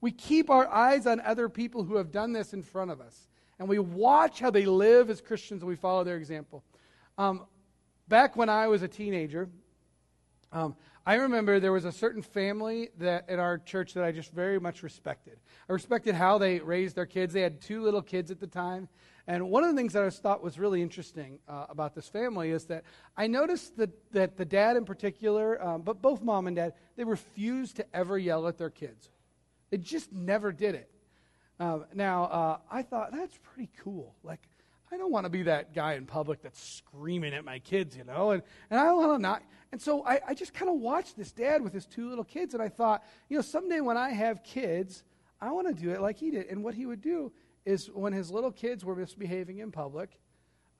We 0.00 0.12
keep 0.12 0.50
our 0.50 0.66
eyes 0.68 1.06
on 1.06 1.20
other 1.20 1.48
people 1.48 1.84
who 1.84 1.96
have 1.96 2.10
done 2.10 2.32
this 2.32 2.52
in 2.52 2.62
front 2.62 2.90
of 2.90 3.00
us. 3.00 3.28
And 3.58 3.68
we 3.68 3.78
watch 3.78 4.40
how 4.40 4.50
they 4.50 4.64
live 4.64 5.10
as 5.10 5.20
Christians 5.20 5.62
and 5.62 5.68
we 5.68 5.76
follow 5.76 6.04
their 6.04 6.16
example. 6.16 6.64
Um, 7.18 7.46
back 8.08 8.36
when 8.36 8.48
I 8.48 8.68
was 8.68 8.82
a 8.82 8.88
teenager, 8.88 9.48
um, 10.52 10.74
I 11.06 11.14
remember 11.14 11.60
there 11.60 11.72
was 11.72 11.86
a 11.86 11.92
certain 11.92 12.22
family 12.22 12.90
that 12.98 13.28
at 13.30 13.38
our 13.38 13.58
church 13.58 13.94
that 13.94 14.04
I 14.04 14.12
just 14.12 14.32
very 14.32 14.60
much 14.60 14.82
respected. 14.82 15.38
I 15.68 15.72
respected 15.72 16.14
how 16.14 16.36
they 16.38 16.60
raised 16.60 16.94
their 16.94 17.06
kids. 17.06 17.32
They 17.32 17.40
had 17.40 17.60
two 17.60 17.82
little 17.82 18.02
kids 18.02 18.30
at 18.30 18.38
the 18.38 18.46
time. 18.46 18.88
And 19.26 19.48
one 19.50 19.64
of 19.64 19.70
the 19.70 19.76
things 19.76 19.94
that 19.94 20.02
I 20.02 20.10
thought 20.10 20.42
was 20.42 20.58
really 20.58 20.82
interesting 20.82 21.38
uh, 21.48 21.66
about 21.70 21.94
this 21.94 22.08
family 22.08 22.50
is 22.50 22.66
that 22.66 22.84
I 23.16 23.28
noticed 23.28 23.76
that, 23.78 23.90
that 24.12 24.36
the 24.36 24.44
dad 24.44 24.76
in 24.76 24.84
particular, 24.84 25.62
um, 25.62 25.82
but 25.82 26.02
both 26.02 26.20
mom 26.20 26.46
and 26.46 26.56
dad, 26.56 26.74
they 26.96 27.04
refused 27.04 27.76
to 27.76 27.86
ever 27.94 28.18
yell 28.18 28.46
at 28.46 28.58
their 28.58 28.70
kids. 28.70 29.08
They 29.70 29.78
just 29.78 30.12
never 30.12 30.52
did 30.52 30.74
it. 30.74 30.90
Uh, 31.58 31.80
now, 31.94 32.24
uh, 32.24 32.58
I 32.70 32.82
thought, 32.82 33.12
that's 33.12 33.38
pretty 33.42 33.70
cool. 33.82 34.14
Like, 34.22 34.40
I 34.92 34.96
don't 34.96 35.12
want 35.12 35.24
to 35.24 35.30
be 35.30 35.44
that 35.44 35.74
guy 35.74 35.94
in 35.94 36.06
public 36.06 36.42
that's 36.42 36.60
screaming 36.60 37.32
at 37.32 37.44
my 37.44 37.60
kids, 37.60 37.96
you 37.96 38.04
know, 38.04 38.32
and, 38.32 38.42
and 38.70 38.80
I 38.80 38.92
want 38.92 39.18
to 39.18 39.22
not. 39.22 39.42
And 39.72 39.80
so 39.80 40.04
I, 40.04 40.20
I 40.28 40.34
just 40.34 40.52
kind 40.52 40.68
of 40.68 40.76
watched 40.76 41.16
this 41.16 41.32
dad 41.32 41.62
with 41.62 41.72
his 41.72 41.86
two 41.86 42.08
little 42.08 42.24
kids, 42.24 42.54
and 42.54 42.62
I 42.62 42.68
thought, 42.68 43.04
you 43.28 43.36
know, 43.36 43.42
someday 43.42 43.80
when 43.80 43.96
I 43.96 44.10
have 44.10 44.42
kids, 44.42 45.04
I 45.40 45.50
want 45.52 45.68
to 45.68 45.74
do 45.74 45.90
it 45.90 46.00
like 46.00 46.18
he 46.18 46.30
did. 46.30 46.46
And 46.46 46.64
what 46.64 46.74
he 46.74 46.86
would 46.86 47.00
do 47.00 47.32
is 47.64 47.90
when 47.92 48.12
his 48.12 48.30
little 48.30 48.50
kids 48.50 48.84
were 48.84 48.96
misbehaving 48.96 49.58
in 49.58 49.70
public, 49.70 50.18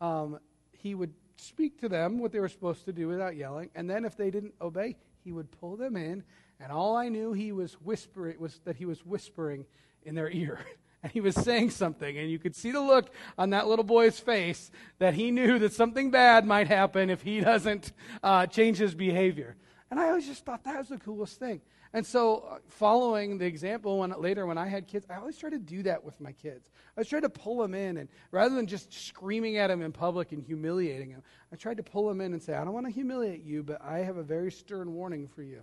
um, 0.00 0.38
he 0.72 0.94
would 0.94 1.14
speak 1.36 1.80
to 1.80 1.88
them 1.88 2.18
what 2.18 2.32
they 2.32 2.40
were 2.40 2.48
supposed 2.48 2.84
to 2.86 2.92
do 2.92 3.06
without 3.06 3.36
yelling, 3.36 3.70
and 3.74 3.88
then 3.88 4.04
if 4.04 4.16
they 4.16 4.30
didn't 4.30 4.54
obey, 4.60 4.96
he 5.22 5.32
would 5.32 5.50
pull 5.52 5.76
them 5.76 5.96
in, 5.96 6.24
and 6.58 6.72
all 6.72 6.96
I 6.96 7.08
knew 7.08 7.32
he 7.32 7.52
was 7.52 7.74
whispering 7.74 8.38
was 8.38 8.60
that 8.64 8.76
he 8.76 8.84
was 8.84 9.04
whispering 9.04 9.66
in 10.02 10.14
their 10.14 10.30
ear. 10.30 10.58
and 11.02 11.12
he 11.12 11.20
was 11.20 11.34
saying 11.34 11.70
something, 11.70 12.18
and 12.18 12.30
you 12.30 12.38
could 12.38 12.54
see 12.54 12.70
the 12.70 12.80
look 12.80 13.10
on 13.38 13.50
that 13.50 13.66
little 13.68 13.84
boy's 13.84 14.20
face 14.20 14.70
that 14.98 15.14
he 15.14 15.30
knew 15.30 15.58
that 15.58 15.72
something 15.72 16.10
bad 16.10 16.46
might 16.46 16.68
happen 16.68 17.10
if 17.10 17.22
he 17.22 17.40
doesn't 17.40 17.92
uh, 18.22 18.46
change 18.46 18.78
his 18.78 18.94
behavior. 18.94 19.56
And 19.90 19.98
I 19.98 20.08
always 20.08 20.26
just 20.26 20.44
thought 20.44 20.64
that 20.64 20.78
was 20.78 20.88
the 20.88 20.98
coolest 20.98 21.38
thing. 21.38 21.60
And 21.92 22.06
so, 22.06 22.46
uh, 22.48 22.58
following 22.68 23.38
the 23.38 23.46
example, 23.46 23.98
when 23.98 24.12
later 24.20 24.46
when 24.46 24.58
I 24.58 24.68
had 24.68 24.86
kids, 24.86 25.06
I 25.10 25.16
always 25.16 25.36
tried 25.36 25.50
to 25.50 25.58
do 25.58 25.82
that 25.84 26.04
with 26.04 26.20
my 26.20 26.30
kids. 26.30 26.70
I 26.96 27.00
was 27.00 27.08
trying 27.08 27.22
to 27.22 27.28
pull 27.28 27.58
them 27.58 27.74
in, 27.74 27.96
and 27.96 28.08
rather 28.30 28.54
than 28.54 28.66
just 28.66 28.92
screaming 28.92 29.56
at 29.56 29.68
them 29.68 29.82
in 29.82 29.90
public 29.90 30.30
and 30.30 30.44
humiliating 30.44 31.10
them, 31.10 31.22
I 31.52 31.56
tried 31.56 31.78
to 31.78 31.82
pull 31.82 32.06
them 32.06 32.20
in 32.20 32.32
and 32.32 32.40
say, 32.40 32.54
"I 32.54 32.62
don't 32.62 32.74
want 32.74 32.86
to 32.86 32.92
humiliate 32.92 33.42
you, 33.42 33.64
but 33.64 33.82
I 33.82 34.00
have 34.00 34.18
a 34.18 34.22
very 34.22 34.52
stern 34.52 34.94
warning 34.94 35.26
for 35.26 35.42
you." 35.42 35.62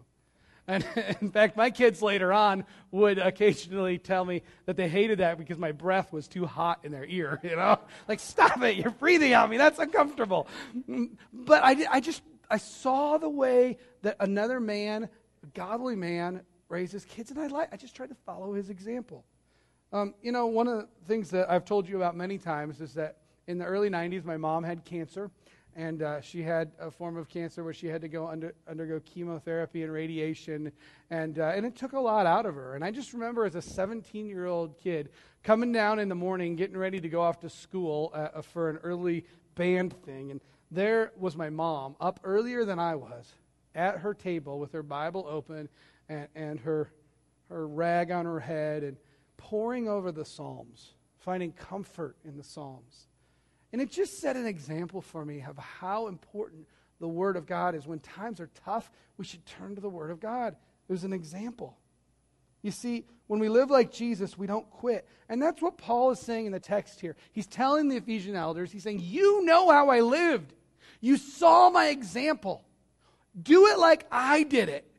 And 0.68 0.86
in 1.22 1.32
fact, 1.32 1.56
my 1.56 1.70
kids 1.70 2.02
later 2.02 2.34
on 2.34 2.66
would 2.92 3.18
occasionally 3.18 3.98
tell 3.98 4.26
me 4.26 4.44
that 4.66 4.76
they 4.76 4.90
hated 4.90 5.20
that 5.20 5.38
because 5.38 5.58
my 5.58 5.72
breath 5.72 6.12
was 6.12 6.28
too 6.28 6.46
hot 6.46 6.80
in 6.84 6.92
their 6.92 7.06
ear, 7.06 7.40
you 7.44 7.56
know? 7.56 7.80
Like, 8.08 8.20
stop 8.20 8.62
it, 8.62 8.76
you're 8.76 8.92
breathing 8.92 9.34
on 9.34 9.50
me, 9.50 9.58
that's 9.58 9.80
uncomfortable. 9.80 10.48
But 11.34 11.64
I, 11.64 11.86
I 11.90 12.00
just, 12.00 12.22
I 12.50 12.58
saw 12.58 13.18
the 13.18 13.30
way 13.30 13.78
that 14.02 14.18
another 14.20 14.60
man, 14.60 15.10
a 15.44 15.48
godly 15.54 15.96
man, 15.96 16.42
raises 16.70 17.06
kids, 17.06 17.32
and 17.32 17.40
I, 17.40 17.48
like, 17.48 17.74
I 17.74 17.78
just 17.78 17.96
tried 17.96 18.10
to 18.10 18.18
follow 18.26 18.54
his 18.54 18.70
example. 18.70 19.24
Um, 19.94 20.16
you 20.22 20.34
know, 20.34 20.48
one 20.48 20.68
of 20.68 20.80
the 20.80 20.88
things 21.08 21.30
that 21.32 21.50
I've 21.50 21.64
told 21.64 21.88
you 21.88 21.96
about 21.96 22.16
many 22.16 22.38
times 22.38 22.82
is 22.82 22.94
that 22.96 23.18
in 23.48 23.58
the 23.58 23.66
early 23.66 23.90
90s, 23.90 24.26
my 24.26 24.36
mom 24.36 24.66
had 24.66 24.84
cancer, 24.84 25.32
and 25.78 26.02
uh, 26.02 26.20
she 26.20 26.42
had 26.42 26.72
a 26.80 26.90
form 26.90 27.18
of 27.18 27.30
cancer 27.30 27.63
where 27.63 27.72
she 27.72 27.86
had 27.86 28.02
to 28.02 28.08
go 28.08 28.28
under, 28.28 28.56
undergo 28.68 29.00
chemotherapy 29.06 29.84
and 29.84 29.94
radiation, 29.94 30.72
and, 31.12 31.38
uh, 31.38 31.54
and 31.56 31.68
it 31.68 31.76
took 31.76 31.94
a 31.94 32.00
lot 32.00 32.26
out 32.26 32.48
of 32.48 32.56
her. 32.56 32.74
And 32.74 32.84
I 32.84 32.90
just 32.90 33.13
remember 33.13 33.46
as 33.46 33.54
a 33.54 33.62
17 33.62 34.26
year 34.28 34.48
old 34.48 34.76
kid 34.80 35.10
coming 35.44 35.72
down 35.72 36.00
in 36.00 36.10
the 36.10 36.16
morning, 36.16 36.56
getting 36.56 36.78
ready 36.78 37.00
to 37.00 37.08
go 37.08 37.22
off 37.22 37.40
to 37.42 37.50
school 37.50 38.12
uh, 38.16 38.42
for 38.42 38.72
an 38.72 38.78
early 38.78 39.24
band 39.54 39.94
thing, 40.04 40.32
and 40.32 40.42
there 40.72 41.13
was 41.16 41.38
my 41.38 41.52
mom 41.52 41.96
up 42.02 42.20
earlier 42.24 42.66
than 42.66 42.80
I 42.80 42.96
was 42.96 43.32
at 43.76 44.00
her 44.00 44.16
table 44.16 44.60
with 44.60 44.74
her 44.74 44.84
Bible 44.84 45.28
open 45.30 45.70
and, 46.10 46.28
and 46.36 46.60
her, 46.62 46.92
her 47.50 47.68
rag 47.68 48.10
on 48.10 48.26
her 48.26 48.40
head 48.40 48.84
and 48.84 48.98
poring 49.38 49.88
over 49.88 50.12
the 50.12 50.26
Psalms, 50.26 50.96
finding 51.20 51.52
comfort 51.52 52.18
in 52.26 52.36
the 52.36 52.44
Psalms. 52.44 53.07
And 53.72 53.82
it 53.82 53.92
just 53.92 54.20
set 54.20 54.36
an 54.36 54.46
example 54.46 55.02
for 55.02 55.26
me 55.26 55.44
of 55.48 55.58
how 55.58 56.08
important 56.08 56.68
the 57.00 57.08
Word 57.08 57.36
of 57.36 57.46
God 57.46 57.76
is. 57.76 57.86
When 57.86 58.00
times 58.00 58.40
are 58.40 58.50
tough, 58.66 58.90
we 59.18 59.26
should 59.26 59.46
turn 59.46 59.76
to 59.76 59.82
the 59.82 59.90
Word 59.90 60.12
of 60.12 60.20
God. 60.20 60.56
It 60.88 60.92
was 60.92 61.04
an 61.04 61.14
example. 61.14 61.78
You 62.62 62.72
see, 62.72 63.06
when 63.28 63.40
we 63.40 63.50
live 63.50 63.70
like 63.70 63.92
Jesus, 63.92 64.38
we 64.38 64.48
don't 64.48 64.70
quit. 64.70 65.08
And 65.30 65.42
that's 65.42 65.62
what 65.62 65.78
Paul 65.78 66.12
is 66.12 66.20
saying 66.20 66.48
in 66.48 66.52
the 66.52 66.60
text 66.60 67.00
here. 67.00 67.16
He's 67.32 67.48
telling 67.48 67.90
the 67.90 67.98
Ephesian 67.98 68.36
elders, 68.36 68.72
he's 68.72 68.84
saying, 68.84 69.02
You 69.02 69.44
know 69.46 69.70
how 69.70 69.90
I 69.90 70.00
lived. 70.00 70.54
You 71.02 71.18
saw 71.18 71.70
my 71.70 71.88
example. 71.88 72.64
Do 73.40 73.68
it 73.68 73.78
like 73.78 74.08
I 74.12 74.44
did 74.44 74.68
it, 74.68 74.90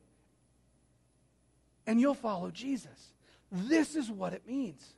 and 1.86 2.00
you'll 2.00 2.14
follow 2.14 2.50
Jesus. 2.50 3.12
This 3.50 3.96
is 3.96 4.10
what 4.10 4.32
it 4.32 4.46
means. 4.46 4.94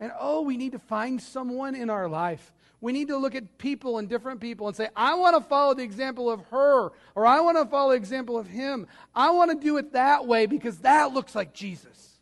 And 0.00 0.12
oh, 0.18 0.42
we 0.42 0.56
need 0.56 0.72
to 0.72 0.78
find 0.78 1.20
someone 1.20 1.74
in 1.74 1.90
our 1.90 2.08
life. 2.08 2.52
We 2.84 2.92
need 2.92 3.08
to 3.08 3.16
look 3.16 3.34
at 3.34 3.56
people 3.56 3.96
and 3.96 4.10
different 4.10 4.42
people 4.42 4.68
and 4.68 4.76
say, 4.76 4.90
I 4.94 5.14
want 5.14 5.34
to 5.36 5.48
follow 5.48 5.72
the 5.72 5.82
example 5.82 6.30
of 6.30 6.42
her, 6.50 6.92
or 7.14 7.24
I 7.24 7.40
want 7.40 7.56
to 7.56 7.64
follow 7.64 7.92
the 7.92 7.96
example 7.96 8.36
of 8.36 8.46
him. 8.46 8.86
I 9.14 9.30
want 9.30 9.50
to 9.52 9.56
do 9.56 9.78
it 9.78 9.94
that 9.94 10.26
way 10.26 10.44
because 10.44 10.76
that 10.80 11.14
looks 11.14 11.34
like 11.34 11.54
Jesus. 11.54 12.18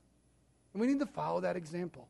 And 0.72 0.80
we 0.80 0.86
need 0.86 1.00
to 1.00 1.06
follow 1.06 1.40
that 1.40 1.56
example. 1.56 2.06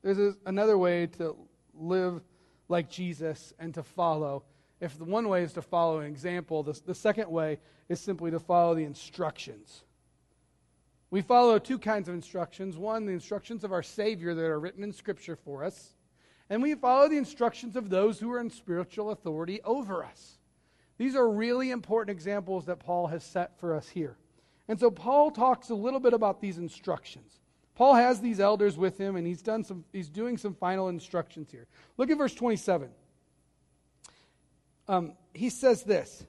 There's 0.00 0.36
another 0.46 0.78
way 0.78 1.08
to 1.18 1.36
live 1.74 2.22
like 2.68 2.88
Jesus 2.88 3.52
and 3.58 3.74
to 3.74 3.82
follow 3.82 4.44
if 4.80 4.96
the 4.96 5.04
one 5.04 5.28
way 5.28 5.42
is 5.42 5.52
to 5.54 5.62
follow 5.62 5.98
an 5.98 6.06
example, 6.06 6.62
the, 6.62 6.80
the 6.86 6.94
second 6.94 7.28
way 7.28 7.58
is 7.88 7.98
simply 7.98 8.30
to 8.30 8.38
follow 8.38 8.76
the 8.76 8.84
instructions. 8.84 9.82
We 11.10 11.20
follow 11.20 11.58
two 11.58 11.80
kinds 11.80 12.08
of 12.08 12.14
instructions. 12.14 12.76
One, 12.76 13.06
the 13.06 13.12
instructions 13.12 13.64
of 13.64 13.72
our 13.72 13.82
Savior 13.82 14.34
that 14.34 14.44
are 14.44 14.60
written 14.60 14.84
in 14.84 14.92
Scripture 14.92 15.34
for 15.34 15.64
us. 15.64 15.96
And 16.50 16.62
we 16.62 16.74
follow 16.74 17.08
the 17.08 17.16
instructions 17.16 17.76
of 17.76 17.88
those 17.88 18.18
who 18.18 18.30
are 18.32 18.40
in 18.40 18.50
spiritual 18.50 19.10
authority 19.10 19.60
over 19.62 20.04
us. 20.04 20.38
These 20.98 21.14
are 21.14 21.30
really 21.30 21.70
important 21.70 22.14
examples 22.14 22.66
that 22.66 22.80
Paul 22.80 23.06
has 23.06 23.24
set 23.24 23.58
for 23.58 23.74
us 23.74 23.88
here. 23.88 24.16
And 24.68 24.78
so 24.78 24.90
Paul 24.90 25.30
talks 25.30 25.70
a 25.70 25.74
little 25.74 26.00
bit 26.00 26.12
about 26.12 26.40
these 26.40 26.58
instructions. 26.58 27.40
Paul 27.74 27.94
has 27.94 28.20
these 28.20 28.40
elders 28.40 28.76
with 28.76 28.98
him 28.98 29.16
and 29.16 29.26
he's 29.26 29.40
done 29.40 29.64
some 29.64 29.84
he's 29.92 30.10
doing 30.10 30.36
some 30.36 30.54
final 30.54 30.88
instructions 30.88 31.50
here. 31.50 31.66
Look 31.96 32.10
at 32.10 32.18
verse 32.18 32.34
27 32.34 32.90
um, 34.90 35.12
he 35.32 35.50
says 35.50 35.84
this. 35.84 36.26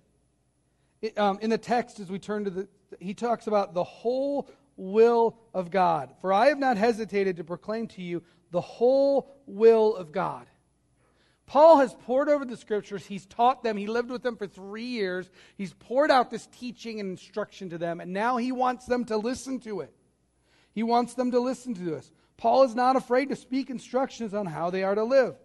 It, 1.01 1.17
um, 1.17 1.39
in 1.41 1.49
the 1.49 1.57
text, 1.57 1.99
as 1.99 2.11
we 2.11 2.19
turn 2.19 2.43
to 2.45 2.51
the, 2.51 2.67
he 2.99 3.15
talks 3.15 3.47
about 3.47 3.73
the 3.73 3.83
whole 3.83 4.47
will 4.77 5.35
of 5.53 5.71
God. 5.71 6.13
For 6.21 6.31
I 6.31 6.47
have 6.47 6.59
not 6.59 6.77
hesitated 6.77 7.37
to 7.37 7.43
proclaim 7.43 7.87
to 7.87 8.03
you 8.03 8.21
the 8.51 8.61
whole 8.61 9.33
will 9.45 9.95
of 9.95 10.11
God. 10.11 10.45
Paul 11.45 11.79
has 11.79 11.93
pored 12.05 12.29
over 12.29 12.45
the 12.45 12.55
scriptures. 12.55 13.05
He's 13.05 13.25
taught 13.25 13.61
them. 13.63 13.75
He 13.75 13.87
lived 13.87 14.09
with 14.09 14.23
them 14.23 14.37
for 14.37 14.47
three 14.47 14.85
years. 14.85 15.29
He's 15.57 15.73
poured 15.73 16.09
out 16.09 16.31
this 16.31 16.47
teaching 16.47 16.99
and 16.99 17.09
instruction 17.09 17.69
to 17.71 17.77
them, 17.77 17.99
and 17.99 18.13
now 18.13 18.37
he 18.37 18.53
wants 18.53 18.85
them 18.85 19.03
to 19.05 19.17
listen 19.17 19.59
to 19.61 19.81
it. 19.81 19.93
He 20.73 20.83
wants 20.83 21.13
them 21.15 21.31
to 21.31 21.39
listen 21.39 21.73
to 21.73 21.81
this. 21.81 22.09
Paul 22.37 22.63
is 22.63 22.73
not 22.73 22.95
afraid 22.95 23.29
to 23.29 23.35
speak 23.35 23.69
instructions 23.69 24.33
on 24.33 24.45
how 24.45 24.69
they 24.69 24.83
are 24.83 24.95
to 24.95 25.03
live. 25.03 25.35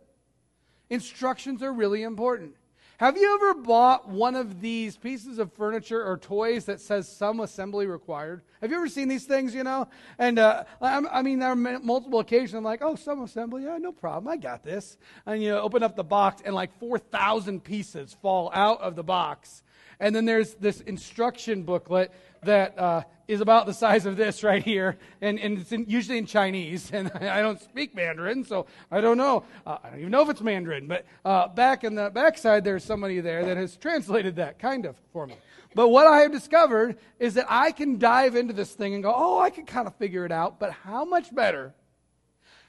Instructions 0.89 1.63
are 1.63 1.73
really 1.73 2.05
important. 2.05 2.55
Have 2.99 3.19
you 3.19 3.35
ever 3.35 3.61
bought 3.61 4.09
one 4.09 4.35
of 4.35 4.63
these 4.63 4.97
pieces 4.97 5.39
of 5.39 5.53
furniture 5.53 6.03
or 6.03 6.17
toys 6.17 6.65
that 6.65 6.81
says 6.81 7.07
some 7.07 7.41
assembly 7.41 7.87
required? 7.87 8.41
Have 8.63 8.71
you 8.71 8.77
ever 8.79 8.89
seen 8.89 9.07
these 9.07 9.27
things, 9.27 9.55
you 9.55 9.65
know? 9.65 9.87
And 10.19 10.39
uh, 10.39 10.65
I 10.81 11.21
mean, 11.21 11.39
there 11.39 11.51
are 11.51 11.57
multiple 11.57 12.21
occasions 12.21 12.55
I'm 12.55 12.65
like, 12.65 12.81
oh, 12.83 12.97
some 12.97 13.23
assembly, 13.23 13.65
yeah, 13.65 13.77
no 13.77 13.93
problem, 13.93 14.33
I 14.33 14.39
got 14.39 14.63
this. 14.63 14.97
And 15.27 15.43
you 15.43 15.51
know, 15.51 15.61
open 15.61 15.83
up 15.83 15.95
the 15.95 16.05
box, 16.05 16.41
and 16.43 16.55
like 16.55 16.79
4,000 16.79 17.63
pieces 17.63 18.17
fall 18.23 18.51
out 18.55 18.81
of 18.81 18.97
the 18.97 19.05
box. 19.05 19.63
And 19.99 20.15
then 20.15 20.25
there's 20.25 20.55
this 20.55 20.81
instruction 20.83 21.63
booklet 21.63 22.13
that 22.43 22.79
uh, 22.79 23.03
is 23.29 23.41
about 23.41 23.67
the 23.67 23.73
size 23.73 24.07
of 24.07 24.17
this 24.17 24.43
right 24.45 24.63
here, 24.63 24.99
and, 25.21 25.39
and 25.39 25.59
it's 25.59 25.73
in, 25.73 25.87
usually 25.89 26.19
in 26.19 26.27
Chinese. 26.27 26.91
And 26.97 27.11
I 27.13 27.43
don't 27.43 27.61
speak 27.61 27.95
Mandarin, 27.95 28.45
so 28.45 28.67
I 28.91 29.01
don't 29.01 29.19
know. 29.19 29.45
Uh, 29.67 29.79
I 29.83 29.91
don't 29.91 29.99
even 30.01 30.11
know 30.11 30.23
if 30.23 30.31
it's 30.31 30.41
Mandarin. 30.41 30.87
But 30.87 31.05
uh, 31.25 31.49
back 31.49 31.85
in 31.85 31.95
the 31.95 32.11
backside, 32.11 32.65
there's 32.65 32.85
somebody 32.85 33.21
there 33.21 33.45
that 33.45 33.57
has 33.57 33.77
translated 33.77 34.37
that 34.37 34.59
kind 34.59 34.87
of 34.87 34.97
for 35.13 35.27
me. 35.27 35.35
But 35.75 35.89
what 35.89 36.07
I 36.07 36.21
have 36.21 36.33
discovered 36.33 36.97
is 37.19 37.35
that 37.35 37.47
I 37.51 37.73
can 37.73 37.99
dive 37.99 38.35
into 38.35 38.55
this 38.55 38.73
thing 38.73 38.95
and 38.95 39.03
go, 39.03 39.13
oh, 39.15 39.39
I 39.41 39.51
can 39.51 39.67
kind 39.67 39.87
of 39.87 39.95
figure 39.97 40.25
it 40.25 40.33
out. 40.33 40.59
But 40.59 40.73
how 40.73 41.05
much 41.05 41.35
better, 41.35 41.75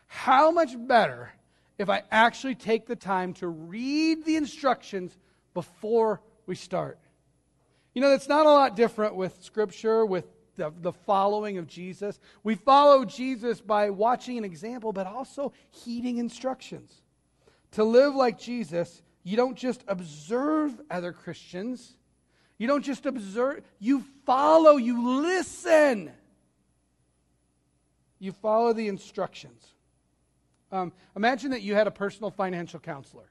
how 0.07 0.51
much 0.51 0.71
better 0.77 1.31
if 1.77 1.89
I 1.89 2.03
actually 2.11 2.55
take 2.55 2.85
the 2.85 2.95
time 2.95 3.33
to 3.35 3.47
read 3.47 4.25
the 4.25 4.35
instructions 4.35 5.15
before 5.53 6.21
we 6.47 6.55
start? 6.55 6.99
You 7.93 8.01
know, 8.01 8.13
it's 8.13 8.27
not 8.27 8.45
a 8.45 8.49
lot 8.49 8.75
different 8.75 9.15
with 9.15 9.43
Scripture, 9.43 10.05
with 10.05 10.25
the, 10.55 10.73
the, 10.81 10.93
following 10.93 11.57
of 11.57 11.67
Jesus. 11.67 12.19
We 12.43 12.55
follow 12.55 13.05
Jesus 13.05 13.61
by 13.61 13.91
watching 13.91 14.37
an 14.37 14.43
example, 14.43 14.91
but 14.91 15.05
also 15.05 15.53
heeding 15.69 16.17
instructions. 16.17 16.91
To 17.71 17.83
live 17.83 18.15
like 18.15 18.39
Jesus, 18.39 19.01
you 19.23 19.37
don't 19.37 19.55
just 19.55 19.83
observe 19.87 20.79
other 20.89 21.11
Christians, 21.11 21.95
you 22.57 22.67
don't 22.67 22.83
just 22.83 23.05
observe, 23.05 23.61
you 23.79 24.03
follow, 24.25 24.77
you 24.77 25.21
listen. 25.21 26.11
You 28.19 28.31
follow 28.31 28.73
the 28.73 28.87
instructions. 28.87 29.63
Um, 30.71 30.91
imagine 31.15 31.51
that 31.51 31.61
you 31.61 31.75
had 31.75 31.87
a 31.87 31.91
personal 31.91 32.31
financial 32.31 32.79
counselor. 32.79 33.29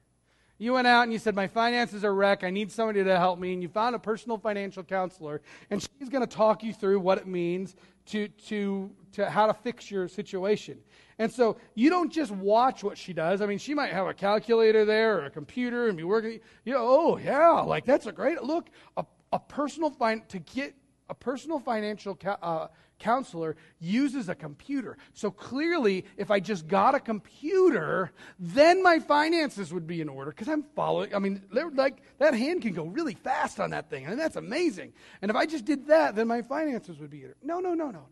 You 0.58 0.72
went 0.72 0.86
out 0.86 1.02
and 1.02 1.12
you 1.12 1.18
said, 1.18 1.34
My 1.34 1.46
finances 1.46 2.04
are 2.04 2.14
wreck. 2.14 2.42
I 2.44 2.50
need 2.50 2.72
somebody 2.72 3.04
to 3.04 3.18
help 3.18 3.38
me. 3.38 3.52
And 3.52 3.62
you 3.62 3.68
found 3.68 3.94
a 3.94 3.98
personal 3.98 4.38
financial 4.38 4.82
counselor, 4.82 5.42
and 5.70 5.82
she's 5.82 6.08
going 6.08 6.26
to 6.26 6.36
talk 6.36 6.62
you 6.62 6.72
through 6.72 7.00
what 7.00 7.18
it 7.18 7.26
means 7.26 7.76
to, 8.06 8.28
to, 8.28 8.90
to 9.12 9.28
how 9.28 9.46
to 9.46 9.54
fix 9.54 9.90
your 9.90 10.08
situation. 10.08 10.78
And 11.18 11.30
so 11.32 11.56
you 11.74 11.90
don't 11.90 12.12
just 12.12 12.30
watch 12.30 12.84
what 12.84 12.96
she 12.96 13.12
does. 13.12 13.40
I 13.40 13.46
mean, 13.46 13.58
she 13.58 13.74
might 13.74 13.92
have 13.92 14.06
a 14.06 14.14
calculator 14.14 14.84
there 14.84 15.18
or 15.18 15.24
a 15.26 15.30
computer 15.30 15.88
and 15.88 15.96
be 15.96 16.04
working. 16.04 16.40
You 16.64 16.74
know, 16.74 16.82
oh, 16.82 17.18
yeah, 17.18 17.50
like 17.60 17.84
that's 17.84 18.06
a 18.06 18.12
great 18.12 18.42
look. 18.42 18.68
A, 18.96 19.04
a 19.32 19.38
personal 19.38 19.90
fin- 19.90 20.22
to 20.28 20.38
get 20.38 20.74
a 21.08 21.14
personal 21.14 21.60
financial 21.60 22.18
uh, 22.24 22.68
counselor 22.98 23.56
uses 23.78 24.28
a 24.28 24.34
computer. 24.34 24.96
So 25.12 25.30
clearly, 25.30 26.04
if 26.16 26.30
I 26.30 26.40
just 26.40 26.66
got 26.66 26.94
a 26.94 27.00
computer, 27.00 28.12
then 28.38 28.82
my 28.82 28.98
finances 28.98 29.72
would 29.72 29.86
be 29.86 30.00
in 30.00 30.08
order 30.08 30.30
because 30.30 30.48
I'm 30.48 30.64
following. 30.74 31.14
I 31.14 31.18
mean, 31.18 31.42
like 31.52 31.98
that 32.18 32.34
hand 32.34 32.62
can 32.62 32.72
go 32.72 32.84
really 32.84 33.14
fast 33.14 33.60
on 33.60 33.70
that 33.70 33.90
thing, 33.90 34.06
and 34.06 34.18
that's 34.18 34.36
amazing. 34.36 34.92
And 35.22 35.30
if 35.30 35.36
I 35.36 35.46
just 35.46 35.64
did 35.64 35.86
that, 35.88 36.16
then 36.16 36.26
my 36.26 36.42
finances 36.42 36.98
would 36.98 37.10
be 37.10 37.18
in 37.18 37.24
order. 37.26 37.36
No, 37.42 37.60
no, 37.60 37.74
no, 37.74 37.90
no. 37.90 38.06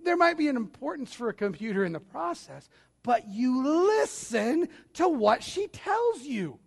There 0.00 0.16
might 0.16 0.38
be 0.38 0.48
an 0.48 0.56
importance 0.56 1.12
for 1.12 1.28
a 1.28 1.34
computer 1.34 1.84
in 1.84 1.92
the 1.92 2.00
process, 2.00 2.68
but 3.02 3.28
you 3.28 3.64
listen 3.88 4.68
to 4.94 5.08
what 5.08 5.42
she 5.42 5.66
tells 5.66 6.22
you. 6.22 6.58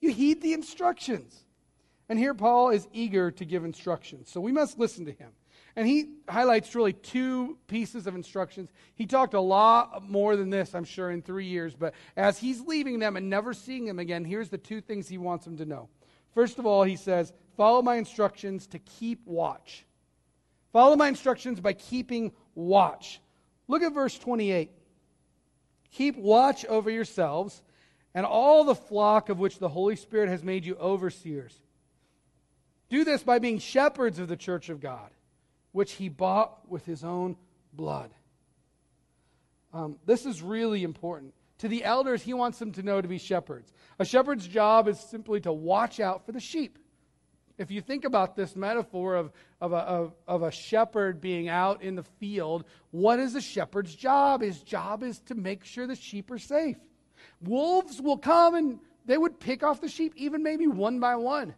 You 0.00 0.10
heed 0.10 0.40
the 0.40 0.52
instructions. 0.52 1.44
And 2.10 2.18
here 2.18 2.34
Paul 2.34 2.70
is 2.70 2.88
eager 2.92 3.30
to 3.30 3.44
give 3.44 3.64
instructions. 3.64 4.28
So 4.28 4.40
we 4.40 4.50
must 4.50 4.80
listen 4.80 5.04
to 5.04 5.12
him. 5.12 5.30
And 5.76 5.86
he 5.86 6.10
highlights 6.28 6.74
really 6.74 6.92
two 6.92 7.56
pieces 7.68 8.08
of 8.08 8.16
instructions. 8.16 8.68
He 8.96 9.06
talked 9.06 9.32
a 9.32 9.40
lot 9.40 10.10
more 10.10 10.34
than 10.34 10.50
this, 10.50 10.74
I'm 10.74 10.82
sure, 10.82 11.12
in 11.12 11.22
three 11.22 11.46
years. 11.46 11.76
But 11.76 11.94
as 12.16 12.36
he's 12.36 12.62
leaving 12.62 12.98
them 12.98 13.16
and 13.16 13.30
never 13.30 13.54
seeing 13.54 13.84
them 13.84 14.00
again, 14.00 14.24
here's 14.24 14.48
the 14.48 14.58
two 14.58 14.80
things 14.80 15.08
he 15.08 15.18
wants 15.18 15.44
them 15.44 15.56
to 15.58 15.64
know. 15.64 15.88
First 16.34 16.58
of 16.58 16.66
all, 16.66 16.82
he 16.82 16.96
says, 16.96 17.32
Follow 17.56 17.80
my 17.80 17.94
instructions 17.94 18.66
to 18.66 18.80
keep 18.80 19.24
watch. 19.24 19.86
Follow 20.72 20.96
my 20.96 21.06
instructions 21.06 21.60
by 21.60 21.74
keeping 21.74 22.32
watch. 22.56 23.20
Look 23.68 23.84
at 23.84 23.94
verse 23.94 24.18
28. 24.18 24.72
Keep 25.92 26.16
watch 26.16 26.64
over 26.64 26.90
yourselves 26.90 27.62
and 28.14 28.26
all 28.26 28.64
the 28.64 28.74
flock 28.74 29.28
of 29.28 29.38
which 29.38 29.60
the 29.60 29.68
Holy 29.68 29.94
Spirit 29.94 30.28
has 30.28 30.42
made 30.42 30.64
you 30.66 30.74
overseers. 30.74 31.56
Do 32.90 33.04
this 33.04 33.22
by 33.22 33.38
being 33.38 33.58
shepherds 33.58 34.18
of 34.18 34.28
the 34.28 34.36
church 34.36 34.68
of 34.68 34.80
God, 34.80 35.10
which 35.72 35.92
he 35.92 36.08
bought 36.08 36.68
with 36.68 36.84
his 36.84 37.04
own 37.04 37.36
blood. 37.72 38.10
Um, 39.72 39.96
this 40.04 40.26
is 40.26 40.42
really 40.42 40.82
important. 40.82 41.32
To 41.58 41.68
the 41.68 41.84
elders, 41.84 42.22
he 42.22 42.34
wants 42.34 42.58
them 42.58 42.72
to 42.72 42.82
know 42.82 43.00
to 43.00 43.06
be 43.06 43.18
shepherds. 43.18 43.72
A 43.98 44.04
shepherd's 44.04 44.46
job 44.46 44.88
is 44.88 44.98
simply 44.98 45.40
to 45.42 45.52
watch 45.52 46.00
out 46.00 46.26
for 46.26 46.32
the 46.32 46.40
sheep. 46.40 46.78
If 47.58 47.70
you 47.70 47.82
think 47.82 48.04
about 48.04 48.34
this 48.34 48.56
metaphor 48.56 49.14
of, 49.14 49.30
of, 49.60 49.72
a, 49.72 49.76
of, 49.76 50.14
of 50.26 50.42
a 50.42 50.50
shepherd 50.50 51.20
being 51.20 51.48
out 51.48 51.82
in 51.82 51.94
the 51.94 52.02
field, 52.02 52.64
what 52.90 53.20
is 53.20 53.34
a 53.34 53.40
shepherd's 53.40 53.94
job? 53.94 54.40
His 54.40 54.62
job 54.62 55.02
is 55.02 55.20
to 55.26 55.34
make 55.34 55.64
sure 55.64 55.86
the 55.86 55.94
sheep 55.94 56.30
are 56.30 56.38
safe. 56.38 56.78
Wolves 57.42 58.00
will 58.00 58.16
come 58.16 58.54
and 58.54 58.80
they 59.04 59.18
would 59.18 59.38
pick 59.38 59.62
off 59.62 59.82
the 59.82 59.88
sheep, 59.88 60.14
even 60.16 60.42
maybe 60.42 60.66
one 60.66 60.98
by 60.98 61.16
one. 61.16 61.54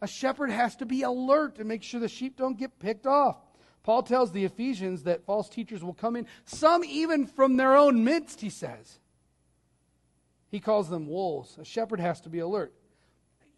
A 0.00 0.06
shepherd 0.06 0.50
has 0.50 0.76
to 0.76 0.86
be 0.86 1.02
alert 1.02 1.56
to 1.56 1.64
make 1.64 1.82
sure 1.82 2.00
the 2.00 2.08
sheep 2.08 2.36
don't 2.36 2.58
get 2.58 2.78
picked 2.78 3.06
off. 3.06 3.36
Paul 3.82 4.02
tells 4.02 4.32
the 4.32 4.44
Ephesians 4.44 5.04
that 5.04 5.24
false 5.24 5.48
teachers 5.48 5.82
will 5.82 5.94
come 5.94 6.14
in, 6.14 6.26
some 6.44 6.84
even 6.84 7.26
from 7.26 7.56
their 7.56 7.76
own 7.76 8.04
midst, 8.04 8.40
he 8.40 8.50
says. 8.50 9.00
He 10.50 10.60
calls 10.60 10.88
them 10.88 11.08
wolves. 11.08 11.56
A 11.58 11.64
shepherd 11.64 12.00
has 12.00 12.20
to 12.22 12.28
be 12.28 12.38
alert. 12.40 12.72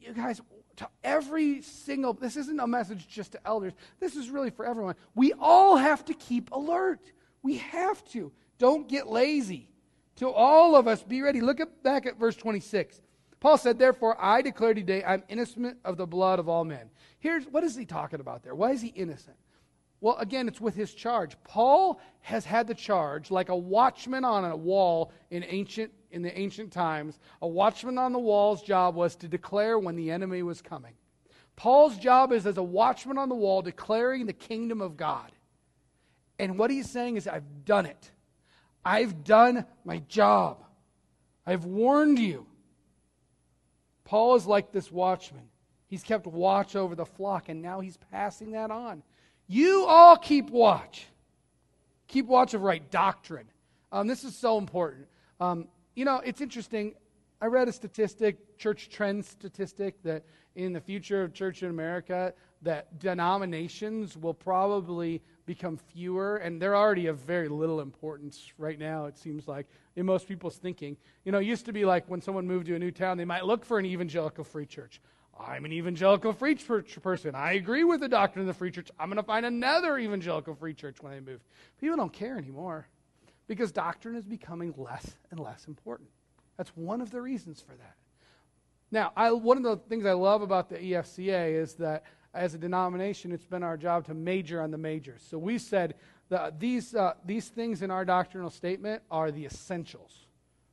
You 0.00 0.12
guys, 0.12 0.40
to 0.76 0.88
every 1.04 1.62
single, 1.62 2.14
this 2.14 2.36
isn't 2.36 2.58
a 2.58 2.66
message 2.66 3.06
just 3.06 3.32
to 3.32 3.46
elders, 3.46 3.72
this 3.98 4.16
is 4.16 4.30
really 4.30 4.50
for 4.50 4.64
everyone. 4.64 4.94
We 5.14 5.32
all 5.38 5.76
have 5.76 6.04
to 6.06 6.14
keep 6.14 6.50
alert. 6.52 7.00
We 7.42 7.58
have 7.58 8.04
to. 8.10 8.32
Don't 8.58 8.88
get 8.88 9.06
lazy. 9.08 9.68
To 10.16 10.30
all 10.30 10.76
of 10.76 10.86
us, 10.86 11.02
be 11.02 11.22
ready. 11.22 11.40
Look 11.40 11.60
at, 11.60 11.82
back 11.82 12.06
at 12.06 12.18
verse 12.18 12.36
26. 12.36 13.00
Paul 13.40 13.56
said, 13.56 13.78
Therefore, 13.78 14.16
I 14.22 14.42
declare 14.42 14.74
today 14.74 15.02
I'm 15.02 15.24
innocent 15.28 15.78
of 15.84 15.96
the 15.96 16.06
blood 16.06 16.38
of 16.38 16.48
all 16.48 16.64
men. 16.64 16.90
Here's 17.18 17.46
what 17.46 17.64
is 17.64 17.74
he 17.74 17.86
talking 17.86 18.20
about 18.20 18.42
there? 18.42 18.54
Why 18.54 18.72
is 18.72 18.82
he 18.82 18.88
innocent? 18.88 19.36
Well, 20.02 20.16
again, 20.16 20.48
it's 20.48 20.60
with 20.60 20.74
his 20.74 20.94
charge. 20.94 21.36
Paul 21.44 22.00
has 22.20 22.44
had 22.44 22.66
the 22.66 22.74
charge, 22.74 23.30
like 23.30 23.50
a 23.50 23.56
watchman 23.56 24.24
on 24.24 24.44
a 24.44 24.56
wall 24.56 25.12
in 25.30 25.44
ancient 25.46 25.92
in 26.10 26.22
the 26.22 26.38
ancient 26.38 26.72
times. 26.72 27.18
A 27.40 27.48
watchman 27.48 27.98
on 27.98 28.12
the 28.12 28.18
wall's 28.18 28.62
job 28.62 28.94
was 28.94 29.16
to 29.16 29.28
declare 29.28 29.78
when 29.78 29.96
the 29.96 30.10
enemy 30.10 30.42
was 30.42 30.60
coming. 30.60 30.94
Paul's 31.56 31.98
job 31.98 32.32
is 32.32 32.46
as 32.46 32.56
a 32.56 32.62
watchman 32.62 33.18
on 33.18 33.28
the 33.28 33.34
wall, 33.34 33.62
declaring 33.62 34.26
the 34.26 34.32
kingdom 34.32 34.80
of 34.80 34.96
God. 34.96 35.30
And 36.38 36.58
what 36.58 36.70
he's 36.70 36.88
saying 36.88 37.16
is, 37.16 37.28
I've 37.28 37.64
done 37.66 37.84
it. 37.84 38.10
I've 38.82 39.24
done 39.24 39.66
my 39.84 39.98
job. 40.08 40.64
I've 41.46 41.66
warned 41.66 42.18
you. 42.18 42.46
Paul 44.10 44.34
is 44.34 44.44
like 44.44 44.72
this 44.72 44.90
watchman. 44.90 45.44
He's 45.86 46.02
kept 46.02 46.26
watch 46.26 46.74
over 46.74 46.96
the 46.96 47.06
flock, 47.06 47.48
and 47.48 47.62
now 47.62 47.78
he's 47.78 47.96
passing 48.10 48.50
that 48.50 48.72
on. 48.72 49.04
You 49.46 49.84
all 49.86 50.16
keep 50.16 50.50
watch. 50.50 51.06
Keep 52.08 52.26
watch 52.26 52.52
of 52.54 52.62
right 52.62 52.90
doctrine. 52.90 53.46
Um, 53.92 54.08
this 54.08 54.24
is 54.24 54.36
so 54.36 54.58
important. 54.58 55.06
Um, 55.38 55.68
you 55.94 56.04
know, 56.04 56.20
it's 56.24 56.40
interesting. 56.40 56.96
I 57.40 57.46
read 57.46 57.68
a 57.68 57.72
statistic, 57.72 58.58
church 58.58 58.88
trend 58.88 59.24
statistic, 59.24 60.02
that 60.02 60.24
in 60.56 60.72
the 60.72 60.80
future 60.80 61.22
of 61.22 61.32
church 61.32 61.62
in 61.62 61.70
America, 61.70 62.34
that 62.62 62.98
denominations 62.98 64.16
will 64.16 64.34
probably 64.34 65.22
become 65.50 65.76
fewer, 65.76 66.36
and 66.36 66.62
they're 66.62 66.76
already 66.76 67.08
of 67.08 67.18
very 67.18 67.48
little 67.48 67.80
importance 67.80 68.52
right 68.56 68.78
now, 68.78 69.06
it 69.06 69.18
seems 69.18 69.48
like, 69.48 69.66
in 69.96 70.06
most 70.06 70.28
people's 70.28 70.56
thinking. 70.56 70.96
You 71.24 71.32
know, 71.32 71.38
it 71.38 71.44
used 71.44 71.66
to 71.66 71.72
be 71.72 71.84
like 71.84 72.08
when 72.08 72.20
someone 72.22 72.46
moved 72.46 72.66
to 72.66 72.76
a 72.76 72.78
new 72.78 72.92
town, 72.92 73.18
they 73.18 73.24
might 73.24 73.44
look 73.44 73.64
for 73.64 73.80
an 73.80 73.84
evangelical 73.84 74.44
free 74.44 74.64
church. 74.64 75.00
I'm 75.36 75.64
an 75.64 75.72
evangelical 75.72 76.32
free 76.32 76.54
church 76.54 76.96
person. 77.02 77.34
I 77.34 77.54
agree 77.54 77.82
with 77.82 77.98
the 77.98 78.08
doctrine 78.08 78.42
of 78.42 78.46
the 78.46 78.54
free 78.54 78.70
church. 78.70 78.92
I'm 78.96 79.08
going 79.08 79.16
to 79.16 79.24
find 79.24 79.44
another 79.44 79.98
evangelical 79.98 80.54
free 80.54 80.72
church 80.72 80.98
when 81.00 81.14
I 81.14 81.18
move. 81.18 81.40
People 81.80 81.96
don't 81.96 82.12
care 82.12 82.38
anymore 82.38 82.86
because 83.48 83.72
doctrine 83.72 84.14
is 84.14 84.24
becoming 84.24 84.72
less 84.76 85.16
and 85.32 85.40
less 85.40 85.66
important. 85.66 86.10
That's 86.56 86.70
one 86.76 87.00
of 87.00 87.10
the 87.10 87.20
reasons 87.20 87.60
for 87.60 87.74
that. 87.74 87.96
Now, 88.92 89.12
I, 89.16 89.32
one 89.32 89.56
of 89.56 89.64
the 89.64 89.76
things 89.88 90.06
I 90.06 90.12
love 90.12 90.42
about 90.42 90.68
the 90.68 90.76
EFCA 90.76 91.60
is 91.60 91.74
that 91.74 92.04
as 92.32 92.54
a 92.54 92.58
denomination, 92.58 93.32
it's 93.32 93.46
been 93.46 93.62
our 93.62 93.76
job 93.76 94.06
to 94.06 94.14
major 94.14 94.60
on 94.60 94.70
the 94.70 94.78
majors. 94.78 95.22
So 95.28 95.38
we 95.38 95.58
said 95.58 95.94
that 96.28 96.60
these, 96.60 96.94
uh, 96.94 97.14
these 97.24 97.48
things 97.48 97.82
in 97.82 97.90
our 97.90 98.04
doctrinal 98.04 98.50
statement 98.50 99.02
are 99.10 99.30
the 99.30 99.44
essentials. 99.44 100.26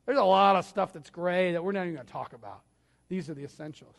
There's 0.06 0.18
a 0.18 0.24
lot 0.24 0.56
of 0.56 0.64
stuff 0.64 0.92
that's 0.92 1.10
gray 1.10 1.52
that 1.52 1.62
we're 1.62 1.72
not 1.72 1.82
even 1.82 1.94
going 1.94 2.06
to 2.06 2.12
talk 2.12 2.32
about. 2.32 2.62
These 3.08 3.28
are 3.28 3.34
the 3.34 3.44
essentials. 3.44 3.96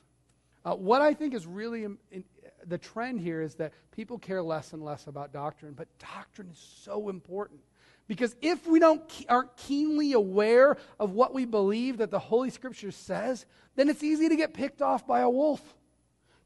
Uh, 0.66 0.76
what 0.76 1.02
I 1.02 1.14
think 1.14 1.34
is 1.34 1.46
really 1.46 1.84
in, 1.84 1.98
in, 2.12 2.24
the 2.66 2.78
trend 2.78 3.20
here 3.20 3.42
is 3.42 3.56
that 3.56 3.74
people 3.92 4.18
care 4.18 4.42
less 4.42 4.74
and 4.74 4.84
less 4.84 5.08
about 5.08 5.32
doctrine, 5.32 5.74
but 5.74 5.88
doctrine 6.00 6.50
is 6.52 6.60
so 6.84 7.10
important. 7.10 7.60
Because 8.08 8.36
if 8.42 8.66
we 8.68 8.80
don't 8.80 9.04
aren't 9.30 9.56
keenly 9.56 10.14
aware 10.14 10.78
of 11.00 11.12
what 11.12 11.34
we 11.34 11.46
believe 11.46 12.00
that 12.00 12.10
the 12.10 12.20
Holy 12.20 12.50
Scripture 12.50 12.92
says, 12.92 13.46
then 13.76 13.88
it's 13.88 14.04
easy 14.04 14.30
to 14.30 14.36
get 14.36 14.54
picked 14.54 14.82
off 14.82 15.06
by 15.06 15.20
a 15.20 15.30
wolf, 15.30 15.62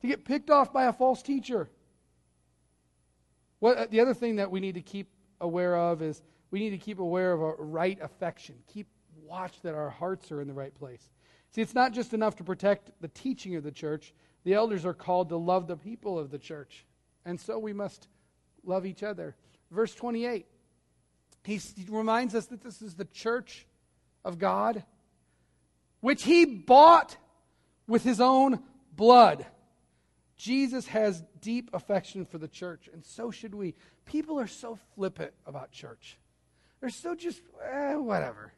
to 0.03 0.07
get 0.07 0.25
picked 0.25 0.49
off 0.49 0.73
by 0.73 0.85
a 0.85 0.93
false 0.93 1.23
teacher. 1.23 1.69
What, 3.59 3.77
uh, 3.77 3.87
the 3.89 4.01
other 4.01 4.13
thing 4.13 4.35
that 4.35 4.51
we 4.51 4.59
need 4.59 4.75
to 4.75 4.81
keep 4.81 5.07
aware 5.39 5.77
of 5.77 6.01
is 6.01 6.21
we 6.51 6.59
need 6.59 6.71
to 6.71 6.77
keep 6.77 6.99
aware 6.99 7.31
of 7.31 7.41
a 7.41 7.53
right 7.53 7.97
affection. 8.01 8.55
Keep 8.67 8.87
watch 9.23 9.61
that 9.61 9.73
our 9.73 9.89
hearts 9.89 10.29
are 10.33 10.41
in 10.41 10.49
the 10.49 10.53
right 10.53 10.75
place. 10.75 11.09
See, 11.51 11.61
it's 11.61 11.73
not 11.73 11.93
just 11.93 12.13
enough 12.13 12.35
to 12.35 12.43
protect 12.43 12.91
the 12.99 13.07
teaching 13.07 13.55
of 13.55 13.63
the 13.63 13.71
church. 13.71 14.13
The 14.43 14.53
elders 14.55 14.85
are 14.85 14.93
called 14.93 15.29
to 15.29 15.37
love 15.37 15.67
the 15.67 15.77
people 15.77 16.19
of 16.19 16.31
the 16.31 16.37
church. 16.37 16.85
And 17.23 17.39
so 17.39 17.57
we 17.57 17.71
must 17.71 18.09
love 18.65 18.85
each 18.85 19.03
other. 19.03 19.37
Verse 19.71 19.95
28, 19.95 20.45
he 21.45 21.61
reminds 21.87 22.35
us 22.35 22.47
that 22.47 22.61
this 22.61 22.81
is 22.81 22.95
the 22.95 23.05
church 23.05 23.65
of 24.25 24.37
God, 24.37 24.83
which 26.01 26.23
he 26.23 26.43
bought 26.43 27.15
with 27.87 28.03
his 28.03 28.19
own 28.19 28.59
blood. 28.91 29.45
Jesus 30.35 30.87
has 30.87 31.23
deep 31.41 31.69
affection 31.73 32.25
for 32.25 32.37
the 32.37 32.47
church, 32.47 32.89
and 32.91 33.05
so 33.05 33.31
should 33.31 33.53
we. 33.53 33.75
People 34.05 34.39
are 34.39 34.47
so 34.47 34.77
flippant 34.95 35.33
about 35.45 35.71
church. 35.71 36.17
They're 36.79 36.89
so 36.89 37.15
just, 37.15 37.41
eh, 37.63 37.95
whatever. 37.95 38.53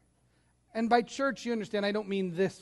And 0.73 0.89
by 0.89 1.01
church, 1.01 1.45
you 1.45 1.51
understand, 1.51 1.85
I 1.85 1.91
don't 1.91 2.09
mean 2.09 2.35
this 2.35 2.59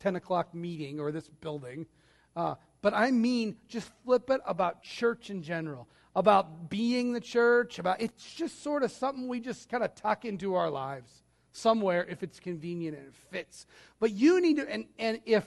10 0.00 0.16
o'clock 0.16 0.54
meeting 0.54 1.00
or 1.00 1.12
this 1.12 1.28
building. 1.28 1.86
Uh, 2.34 2.56
but 2.80 2.94
I 2.94 3.10
mean 3.10 3.56
just 3.68 3.90
flippant 4.04 4.42
about 4.46 4.82
church 4.82 5.30
in 5.30 5.42
general, 5.42 5.88
about 6.16 6.68
being 6.68 7.12
the 7.12 7.20
church, 7.20 7.78
about 7.78 8.00
it's 8.00 8.34
just 8.34 8.62
sort 8.62 8.82
of 8.82 8.90
something 8.90 9.28
we 9.28 9.40
just 9.40 9.68
kind 9.68 9.84
of 9.84 9.94
tuck 9.94 10.24
into 10.24 10.54
our 10.54 10.70
lives 10.70 11.21
somewhere 11.52 12.06
if 12.08 12.22
it's 12.22 12.40
convenient 12.40 12.96
and 12.96 13.06
it 13.06 13.14
fits. 13.30 13.66
But 14.00 14.10
you 14.10 14.40
need 14.40 14.56
to, 14.56 14.68
and, 14.68 14.86
and 14.98 15.20
if 15.24 15.46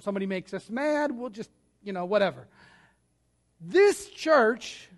somebody 0.00 0.26
makes 0.26 0.54
us 0.54 0.70
mad, 0.70 1.10
we'll 1.12 1.30
just, 1.30 1.50
you 1.82 1.92
know, 1.92 2.04
whatever. 2.04 2.46
This 3.60 4.08
church, 4.08 4.88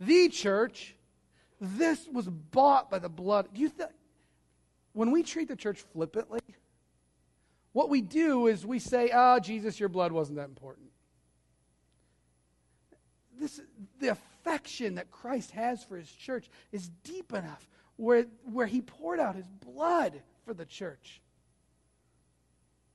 the 0.00 0.28
church, 0.28 0.94
this 1.60 2.06
was 2.12 2.26
bought 2.28 2.90
by 2.90 2.98
the 2.98 3.08
blood. 3.08 3.48
Do 3.52 3.60
you 3.60 3.68
think, 3.68 3.90
when 4.92 5.10
we 5.10 5.22
treat 5.22 5.48
the 5.48 5.56
church 5.56 5.80
flippantly, 5.92 6.40
what 7.72 7.90
we 7.90 8.00
do 8.00 8.46
is 8.46 8.64
we 8.64 8.78
say, 8.78 9.10
oh, 9.12 9.38
Jesus, 9.38 9.78
your 9.78 9.88
blood 9.88 10.12
wasn't 10.12 10.38
that 10.38 10.48
important. 10.48 10.88
This, 13.38 13.60
the 14.00 14.08
affection 14.08 14.96
that 14.96 15.10
Christ 15.10 15.52
has 15.52 15.84
for 15.84 15.96
his 15.96 16.10
church 16.10 16.50
is 16.72 16.88
deep 17.04 17.32
enough 17.32 17.68
where, 17.98 18.26
where 18.44 18.66
he 18.66 18.80
poured 18.80 19.20
out 19.20 19.34
his 19.34 19.48
blood 19.48 20.22
for 20.44 20.54
the 20.54 20.64
church. 20.64 21.20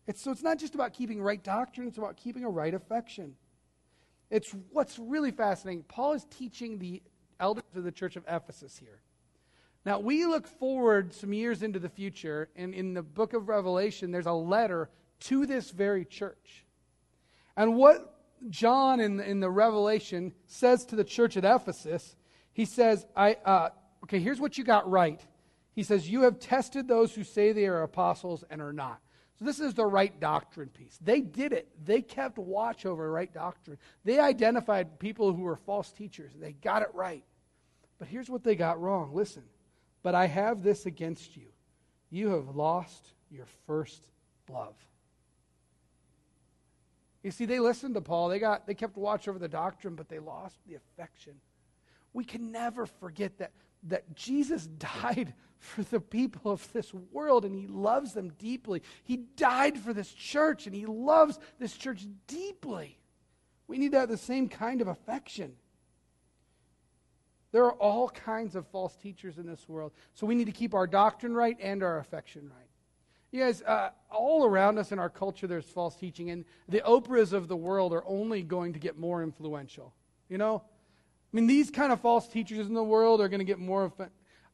It's, 0.07 0.21
so 0.21 0.31
it's 0.31 0.41
not 0.41 0.57
just 0.57 0.73
about 0.73 0.93
keeping 0.93 1.21
right 1.21 1.41
doctrine, 1.43 1.87
it's 1.87 1.97
about 1.97 2.17
keeping 2.17 2.43
a 2.43 2.49
right 2.49 2.73
affection. 2.73 3.35
It's 4.31 4.55
what's 4.71 4.97
really 4.97 5.31
fascinating. 5.31 5.83
Paul 5.83 6.13
is 6.13 6.25
teaching 6.31 6.79
the 6.79 7.03
elders 7.39 7.63
of 7.75 7.83
the 7.83 7.91
church 7.91 8.15
of 8.15 8.23
Ephesus 8.27 8.77
here. 8.77 9.01
Now, 9.85 9.99
we 9.99 10.25
look 10.25 10.47
forward 10.47 11.13
some 11.13 11.33
years 11.33 11.61
into 11.61 11.77
the 11.77 11.89
future, 11.89 12.49
and 12.55 12.73
in 12.73 12.93
the 12.93 13.03
book 13.03 13.33
of 13.33 13.49
Revelation, 13.49 14.11
there's 14.11 14.25
a 14.25 14.31
letter 14.31 14.89
to 15.21 15.45
this 15.45 15.71
very 15.71 16.05
church. 16.05 16.63
And 17.57 17.75
what 17.75 18.21
John 18.49 19.01
in 19.01 19.17
the, 19.17 19.29
in 19.29 19.41
the 19.41 19.49
Revelation 19.49 20.33
says 20.47 20.85
to 20.85 20.95
the 20.95 21.03
church 21.03 21.35
at 21.35 21.43
Ephesus, 21.43 22.15
he 22.53 22.63
says, 22.63 23.05
I, 23.15 23.35
uh, 23.45 23.69
okay, 24.03 24.19
here's 24.19 24.39
what 24.39 24.57
you 24.57 24.63
got 24.63 24.89
right. 24.89 25.21
He 25.73 25.83
says, 25.83 26.09
You 26.09 26.21
have 26.23 26.39
tested 26.39 26.87
those 26.87 27.13
who 27.13 27.23
say 27.23 27.51
they 27.51 27.67
are 27.67 27.83
apostles 27.83 28.43
and 28.49 28.61
are 28.61 28.73
not. 28.73 28.99
So, 29.39 29.45
this 29.45 29.59
is 29.59 29.73
the 29.73 29.85
right 29.85 30.17
doctrine 30.19 30.69
piece. 30.69 30.99
They 31.01 31.21
did 31.21 31.53
it. 31.53 31.67
They 31.83 32.01
kept 32.01 32.37
watch 32.37 32.85
over 32.85 33.11
right 33.11 33.33
doctrine. 33.33 33.77
They 34.03 34.19
identified 34.19 34.99
people 34.99 35.33
who 35.33 35.41
were 35.41 35.55
false 35.55 35.91
teachers. 35.91 36.33
They 36.39 36.51
got 36.51 36.83
it 36.83 36.89
right. 36.93 37.23
But 37.97 38.07
here's 38.07 38.29
what 38.29 38.43
they 38.43 38.55
got 38.55 38.79
wrong. 38.79 39.13
Listen. 39.13 39.43
But 40.03 40.15
I 40.15 40.27
have 40.27 40.61
this 40.61 40.85
against 40.85 41.37
you. 41.37 41.47
You 42.09 42.29
have 42.31 42.55
lost 42.55 43.07
your 43.31 43.45
first 43.65 44.05
love. 44.49 44.75
You 47.23 47.31
see, 47.31 47.45
they 47.45 47.59
listened 47.59 47.95
to 47.95 48.01
Paul. 48.01 48.27
They 48.27 48.37
got 48.37 48.67
they 48.67 48.75
kept 48.75 48.97
watch 48.97 49.27
over 49.27 49.39
the 49.39 49.47
doctrine, 49.47 49.95
but 49.95 50.09
they 50.09 50.19
lost 50.19 50.57
the 50.67 50.75
affection. 50.75 51.33
We 52.11 52.25
can 52.25 52.51
never 52.51 52.85
forget 52.85 53.37
that 53.39 53.51
that 53.83 54.15
Jesus 54.15 54.67
died 54.67 55.33
for 55.57 55.83
the 55.83 55.99
people 55.99 56.51
of 56.51 56.71
this 56.73 56.93
world 56.93 57.45
and 57.45 57.55
he 57.55 57.67
loves 57.67 58.13
them 58.13 58.33
deeply. 58.37 58.81
He 59.03 59.17
died 59.17 59.77
for 59.79 59.93
this 59.93 60.11
church 60.11 60.67
and 60.67 60.75
he 60.75 60.85
loves 60.85 61.39
this 61.59 61.73
church 61.73 62.05
deeply. 62.27 62.99
We 63.67 63.77
need 63.77 63.93
to 63.93 63.99
have 63.99 64.09
the 64.09 64.17
same 64.17 64.49
kind 64.49 64.81
of 64.81 64.87
affection. 64.87 65.53
There 67.53 67.63
are 67.65 67.73
all 67.73 68.09
kinds 68.09 68.55
of 68.55 68.67
false 68.67 68.95
teachers 68.95 69.37
in 69.37 69.45
this 69.45 69.69
world. 69.69 69.93
So 70.15 70.25
we 70.25 70.35
need 70.35 70.45
to 70.45 70.51
keep 70.51 70.73
our 70.73 70.87
doctrine 70.87 71.33
right 71.33 71.57
and 71.61 71.83
our 71.83 71.99
affection 71.99 72.49
right. 72.49 72.67
You 73.31 73.39
guys, 73.39 73.61
uh, 73.63 73.89
all 74.11 74.45
around 74.45 74.77
us 74.77 74.91
in 74.91 74.99
our 74.99 75.09
culture, 75.09 75.47
there's 75.47 75.65
false 75.65 75.95
teaching, 75.95 76.29
and 76.29 76.45
the 76.69 76.81
Oprahs 76.81 77.33
of 77.33 77.47
the 77.47 77.55
world 77.55 77.91
are 77.91 78.03
only 78.05 78.43
going 78.43 78.73
to 78.73 78.79
get 78.79 78.97
more 78.97 79.23
influential. 79.23 79.93
You 80.29 80.37
know? 80.37 80.63
I 81.33 81.35
mean, 81.35 81.47
these 81.47 81.71
kind 81.71 81.91
of 81.91 81.99
false 81.99 82.27
teachers 82.27 82.67
in 82.67 82.75
the 82.75 82.83
world 82.83 83.19
are 83.19 83.27
going 83.27 83.39
to 83.39 83.45
get 83.45 83.57
more. 83.57 83.91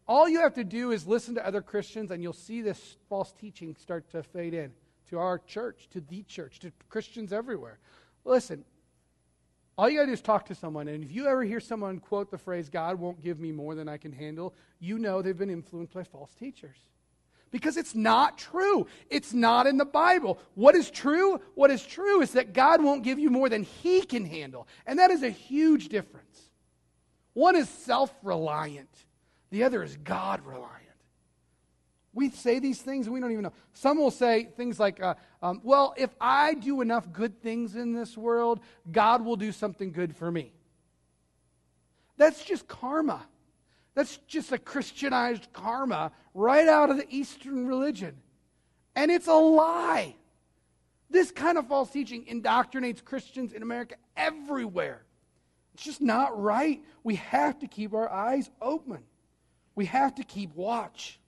all 0.07 0.29
you 0.29 0.39
have 0.39 0.53
to 0.53 0.63
do 0.63 0.91
is 0.91 1.05
listen 1.05 1.35
to 1.35 1.45
other 1.45 1.61
Christians, 1.61 2.09
and 2.09 2.23
you'll 2.23 2.31
see 2.31 2.61
this 2.61 2.95
false 3.09 3.33
teaching 3.33 3.75
start 3.75 4.09
to 4.11 4.23
fade 4.23 4.53
in 4.53 4.71
to 5.09 5.17
our 5.17 5.39
church, 5.39 5.89
to 5.91 5.99
the 5.99 6.23
church, 6.23 6.59
to 6.59 6.71
Christians 6.87 7.33
everywhere. 7.33 7.79
Listen, 8.23 8.63
all 9.77 9.89
you 9.89 9.97
got 9.97 10.03
to 10.03 10.07
do 10.07 10.13
is 10.13 10.21
talk 10.21 10.45
to 10.45 10.55
someone, 10.55 10.87
and 10.87 11.03
if 11.03 11.11
you 11.11 11.27
ever 11.27 11.43
hear 11.43 11.59
someone 11.59 11.99
quote 11.99 12.31
the 12.31 12.37
phrase, 12.37 12.69
God 12.69 12.97
won't 12.97 13.21
give 13.21 13.39
me 13.39 13.51
more 13.51 13.75
than 13.75 13.89
I 13.89 13.97
can 13.97 14.13
handle, 14.13 14.53
you 14.79 14.99
know 14.99 15.21
they've 15.21 15.37
been 15.37 15.49
influenced 15.49 15.93
by 15.93 16.03
false 16.03 16.33
teachers 16.33 16.77
because 17.51 17.75
it's 17.75 17.95
not 17.95 18.37
true. 18.37 18.87
It's 19.09 19.33
not 19.33 19.67
in 19.67 19.77
the 19.77 19.85
Bible. 19.85 20.39
What 20.53 20.75
is 20.75 20.91
true? 20.91 21.41
What 21.55 21.71
is 21.71 21.83
true 21.85 22.21
is 22.21 22.31
that 22.33 22.53
God 22.53 22.83
won't 22.83 23.03
give 23.03 23.19
you 23.19 23.29
more 23.29 23.49
than 23.49 23.63
He 23.63 24.01
can 24.01 24.25
handle. 24.25 24.67
And 24.85 24.99
that 24.99 25.11
is 25.11 25.23
a 25.23 25.29
huge 25.29 25.89
difference. 25.89 26.48
One 27.39 27.55
is 27.55 27.69
self 27.69 28.13
reliant, 28.21 28.93
the 29.49 29.63
other 29.63 29.81
is 29.81 29.95
God 29.95 30.45
reliant. 30.45 30.75
We 32.13 32.31
say 32.31 32.59
these 32.59 32.81
things 32.81 33.05
and 33.05 33.13
we 33.13 33.21
don't 33.21 33.31
even 33.31 33.43
know. 33.43 33.53
Some 33.71 33.97
will 33.97 34.11
say 34.11 34.49
things 34.57 34.77
like, 34.77 35.01
uh, 35.01 35.15
um, 35.41 35.61
well, 35.63 35.93
if 35.95 36.09
I 36.19 36.55
do 36.55 36.81
enough 36.81 37.13
good 37.13 37.41
things 37.41 37.77
in 37.77 37.93
this 37.93 38.17
world, 38.17 38.59
God 38.91 39.23
will 39.23 39.37
do 39.37 39.53
something 39.53 39.93
good 39.93 40.13
for 40.17 40.29
me. 40.29 40.51
That's 42.17 42.43
just 42.43 42.67
karma. 42.67 43.25
That's 43.95 44.17
just 44.27 44.51
a 44.51 44.57
Christianized 44.57 45.47
karma 45.53 46.11
right 46.33 46.67
out 46.67 46.89
of 46.89 46.97
the 46.97 47.07
Eastern 47.09 47.67
religion. 47.67 48.17
And 48.97 49.09
it's 49.09 49.27
a 49.27 49.33
lie. 49.33 50.13
This 51.09 51.31
kind 51.31 51.57
of 51.57 51.69
false 51.69 51.89
teaching 51.89 52.25
indoctrinates 52.25 53.01
Christians 53.01 53.53
in 53.53 53.63
America 53.63 53.95
everywhere. 54.17 55.05
It's 55.79 55.85
just 55.85 56.01
not 56.01 56.37
right. 56.37 56.83
We 57.05 57.15
have 57.15 57.59
to 57.59 57.67
keep 57.67 57.93
our 57.93 58.11
eyes 58.11 58.49
open. 58.61 58.99
We 59.75 59.85
have 59.85 60.13
to 60.15 60.25
keep 60.25 60.53
watch. 60.53 61.21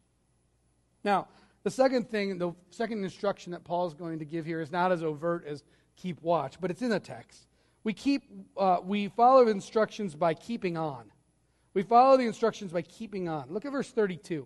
Now, 1.06 1.30
the 1.64 1.72
second 1.72 2.10
thing, 2.10 2.38
the 2.38 2.52
second 2.70 3.02
instruction 3.02 3.54
that 3.54 3.64
Paul 3.64 3.88
is 3.88 3.94
going 3.94 4.20
to 4.20 4.26
give 4.26 4.46
here 4.46 4.60
is 4.60 4.70
not 4.70 4.92
as 4.92 5.04
overt 5.04 5.48
as 5.48 5.64
keep 5.96 6.22
watch, 6.22 6.60
but 6.60 6.70
it's 6.70 6.82
in 6.82 6.90
the 6.90 7.00
text. 7.00 7.48
We 7.86 7.94
keep, 7.94 8.24
uh, 8.58 8.80
we 8.84 9.08
follow 9.08 9.48
instructions 9.48 10.16
by 10.16 10.34
keeping 10.34 10.76
on. 10.76 11.14
We 11.74 11.84
follow 11.84 12.18
the 12.18 12.26
instructions 12.26 12.74
by 12.74 12.82
keeping 12.82 13.30
on. 13.30 13.46
Look 13.52 13.64
at 13.64 13.72
verse 13.72 13.90
32. 13.90 14.46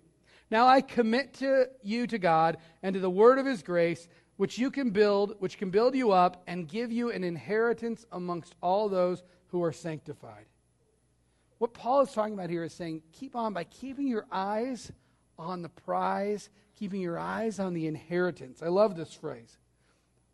Now 0.51 0.67
I 0.67 0.81
commit 0.81 1.33
to 1.39 1.65
you 1.81 2.05
to 2.05 2.19
God 2.19 2.57
and 2.83 2.93
to 2.93 2.99
the 2.99 3.09
word 3.09 3.39
of 3.39 3.47
his 3.47 3.63
grace, 3.63 4.07
which 4.37 4.59
you 4.59 4.69
can 4.69 4.91
build, 4.91 5.37
which 5.39 5.57
can 5.57 5.71
build 5.71 5.95
you 5.95 6.11
up 6.11 6.43
and 6.45 6.67
give 6.67 6.91
you 6.91 7.09
an 7.09 7.23
inheritance 7.23 8.05
amongst 8.11 8.53
all 8.61 8.87
those 8.87 9.23
who 9.55 9.63
are 9.63 9.73
sanctified. 9.73 10.45
What 11.57 11.73
Paul 11.73 12.01
is 12.01 12.11
talking 12.11 12.33
about 12.33 12.49
here 12.49 12.63
is 12.63 12.73
saying, 12.73 13.01
keep 13.13 13.35
on 13.35 13.53
by 13.53 13.63
keeping 13.63 14.07
your 14.07 14.25
eyes 14.31 14.91
on 15.37 15.61
the 15.61 15.69
prize, 15.69 16.49
keeping 16.77 17.01
your 17.01 17.17
eyes 17.17 17.59
on 17.59 17.73
the 17.73 17.87
inheritance. 17.87 18.61
I 18.61 18.67
love 18.67 18.95
this 18.95 19.13
phrase. 19.13 19.57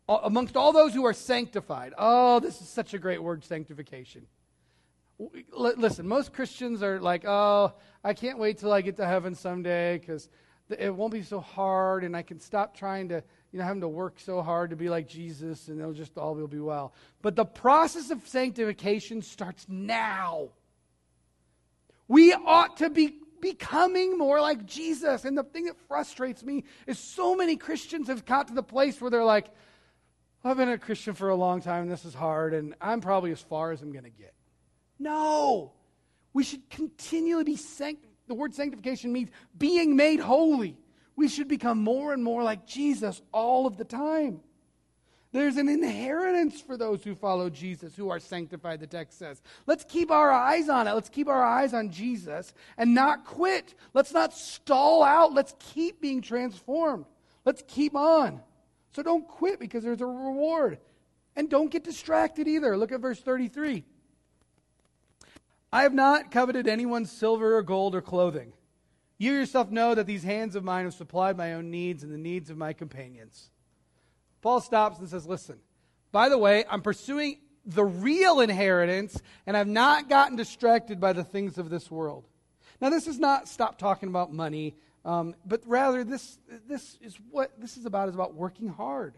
Amongst 0.08 0.56
all 0.56 0.72
those 0.72 0.92
who 0.92 1.06
are 1.06 1.12
sanctified. 1.12 1.94
Oh, 1.96 2.40
this 2.40 2.60
is 2.60 2.68
such 2.68 2.92
a 2.92 2.98
great 2.98 3.22
word, 3.22 3.44
sanctification 3.44 4.26
listen, 5.56 6.08
most 6.08 6.32
Christians 6.32 6.82
are 6.82 7.00
like, 7.00 7.24
oh, 7.26 7.72
I 8.02 8.14
can't 8.14 8.38
wait 8.38 8.58
till 8.58 8.72
I 8.72 8.80
get 8.80 8.96
to 8.96 9.06
heaven 9.06 9.34
someday 9.34 9.98
because 9.98 10.28
it 10.70 10.94
won't 10.94 11.12
be 11.12 11.22
so 11.22 11.40
hard 11.40 12.04
and 12.04 12.16
I 12.16 12.22
can 12.22 12.40
stop 12.40 12.76
trying 12.76 13.08
to, 13.10 13.22
you 13.52 13.58
know, 13.58 13.64
having 13.64 13.82
to 13.82 13.88
work 13.88 14.18
so 14.18 14.40
hard 14.42 14.70
to 14.70 14.76
be 14.76 14.88
like 14.88 15.06
Jesus 15.06 15.68
and 15.68 15.78
it'll 15.78 15.92
just 15.92 16.16
all 16.16 16.34
will 16.34 16.48
be 16.48 16.58
well. 16.58 16.94
But 17.20 17.36
the 17.36 17.44
process 17.44 18.10
of 18.10 18.26
sanctification 18.26 19.20
starts 19.20 19.66
now. 19.68 20.48
We 22.08 22.32
ought 22.32 22.78
to 22.78 22.88
be 22.90 23.18
becoming 23.42 24.16
more 24.16 24.40
like 24.40 24.64
Jesus. 24.64 25.26
And 25.26 25.36
the 25.36 25.42
thing 25.42 25.64
that 25.64 25.76
frustrates 25.88 26.42
me 26.42 26.64
is 26.86 26.98
so 26.98 27.36
many 27.36 27.56
Christians 27.56 28.08
have 28.08 28.24
got 28.24 28.48
to 28.48 28.54
the 28.54 28.62
place 28.62 29.00
where 29.00 29.10
they're 29.10 29.24
like, 29.24 29.48
I've 30.44 30.56
been 30.56 30.70
a 30.70 30.78
Christian 30.78 31.14
for 31.14 31.28
a 31.28 31.36
long 31.36 31.60
time, 31.60 31.88
this 31.88 32.04
is 32.04 32.14
hard, 32.14 32.52
and 32.54 32.74
I'm 32.80 33.00
probably 33.00 33.30
as 33.30 33.40
far 33.40 33.70
as 33.70 33.82
I'm 33.82 33.92
going 33.92 34.04
to 34.04 34.10
get. 34.10 34.34
No. 34.98 35.72
We 36.32 36.42
should 36.42 36.68
continually 36.70 37.44
be 37.44 37.56
sanct. 37.56 38.06
The 38.26 38.34
word 38.34 38.54
sanctification 38.54 39.12
means 39.12 39.30
being 39.56 39.94
made 39.94 40.20
holy. 40.20 40.76
We 41.22 41.28
should 41.28 41.46
become 41.46 41.78
more 41.78 42.12
and 42.12 42.24
more 42.24 42.42
like 42.42 42.66
Jesus 42.66 43.22
all 43.30 43.68
of 43.68 43.76
the 43.76 43.84
time. 43.84 44.40
There's 45.30 45.56
an 45.56 45.68
inheritance 45.68 46.60
for 46.60 46.76
those 46.76 47.04
who 47.04 47.14
follow 47.14 47.48
Jesus, 47.48 47.94
who 47.94 48.10
are 48.10 48.18
sanctified, 48.18 48.80
the 48.80 48.88
text 48.88 49.20
says. 49.20 49.40
Let's 49.64 49.84
keep 49.84 50.10
our 50.10 50.32
eyes 50.32 50.68
on 50.68 50.88
it. 50.88 50.94
Let's 50.94 51.08
keep 51.08 51.28
our 51.28 51.44
eyes 51.44 51.74
on 51.74 51.90
Jesus 51.90 52.52
and 52.76 52.92
not 52.92 53.24
quit. 53.24 53.76
Let's 53.94 54.12
not 54.12 54.34
stall 54.34 55.04
out. 55.04 55.32
Let's 55.32 55.54
keep 55.60 56.00
being 56.00 56.22
transformed. 56.22 57.04
Let's 57.44 57.62
keep 57.68 57.94
on. 57.94 58.40
So 58.96 59.04
don't 59.04 59.28
quit 59.28 59.60
because 59.60 59.84
there's 59.84 60.00
a 60.00 60.06
reward. 60.06 60.78
And 61.36 61.48
don't 61.48 61.70
get 61.70 61.84
distracted 61.84 62.48
either. 62.48 62.76
Look 62.76 62.90
at 62.90 63.00
verse 63.00 63.20
33. 63.20 63.84
I 65.72 65.84
have 65.84 65.94
not 65.94 66.32
coveted 66.32 66.66
anyone's 66.66 67.12
silver 67.12 67.56
or 67.56 67.62
gold 67.62 67.94
or 67.94 68.02
clothing. 68.02 68.54
You 69.22 69.34
yourself 69.34 69.70
know 69.70 69.94
that 69.94 70.08
these 70.08 70.24
hands 70.24 70.56
of 70.56 70.64
mine 70.64 70.82
have 70.82 70.94
supplied 70.94 71.36
my 71.36 71.52
own 71.52 71.70
needs 71.70 72.02
and 72.02 72.12
the 72.12 72.18
needs 72.18 72.50
of 72.50 72.56
my 72.56 72.72
companions. 72.72 73.50
Paul 74.40 74.60
stops 74.60 74.98
and 74.98 75.08
says, 75.08 75.24
Listen, 75.26 75.60
by 76.10 76.28
the 76.28 76.36
way, 76.36 76.64
I'm 76.68 76.82
pursuing 76.82 77.38
the 77.64 77.84
real 77.84 78.40
inheritance, 78.40 79.22
and 79.46 79.56
I've 79.56 79.68
not 79.68 80.08
gotten 80.08 80.34
distracted 80.34 80.98
by 80.98 81.12
the 81.12 81.22
things 81.22 81.56
of 81.56 81.70
this 81.70 81.88
world. 81.88 82.26
Now, 82.80 82.90
this 82.90 83.06
is 83.06 83.20
not 83.20 83.46
stop 83.46 83.78
talking 83.78 84.08
about 84.08 84.32
money, 84.32 84.74
um, 85.04 85.36
but 85.46 85.62
rather 85.66 86.02
this, 86.02 86.40
this 86.66 86.98
is 87.00 87.16
what 87.30 87.52
this 87.60 87.76
is 87.76 87.86
about 87.86 88.08
is 88.08 88.16
about 88.16 88.34
working 88.34 88.66
hard. 88.66 89.14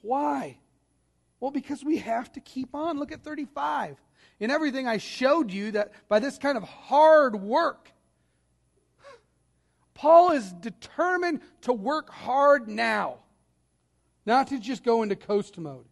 Why? 0.00 0.58
Well, 1.38 1.52
because 1.52 1.84
we 1.84 1.98
have 1.98 2.32
to 2.32 2.40
keep 2.40 2.74
on. 2.74 2.98
Look 2.98 3.12
at 3.12 3.22
35 3.22 3.98
in 4.40 4.50
everything 4.50 4.88
I 4.88 4.98
showed 4.98 5.52
you 5.52 5.70
that 5.70 5.92
by 6.08 6.18
this 6.18 6.38
kind 6.38 6.56
of 6.56 6.64
hard 6.64 7.36
work, 7.36 7.91
Paul 9.94 10.32
is 10.32 10.52
determined 10.52 11.40
to 11.62 11.72
work 11.72 12.10
hard 12.10 12.68
now, 12.68 13.18
not 14.24 14.48
to 14.48 14.58
just 14.58 14.84
go 14.84 15.02
into 15.02 15.16
coast 15.16 15.58
mode. 15.58 15.86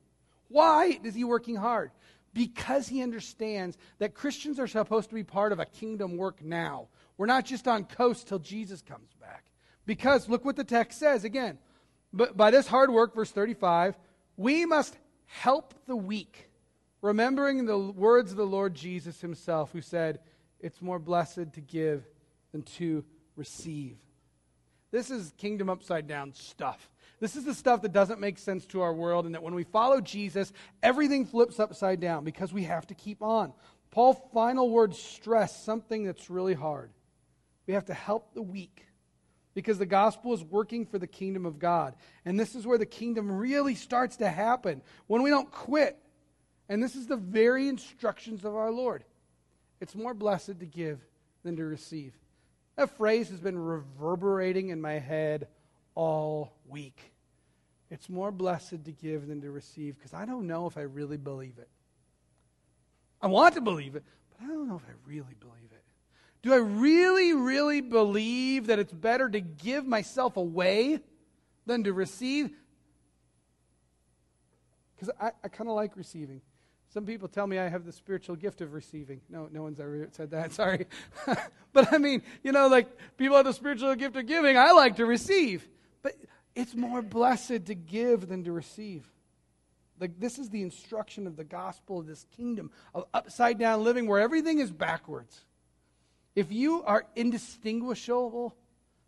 Why 0.49 0.99
is 1.03 1.15
he 1.15 1.25
working 1.25 1.57
hard? 1.57 1.91
Because 2.33 2.89
he 2.89 3.03
understands 3.03 3.77
that 3.99 4.15
Christians 4.15 4.59
are 4.59 4.67
supposed 4.67 5.09
to 5.09 5.15
be 5.15 5.25
part 5.25 5.53
of 5.53 5.59
a 5.59 5.67
kingdom 5.67 6.17
work 6.17 6.43
now. 6.43 6.89
We're 7.17 7.27
not 7.27 7.45
just 7.45 7.69
on 7.69 7.85
coast 7.85 8.29
till 8.29 8.39
Jesus 8.39 8.83
comes 8.83 9.13
back. 9.21 9.47
Because 9.87 10.29
look 10.29 10.45
what 10.45 10.57
the 10.57 10.65
text 10.65 10.99
says 10.99 11.25
again. 11.25 11.59
But 12.13 12.37
by 12.37 12.51
this 12.51 12.67
hard 12.67 12.91
work, 12.91 13.15
verse 13.15 13.31
35, 13.31 13.97
we 14.37 14.65
must 14.65 14.97
help 15.27 15.75
the 15.87 15.97
weak 15.97 16.51
remembering 17.03 17.65
the 17.65 17.79
words 17.79 18.31
of 18.31 18.37
the 18.37 18.47
Lord 18.47 18.75
Jesus 18.75 19.21
himself, 19.21 19.73
who 19.73 19.81
said, 19.81 20.21
It's 20.61 20.83
more 20.83 20.99
blessed 20.99 21.53
to 21.55 21.61
give 21.61 22.05
than 22.53 22.63
to 22.63 23.05
receive. 23.37 23.96
This 24.90 25.11
is 25.11 25.33
kingdom 25.38 25.71
upside 25.71 26.07
down 26.07 26.35
stuff. 26.35 26.90
This 27.21 27.37
is 27.37 27.44
the 27.44 27.54
stuff 27.54 27.83
that 27.83 27.92
doesn't 27.92 28.21
make 28.21 28.38
sense 28.38 28.65
to 28.67 28.81
our 28.81 28.94
world, 28.94 29.27
and 29.27 29.35
that 29.35 29.42
when 29.42 29.54
we 29.54 29.65
follow 29.65 30.00
Jesus, 30.00 30.52
everything 30.83 31.27
flips 31.27 31.61
upside 31.61 32.00
down 32.00 32.25
because 32.25 32.52
we 32.52 32.65
have 32.65 32.87
to 32.88 32.94
keep 32.94 33.23
on. 33.23 33.52
Paul's 33.90 34.17
final 34.33 34.71
words 34.71 34.98
stress 34.98 35.63
something 35.63 36.04
that's 36.04 36.31
really 36.31 36.54
hard. 36.54 36.90
We 37.67 37.75
have 37.75 37.87
to 37.87 37.94
help 37.94 38.35
the 38.35 38.42
weak 38.42 38.87
because 39.54 39.79
the 39.79 39.87
gospel 39.87 40.33
is 40.33 40.42
working 40.42 40.87
for 40.87 40.98
the 40.98 41.07
kingdom 41.07 41.44
of 41.44 41.59
God. 41.59 41.94
And 42.25 42.38
this 42.38 42.54
is 42.54 42.67
where 42.67 42.79
the 42.79 42.87
kingdom 42.87 43.31
really 43.31 43.75
starts 43.75 44.17
to 44.19 44.29
happen 44.29 44.81
when 45.07 45.23
we 45.23 45.31
don't 45.31 45.50
quit 45.50 45.98
and 46.71 46.81
this 46.81 46.94
is 46.94 47.09
the 47.09 47.17
very 47.17 47.67
instructions 47.67 48.44
of 48.44 48.54
our 48.54 48.71
Lord. 48.71 49.04
It's 49.81 49.96
more 49.96 50.15
blessed 50.15 50.61
to 50.61 50.67
give 50.67 51.00
than 51.42 51.57
to 51.57 51.65
receive. 51.65 52.17
That 52.81 52.96
phrase 52.96 53.28
has 53.28 53.40
been 53.40 53.58
reverberating 53.58 54.70
in 54.70 54.81
my 54.81 54.94
head 54.94 55.48
all 55.94 56.54
week. 56.66 57.12
It's 57.90 58.08
more 58.08 58.33
blessed 58.33 58.87
to 58.87 58.90
give 58.90 59.26
than 59.26 59.42
to 59.42 59.50
receive 59.50 59.98
because 59.98 60.14
I 60.14 60.24
don't 60.24 60.46
know 60.46 60.66
if 60.66 60.78
I 60.78 60.81
really 60.81 61.18
believe 61.18 61.58
it. 61.58 61.68
I 63.20 63.26
want 63.26 63.54
to 63.56 63.60
believe 63.60 63.96
it, 63.96 64.04
but 64.31 64.42
I 64.42 64.48
don't 64.48 64.66
know 64.66 64.76
if 64.76 64.85
I 64.88 64.94
really 65.06 65.35
believe 65.38 65.70
it. 65.70 65.85
Do 66.40 66.54
I 66.54 66.56
really, 66.56 67.35
really 67.35 67.83
believe 67.83 68.68
that 68.68 68.78
it's 68.78 68.94
better 68.94 69.28
to 69.28 69.40
give 69.42 69.87
myself 69.87 70.38
away 70.38 71.00
than 71.66 71.85
to 71.85 71.92
receive? 71.92 72.50
Because 74.96 75.14
I, 75.20 75.33
I 75.44 75.48
kind 75.48 75.68
of 75.68 75.76
like 75.76 75.98
receiving. 75.98 76.40
Some 76.93 77.07
people 77.07 77.29
tell 77.29 77.47
me 77.47 77.59
I 77.59 77.69
have 77.69 77.85
the 77.85 77.93
spiritual 77.93 78.35
gift 78.35 78.61
of 78.61 78.73
receiving. 78.73 79.21
No, 79.29 79.49
no 79.53 79.63
one's 79.63 79.79
ever 79.79 80.09
said 80.11 80.33
that. 80.33 80.53
Sorry. 80.61 80.87
but 81.73 81.93
I 81.93 81.99
mean, 81.99 82.23
you 82.43 82.51
know, 82.51 82.67
like 82.67 82.88
people 83.17 83.37
have 83.37 83.47
the 83.47 83.53
spiritual 83.53 83.95
gift 83.95 84.17
of 84.17 84.27
giving. 84.27 84.59
I 84.59 84.73
like 84.73 84.97
to 84.97 85.07
receive. 85.07 85.69
But 86.03 86.17
it's 86.55 86.75
more 86.75 87.01
blessed 87.01 87.67
to 87.67 87.75
give 87.75 88.29
than 88.29 88.43
to 88.45 88.53
receive. 88.53 89.09
Like 90.01 90.19
this 90.19 90.38
is 90.38 90.51
the 90.51 90.63
instruction 90.63 91.27
of 91.27 91.37
the 91.37 91.45
gospel 91.45 92.01
of 92.01 92.07
this 92.07 92.27
kingdom 92.37 92.71
of 92.93 93.05
upside 93.15 93.59
down 93.59 93.85
living 93.85 94.09
where 94.09 94.21
everything 94.21 94.59
is 94.59 94.73
backwards. 94.73 95.45
If 96.35 96.51
you 96.51 96.83
are 96.85 97.07
indistinguishable 97.15 98.57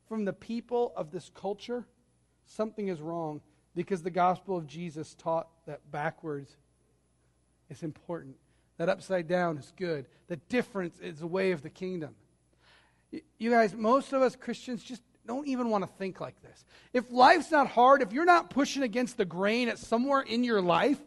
from 0.09 0.25
the 0.25 0.33
people 0.33 0.93
of 0.95 1.11
this 1.11 1.31
culture, 1.35 1.85
something 2.45 2.89
is 2.89 3.01
wrong 3.01 3.41
because 3.75 4.03
the 4.03 4.11
gospel 4.11 4.57
of 4.57 4.67
Jesus 4.67 5.15
taught 5.15 5.49
that 5.67 5.91
backwards 5.91 6.57
is 7.73 7.83
important, 7.83 8.37
that 8.79 8.89
upside 8.89 9.27
down 9.27 9.59
is 9.59 9.73
good, 9.77 10.07
that 10.29 10.49
difference 10.49 10.99
is 11.01 11.19
the 11.19 11.27
way 11.27 11.53
of 11.53 11.63
the 11.63 11.71
kingdom. 11.71 12.15
You 13.39 13.51
guys, 13.51 13.75
most 13.75 14.13
of 14.13 14.23
us 14.23 14.37
Christians 14.37 14.83
just 14.83 15.03
don't 15.27 15.47
even 15.47 15.71
want 15.71 15.85
to 15.85 15.91
think 15.99 16.21
like 16.21 16.41
this. 16.43 16.65
If 16.93 17.11
life's 17.11 17.51
not 17.51 17.69
hard, 17.69 18.03
if 18.03 18.13
you're 18.13 18.25
not 18.25 18.51
pushing 18.51 18.83
against 18.83 19.17
the 19.17 19.25
grain 19.25 19.69
at 19.69 19.79
somewhere 19.79 20.21
in 20.21 20.45
your 20.45 20.61
life, 20.61 20.99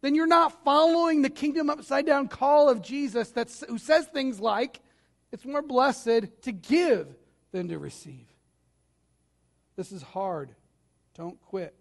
then 0.00 0.14
you're 0.14 0.26
not 0.26 0.64
following 0.64 1.22
the 1.22 1.30
kingdom 1.30 1.70
upside 1.70 2.06
down 2.06 2.28
call 2.28 2.68
of 2.68 2.82
Jesus 2.82 3.30
that's, 3.30 3.62
who 3.68 3.78
says 3.78 4.06
things 4.06 4.40
like, 4.40 4.80
it's 5.30 5.44
more 5.44 5.62
blessed 5.62 6.42
to 6.42 6.52
give 6.52 7.06
than 7.52 7.68
to 7.68 7.78
receive. 7.78 8.26
This 9.76 9.92
is 9.92 10.02
hard. 10.02 10.50
Don't 11.14 11.40
quit. 11.42 11.74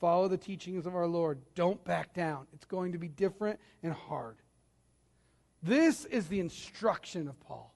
Follow 0.00 0.28
the 0.28 0.36
teachings 0.36 0.86
of 0.86 0.94
our 0.94 1.06
Lord. 1.06 1.38
Don't 1.54 1.82
back 1.84 2.12
down. 2.12 2.46
It's 2.52 2.66
going 2.66 2.92
to 2.92 2.98
be 2.98 3.08
different 3.08 3.58
and 3.82 3.92
hard. 3.92 4.36
This 5.62 6.04
is 6.04 6.28
the 6.28 6.40
instruction 6.40 7.28
of 7.28 7.40
Paul. 7.40 7.74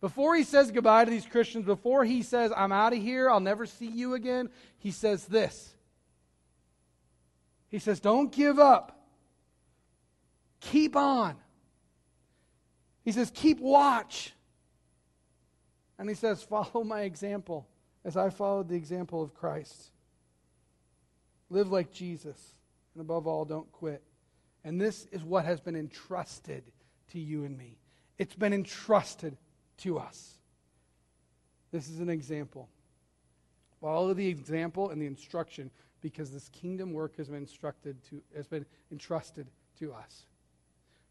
Before 0.00 0.34
he 0.34 0.42
says 0.42 0.72
goodbye 0.72 1.04
to 1.04 1.10
these 1.10 1.26
Christians, 1.26 1.64
before 1.64 2.04
he 2.04 2.22
says, 2.22 2.52
I'm 2.56 2.72
out 2.72 2.92
of 2.92 2.98
here, 2.98 3.30
I'll 3.30 3.38
never 3.38 3.66
see 3.66 3.86
you 3.86 4.14
again, 4.14 4.50
he 4.78 4.90
says 4.90 5.24
this. 5.26 5.76
He 7.68 7.78
says, 7.78 8.00
Don't 8.00 8.32
give 8.32 8.58
up. 8.58 9.00
Keep 10.60 10.96
on. 10.96 11.36
He 13.04 13.12
says, 13.12 13.30
Keep 13.32 13.60
watch. 13.60 14.32
And 15.98 16.08
he 16.08 16.14
says, 16.16 16.42
Follow 16.42 16.84
my 16.84 17.02
example 17.02 17.68
as 18.04 18.16
I 18.16 18.30
followed 18.30 18.68
the 18.68 18.74
example 18.74 19.22
of 19.22 19.32
Christ. 19.34 19.90
Live 21.52 21.70
like 21.70 21.92
Jesus. 21.92 22.54
And 22.94 23.02
above 23.02 23.26
all, 23.26 23.44
don't 23.44 23.70
quit. 23.72 24.02
And 24.64 24.80
this 24.80 25.06
is 25.12 25.22
what 25.22 25.44
has 25.44 25.60
been 25.60 25.76
entrusted 25.76 26.64
to 27.12 27.20
you 27.20 27.44
and 27.44 27.56
me. 27.56 27.78
It's 28.18 28.34
been 28.34 28.54
entrusted 28.54 29.36
to 29.78 29.98
us. 29.98 30.38
This 31.70 31.90
is 31.90 32.00
an 32.00 32.08
example. 32.08 32.70
Follow 33.82 34.14
the 34.14 34.26
example 34.26 34.90
and 34.90 35.02
the 35.02 35.06
instruction 35.06 35.70
because 36.00 36.30
this 36.30 36.48
kingdom 36.48 36.92
work 36.92 37.16
has 37.16 37.28
been 37.28 37.38
instructed 37.38 38.02
to 38.04 38.22
has 38.34 38.46
been 38.46 38.64
entrusted 38.90 39.46
to 39.78 39.92
us. 39.92 40.26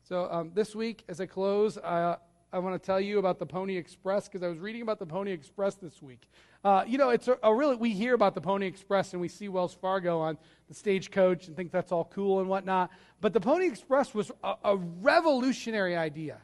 So 0.04 0.28
um, 0.32 0.52
this 0.56 0.76
week, 0.76 1.04
as 1.08 1.22
I 1.22 1.28
close, 1.28 1.78
uh, 1.78 2.18
I 2.54 2.60
want 2.60 2.82
to 2.82 2.86
tell 2.86 3.00
you 3.00 3.18
about 3.18 3.40
the 3.40 3.46
Pony 3.46 3.78
Express 3.78 4.28
because 4.28 4.44
I 4.44 4.50
was 4.50 4.60
reading 4.60 4.82
about 4.82 5.00
the 5.00 5.06
Pony 5.06 5.32
Express 5.32 5.76
this 5.76 6.02
week. 6.02 6.28
Uh, 6.66 6.84
you 6.86 6.98
know, 6.98 7.10
it's 7.10 7.30
a, 7.30 7.38
a, 7.44 7.56
really 7.56 7.78
we 7.78 7.92
hear 7.92 8.14
about 8.14 8.36
the 8.36 8.42
Pony 8.42 8.68
Express 8.68 9.14
and 9.14 9.22
we 9.22 9.30
see 9.30 9.48
Wells 9.48 9.74
Fargo 9.74 10.20
on 10.20 10.38
the 10.68 10.74
stagecoach 10.74 11.48
and 11.48 11.56
think 11.56 11.72
that's 11.72 11.94
all 11.94 12.04
cool 12.14 12.42
and 12.42 12.50
whatnot. 12.50 12.92
But 13.22 13.32
the 13.32 13.40
Pony 13.40 13.68
Express 13.68 14.14
was 14.14 14.34
a, 14.44 14.56
a 14.66 14.76
revolutionary 14.76 15.96
idea. 15.96 16.40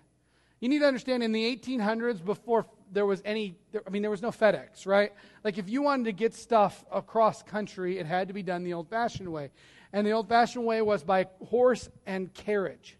You 0.62 0.70
need 0.70 0.80
to 0.80 0.88
understand 0.88 1.24
in 1.24 1.34
the 1.34 1.56
1800s, 1.58 2.24
before 2.24 2.66
there 2.94 3.06
was 3.06 3.22
any, 3.26 3.58
I 3.86 3.90
mean, 3.90 4.02
there 4.02 4.10
was 4.10 4.22
no 4.22 4.32
FedEx, 4.32 4.88
right? 4.88 5.12
Like 5.44 5.58
if 5.58 5.70
you 5.70 5.82
wanted 5.82 6.06
to 6.06 6.14
get 6.14 6.34
stuff 6.34 6.86
across 6.90 7.44
country, 7.44 8.00
it 8.00 8.06
had 8.06 8.30
to 8.30 8.34
be 8.34 8.44
done 8.44 8.64
the 8.64 8.74
old 8.74 8.90
fashioned 8.90 9.32
way. 9.32 9.52
And 9.92 10.08
the 10.08 10.12
old 10.12 10.30
fashioned 10.30 10.66
way 10.66 10.82
was 10.82 11.04
by 11.04 11.28
horse 11.50 11.90
and 12.06 12.34
carriage. 12.34 12.97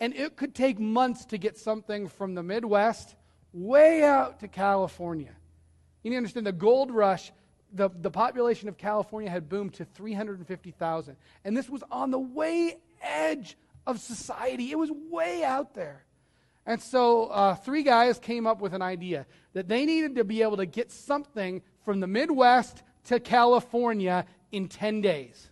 And 0.00 0.14
it 0.14 0.36
could 0.36 0.54
take 0.54 0.78
months 0.78 1.24
to 1.26 1.38
get 1.38 1.56
something 1.56 2.08
from 2.08 2.34
the 2.34 2.42
Midwest 2.42 3.14
way 3.52 4.02
out 4.02 4.40
to 4.40 4.48
California. 4.48 5.34
You 6.02 6.10
need 6.10 6.16
to 6.16 6.18
understand 6.18 6.46
the 6.46 6.52
gold 6.52 6.90
rush, 6.90 7.32
the, 7.72 7.88
the 7.88 8.10
population 8.10 8.68
of 8.68 8.76
California 8.76 9.30
had 9.30 9.48
boomed 9.48 9.74
to 9.74 9.84
350,000. 9.84 11.16
And 11.44 11.56
this 11.56 11.68
was 11.68 11.82
on 11.90 12.10
the 12.10 12.18
way 12.18 12.78
edge 13.02 13.56
of 13.86 14.00
society, 14.00 14.70
it 14.70 14.78
was 14.78 14.90
way 14.90 15.44
out 15.44 15.74
there. 15.74 16.04
And 16.66 16.80
so 16.80 17.26
uh, 17.26 17.54
three 17.54 17.82
guys 17.82 18.18
came 18.18 18.46
up 18.46 18.60
with 18.60 18.72
an 18.72 18.80
idea 18.80 19.26
that 19.52 19.68
they 19.68 19.84
needed 19.84 20.16
to 20.16 20.24
be 20.24 20.42
able 20.42 20.56
to 20.56 20.66
get 20.66 20.90
something 20.90 21.62
from 21.84 22.00
the 22.00 22.06
Midwest 22.06 22.82
to 23.04 23.20
California 23.20 24.24
in 24.50 24.68
10 24.68 25.02
days. 25.02 25.50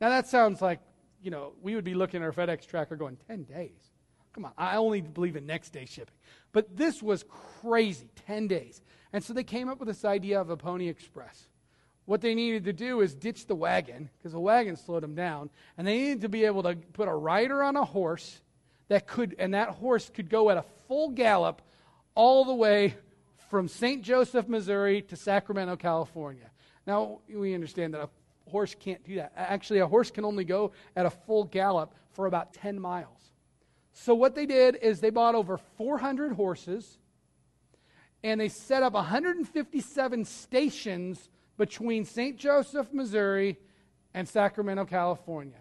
Now 0.00 0.10
that 0.10 0.28
sounds 0.28 0.62
like, 0.62 0.80
you 1.24 1.30
know, 1.30 1.54
we 1.62 1.74
would 1.74 1.84
be 1.84 1.94
looking 1.94 2.22
at 2.22 2.26
our 2.26 2.32
FedEx 2.32 2.66
tracker 2.66 2.96
going, 2.96 3.16
10 3.28 3.44
days? 3.44 3.90
Come 4.34 4.44
on, 4.44 4.52
I 4.58 4.76
only 4.76 5.00
believe 5.00 5.36
in 5.36 5.46
next 5.46 5.70
day 5.70 5.86
shipping. 5.86 6.14
But 6.52 6.76
this 6.76 7.02
was 7.02 7.24
crazy, 7.62 8.10
10 8.26 8.46
days. 8.46 8.82
And 9.12 9.24
so 9.24 9.32
they 9.32 9.44
came 9.44 9.68
up 9.68 9.78
with 9.78 9.88
this 9.88 10.04
idea 10.04 10.40
of 10.40 10.50
a 10.50 10.56
Pony 10.56 10.88
Express. 10.88 11.48
What 12.04 12.20
they 12.20 12.34
needed 12.34 12.64
to 12.64 12.74
do 12.74 13.00
is 13.00 13.14
ditch 13.14 13.46
the 13.46 13.54
wagon, 13.54 14.10
because 14.18 14.32
the 14.32 14.40
wagon 14.40 14.76
slowed 14.76 15.02
them 15.02 15.14
down, 15.14 15.48
and 15.78 15.86
they 15.86 15.96
needed 15.96 16.20
to 16.20 16.28
be 16.28 16.44
able 16.44 16.62
to 16.64 16.74
put 16.74 17.08
a 17.08 17.14
rider 17.14 17.62
on 17.62 17.76
a 17.76 17.84
horse 17.84 18.42
that 18.88 19.06
could, 19.06 19.34
and 19.38 19.54
that 19.54 19.70
horse 19.70 20.10
could 20.10 20.28
go 20.28 20.50
at 20.50 20.58
a 20.58 20.64
full 20.86 21.08
gallop 21.08 21.62
all 22.14 22.44
the 22.44 22.54
way 22.54 22.96
from 23.48 23.68
St. 23.68 24.02
Joseph, 24.02 24.48
Missouri 24.48 25.00
to 25.02 25.16
Sacramento, 25.16 25.76
California. 25.76 26.50
Now, 26.86 27.20
we 27.32 27.54
understand 27.54 27.94
that 27.94 28.02
a 28.02 28.08
horse 28.48 28.74
can't 28.78 29.04
do 29.04 29.16
that. 29.16 29.32
Actually, 29.36 29.80
a 29.80 29.86
horse 29.86 30.10
can 30.10 30.24
only 30.24 30.44
go 30.44 30.72
at 30.96 31.06
a 31.06 31.10
full 31.10 31.44
gallop 31.44 31.94
for 32.12 32.26
about 32.26 32.52
10 32.54 32.80
miles. 32.80 33.32
So, 33.92 34.14
what 34.14 34.34
they 34.34 34.46
did 34.46 34.76
is 34.76 35.00
they 35.00 35.10
bought 35.10 35.34
over 35.34 35.58
400 35.78 36.32
horses 36.32 36.98
and 38.22 38.40
they 38.40 38.48
set 38.48 38.82
up 38.82 38.94
157 38.94 40.24
stations 40.24 41.28
between 41.56 42.04
St. 42.04 42.36
Joseph, 42.36 42.92
Missouri, 42.92 43.58
and 44.14 44.28
Sacramento, 44.28 44.86
California. 44.86 45.58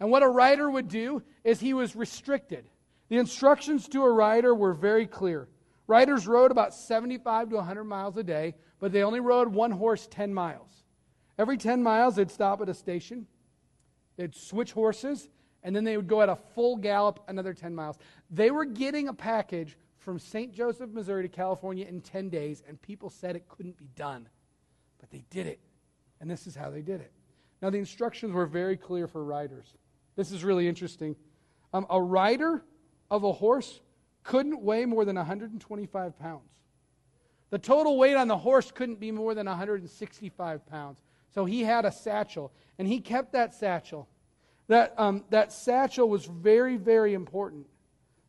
And 0.00 0.10
what 0.10 0.22
a 0.22 0.28
rider 0.28 0.70
would 0.70 0.88
do 0.88 1.22
is 1.44 1.60
he 1.60 1.74
was 1.74 1.96
restricted. 1.96 2.68
The 3.08 3.16
instructions 3.16 3.88
to 3.88 4.02
a 4.02 4.12
rider 4.12 4.54
were 4.54 4.74
very 4.74 5.06
clear. 5.06 5.48
Riders 5.86 6.26
rode 6.26 6.50
about 6.50 6.74
75 6.74 7.50
to 7.50 7.56
100 7.56 7.84
miles 7.84 8.16
a 8.16 8.22
day, 8.22 8.54
but 8.78 8.92
they 8.92 9.02
only 9.02 9.20
rode 9.20 9.48
one 9.48 9.70
horse 9.70 10.06
10 10.10 10.32
miles. 10.32 10.84
Every 11.38 11.56
10 11.56 11.82
miles, 11.82 12.16
they'd 12.16 12.30
stop 12.30 12.60
at 12.60 12.68
a 12.68 12.74
station, 12.74 13.26
they'd 14.16 14.34
switch 14.34 14.72
horses, 14.72 15.28
and 15.62 15.74
then 15.74 15.84
they 15.84 15.96
would 15.96 16.08
go 16.08 16.20
at 16.20 16.28
a 16.28 16.36
full 16.36 16.76
gallop 16.76 17.20
another 17.28 17.54
10 17.54 17.74
miles. 17.74 17.98
They 18.30 18.50
were 18.50 18.64
getting 18.64 19.08
a 19.08 19.14
package 19.14 19.76
from 19.98 20.18
St. 20.18 20.52
Joseph, 20.52 20.90
Missouri 20.90 21.22
to 21.22 21.28
California 21.28 21.86
in 21.86 22.00
10 22.00 22.28
days, 22.28 22.62
and 22.66 22.80
people 22.80 23.10
said 23.10 23.36
it 23.36 23.48
couldn't 23.48 23.76
be 23.76 23.88
done. 23.94 24.28
But 24.98 25.10
they 25.10 25.24
did 25.30 25.46
it. 25.46 25.60
And 26.20 26.30
this 26.30 26.46
is 26.46 26.56
how 26.56 26.70
they 26.70 26.82
did 26.82 27.00
it. 27.00 27.12
Now, 27.60 27.70
the 27.70 27.78
instructions 27.78 28.32
were 28.32 28.46
very 28.46 28.76
clear 28.76 29.06
for 29.06 29.24
riders. 29.24 29.74
This 30.16 30.32
is 30.32 30.44
really 30.44 30.68
interesting. 30.68 31.16
Um, 31.72 31.86
a 31.90 32.00
rider 32.00 32.64
of 33.10 33.24
a 33.24 33.32
horse 33.32 33.80
couldn't 34.22 34.60
weigh 34.60 34.84
more 34.84 35.04
than 35.04 35.16
125 35.16 36.18
pounds. 36.18 36.50
The 37.50 37.58
total 37.58 37.96
weight 37.96 38.16
on 38.16 38.28
the 38.28 38.36
horse 38.36 38.70
couldn't 38.70 39.00
be 39.00 39.10
more 39.10 39.34
than 39.34 39.46
165 39.46 40.66
pounds. 40.66 40.98
So 41.38 41.44
he 41.44 41.62
had 41.62 41.84
a 41.84 41.92
satchel, 41.92 42.50
and 42.80 42.88
he 42.88 42.98
kept 42.98 43.34
that 43.34 43.54
satchel. 43.54 44.08
That, 44.66 44.92
um, 44.98 45.22
that 45.30 45.52
satchel 45.52 46.08
was 46.08 46.26
very, 46.26 46.76
very 46.76 47.14
important. 47.14 47.68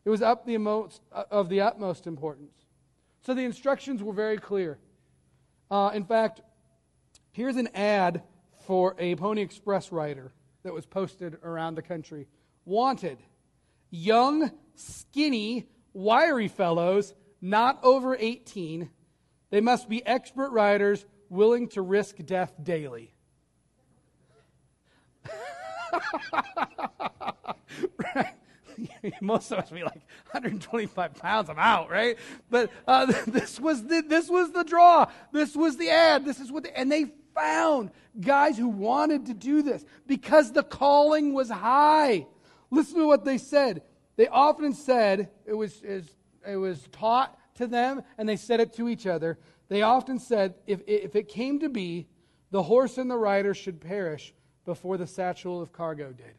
It 0.04 0.10
was 0.10 0.22
up 0.22 0.46
the 0.46 0.56
most, 0.58 1.02
uh, 1.10 1.24
of 1.28 1.48
the 1.48 1.60
utmost 1.60 2.06
importance. 2.06 2.54
So 3.22 3.34
the 3.34 3.42
instructions 3.42 4.00
were 4.00 4.12
very 4.12 4.38
clear. 4.38 4.78
Uh, 5.72 5.90
in 5.92 6.04
fact, 6.04 6.42
here's 7.32 7.56
an 7.56 7.70
ad 7.74 8.22
for 8.64 8.94
a 8.96 9.16
Pony 9.16 9.42
Express 9.42 9.90
rider 9.90 10.32
that 10.62 10.72
was 10.72 10.86
posted 10.86 11.36
around 11.42 11.74
the 11.74 11.82
country. 11.82 12.28
Wanted 12.64 13.18
young, 13.90 14.52
skinny, 14.76 15.66
wiry 15.92 16.46
fellows, 16.46 17.12
not 17.40 17.80
over 17.82 18.16
18. 18.16 18.88
They 19.50 19.60
must 19.60 19.88
be 19.88 20.06
expert 20.06 20.50
riders 20.50 21.04
willing 21.30 21.68
to 21.68 21.80
risk 21.80 22.16
death 22.26 22.52
daily. 22.62 23.14
most 29.20 29.52
of 29.52 29.58
us 29.58 29.70
be 29.70 29.82
like 29.82 30.02
125 30.32 31.14
pounds, 31.14 31.48
I'm 31.48 31.58
out, 31.58 31.90
right? 31.90 32.18
But 32.50 32.70
uh, 32.86 33.06
this 33.26 33.60
was 33.60 33.84
the 33.84 34.02
this 34.02 34.28
was 34.28 34.52
the 34.52 34.64
draw. 34.64 35.06
This 35.32 35.56
was 35.56 35.76
the 35.76 35.90
ad. 35.90 36.24
This 36.24 36.40
is 36.40 36.52
what, 36.52 36.64
the, 36.64 36.78
and 36.78 36.90
they 36.90 37.06
found 37.34 37.90
guys 38.20 38.58
who 38.58 38.68
wanted 38.68 39.26
to 39.26 39.34
do 39.34 39.62
this 39.62 39.84
because 40.06 40.52
the 40.52 40.62
calling 40.62 41.32
was 41.32 41.48
high. 41.48 42.26
Listen 42.70 42.98
to 42.98 43.06
what 43.06 43.24
they 43.24 43.38
said. 43.38 43.82
They 44.16 44.28
often 44.28 44.74
said 44.74 45.30
it 45.46 45.54
was 45.54 45.82
it 45.82 46.56
was 46.56 46.86
taught 46.92 47.36
to 47.56 47.66
them, 47.66 48.02
and 48.18 48.28
they 48.28 48.36
said 48.36 48.60
it 48.60 48.74
to 48.74 48.88
each 48.88 49.06
other. 49.06 49.38
They 49.70 49.82
often 49.82 50.18
said, 50.18 50.54
if 50.66 50.82
if 50.86 51.16
it 51.16 51.28
came 51.28 51.60
to 51.60 51.70
be, 51.70 52.08
the 52.50 52.64
horse 52.64 52.98
and 52.98 53.08
the 53.08 53.16
rider 53.16 53.54
should 53.54 53.80
perish 53.80 54.34
before 54.66 54.98
the 54.98 55.06
satchel 55.06 55.62
of 55.62 55.72
cargo 55.72 56.12
did. 56.12 56.34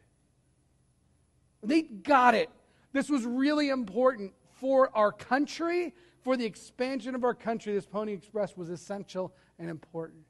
They 1.62 1.82
got 1.82 2.34
it. 2.34 2.50
This 2.92 3.08
was 3.08 3.24
really 3.24 3.70
important 3.70 4.34
for 4.60 4.94
our 4.94 5.10
country, 5.10 5.94
for 6.20 6.36
the 6.36 6.44
expansion 6.44 7.14
of 7.14 7.24
our 7.24 7.34
country. 7.34 7.72
This 7.72 7.86
Pony 7.86 8.12
Express 8.12 8.54
was 8.54 8.68
essential 8.68 9.32
and 9.58 9.70
important. 9.70 10.24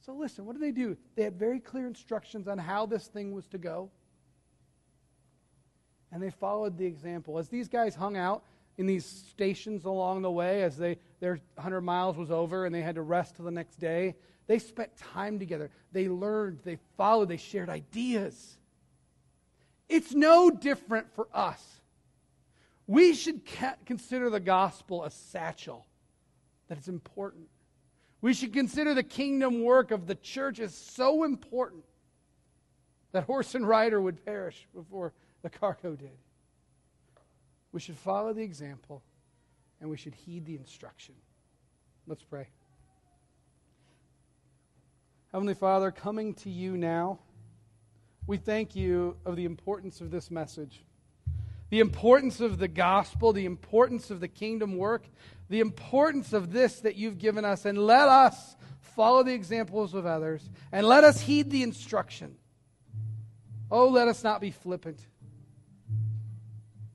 So, 0.00 0.14
listen, 0.14 0.46
what 0.46 0.54
did 0.54 0.62
they 0.62 0.72
do? 0.72 0.96
They 1.16 1.24
had 1.24 1.38
very 1.38 1.60
clear 1.60 1.86
instructions 1.86 2.48
on 2.48 2.56
how 2.56 2.86
this 2.86 3.06
thing 3.08 3.32
was 3.32 3.46
to 3.48 3.58
go. 3.58 3.90
And 6.10 6.22
they 6.22 6.30
followed 6.30 6.78
the 6.78 6.86
example. 6.86 7.38
As 7.38 7.50
these 7.50 7.68
guys 7.68 7.94
hung 7.94 8.16
out 8.16 8.44
in 8.80 8.86
these 8.86 9.04
stations 9.04 9.84
along 9.84 10.22
the 10.22 10.30
way, 10.30 10.62
as 10.62 10.78
they, 10.78 10.96
their 11.20 11.38
100 11.56 11.82
miles 11.82 12.16
was 12.16 12.30
over 12.30 12.64
and 12.64 12.74
they 12.74 12.80
had 12.80 12.94
to 12.94 13.02
rest 13.02 13.36
till 13.36 13.44
the 13.44 13.50
next 13.50 13.78
day, 13.78 14.14
they 14.46 14.58
spent 14.58 14.96
time 14.96 15.38
together. 15.38 15.70
They 15.92 16.08
learned, 16.08 16.60
they 16.64 16.78
followed, 16.96 17.28
they 17.28 17.36
shared 17.36 17.68
ideas. 17.68 18.56
It's 19.86 20.14
no 20.14 20.50
different 20.50 21.14
for 21.14 21.28
us. 21.34 21.62
We 22.86 23.14
should 23.14 23.42
consider 23.84 24.30
the 24.30 24.40
gospel 24.40 25.04
a 25.04 25.10
satchel, 25.10 25.86
that 26.68 26.78
it's 26.78 26.88
important. 26.88 27.48
We 28.22 28.32
should 28.32 28.54
consider 28.54 28.94
the 28.94 29.02
kingdom 29.02 29.62
work 29.62 29.90
of 29.90 30.06
the 30.06 30.14
church 30.14 30.58
as 30.58 30.74
so 30.74 31.24
important 31.24 31.84
that 33.12 33.24
horse 33.24 33.54
and 33.54 33.68
rider 33.68 34.00
would 34.00 34.24
perish 34.24 34.66
before 34.74 35.12
the 35.42 35.50
cargo 35.50 35.96
did. 35.96 36.16
We 37.72 37.80
should 37.80 37.96
follow 37.96 38.32
the 38.32 38.42
example 38.42 39.02
and 39.80 39.88
we 39.88 39.96
should 39.96 40.14
heed 40.14 40.46
the 40.46 40.56
instruction. 40.56 41.14
Let's 42.06 42.24
pray. 42.24 42.48
Heavenly 45.32 45.54
Father, 45.54 45.90
coming 45.90 46.34
to 46.34 46.50
you 46.50 46.76
now 46.76 47.20
we 48.30 48.36
thank 48.36 48.76
you 48.76 49.16
of 49.24 49.34
the 49.34 49.44
importance 49.44 50.00
of 50.00 50.12
this 50.12 50.30
message, 50.30 50.84
the 51.68 51.80
importance 51.80 52.40
of 52.40 52.58
the 52.58 52.68
gospel, 52.68 53.32
the 53.32 53.44
importance 53.44 54.08
of 54.08 54.20
the 54.20 54.28
kingdom 54.28 54.76
work, 54.76 55.04
the 55.48 55.58
importance 55.58 56.32
of 56.32 56.52
this 56.52 56.78
that 56.82 56.94
you've 56.94 57.18
given 57.18 57.44
us, 57.44 57.64
and 57.64 57.76
let 57.76 58.08
us 58.08 58.54
follow 58.78 59.24
the 59.24 59.34
examples 59.34 59.94
of 59.94 60.06
others, 60.06 60.48
and 60.70 60.86
let 60.86 61.02
us 61.02 61.22
heed 61.22 61.50
the 61.50 61.64
instruction. 61.64 62.36
Oh, 63.68 63.88
let 63.88 64.06
us 64.06 64.22
not 64.22 64.40
be 64.40 64.52
flippant. 64.52 65.04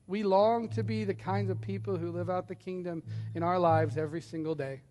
We 0.07 0.23
long 0.23 0.69
to 0.69 0.83
be 0.83 1.03
the 1.03 1.13
kinds 1.13 1.49
of 1.49 1.59
people 1.59 1.97
who 1.97 2.11
live 2.11 2.29
out 2.29 2.47
the 2.47 2.55
kingdom 2.55 3.03
in 3.33 3.43
our 3.43 3.57
lives 3.57 3.97
every 3.97 4.21
single 4.21 4.55
day. 4.55 4.81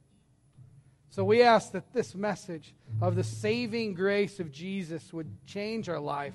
So 1.10 1.22
we 1.24 1.42
ask 1.42 1.70
that 1.72 1.92
this 1.92 2.14
message 2.16 2.74
of 3.00 3.14
the 3.14 3.22
saving 3.22 3.94
grace 3.94 4.40
of 4.40 4.50
Jesus 4.50 5.12
would 5.12 5.28
change 5.46 5.88
our 5.88 6.00
life. 6.00 6.34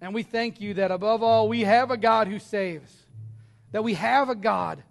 And 0.00 0.14
we 0.14 0.22
thank 0.22 0.60
you 0.60 0.72
that 0.74 0.90
above 0.90 1.22
all, 1.22 1.48
we 1.48 1.62
have 1.62 1.90
a 1.90 1.98
God 1.98 2.26
who 2.26 2.38
saves, 2.38 2.90
that 3.72 3.84
we 3.84 3.92
have 3.94 4.30
a 4.30 4.34
God 4.34 4.82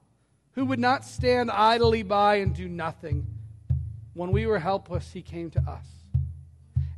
who 0.51 0.65
would 0.65 0.79
not 0.79 1.03
stand 1.03 1.49
idly 1.49 2.03
by 2.03 2.35
and 2.35 2.53
do 2.53 2.69
nothing. 2.69 3.25
When 4.13 4.31
we 4.31 4.45
were 4.45 4.59
helpless, 4.59 5.11
he 5.11 5.23
came 5.23 5.49
to 5.51 5.59
us. 5.61 5.87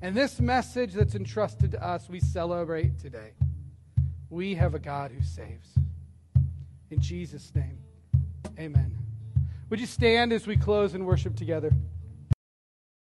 And 0.02 0.14
this 0.14 0.40
message 0.40 0.94
that's 0.94 1.16
entrusted 1.16 1.72
to 1.72 1.84
us, 1.84 2.10
we 2.10 2.20
celebrate 2.20 3.00
today. 3.00 3.32
We 4.30 4.56
have 4.56 4.76
a 4.76 4.80
God 4.80 5.12
who 5.12 5.24
saves. 5.24 5.70
In 6.90 7.00
Jesus' 7.00 7.52
name, 7.54 7.78
amen. 8.58 8.98
Would 9.70 9.80
you 9.80 9.86
stand 9.86 10.32
as 10.32 10.48
we 10.48 10.56
close 10.56 10.94
and 10.94 11.06
worship 11.06 11.36
together? 11.36 11.72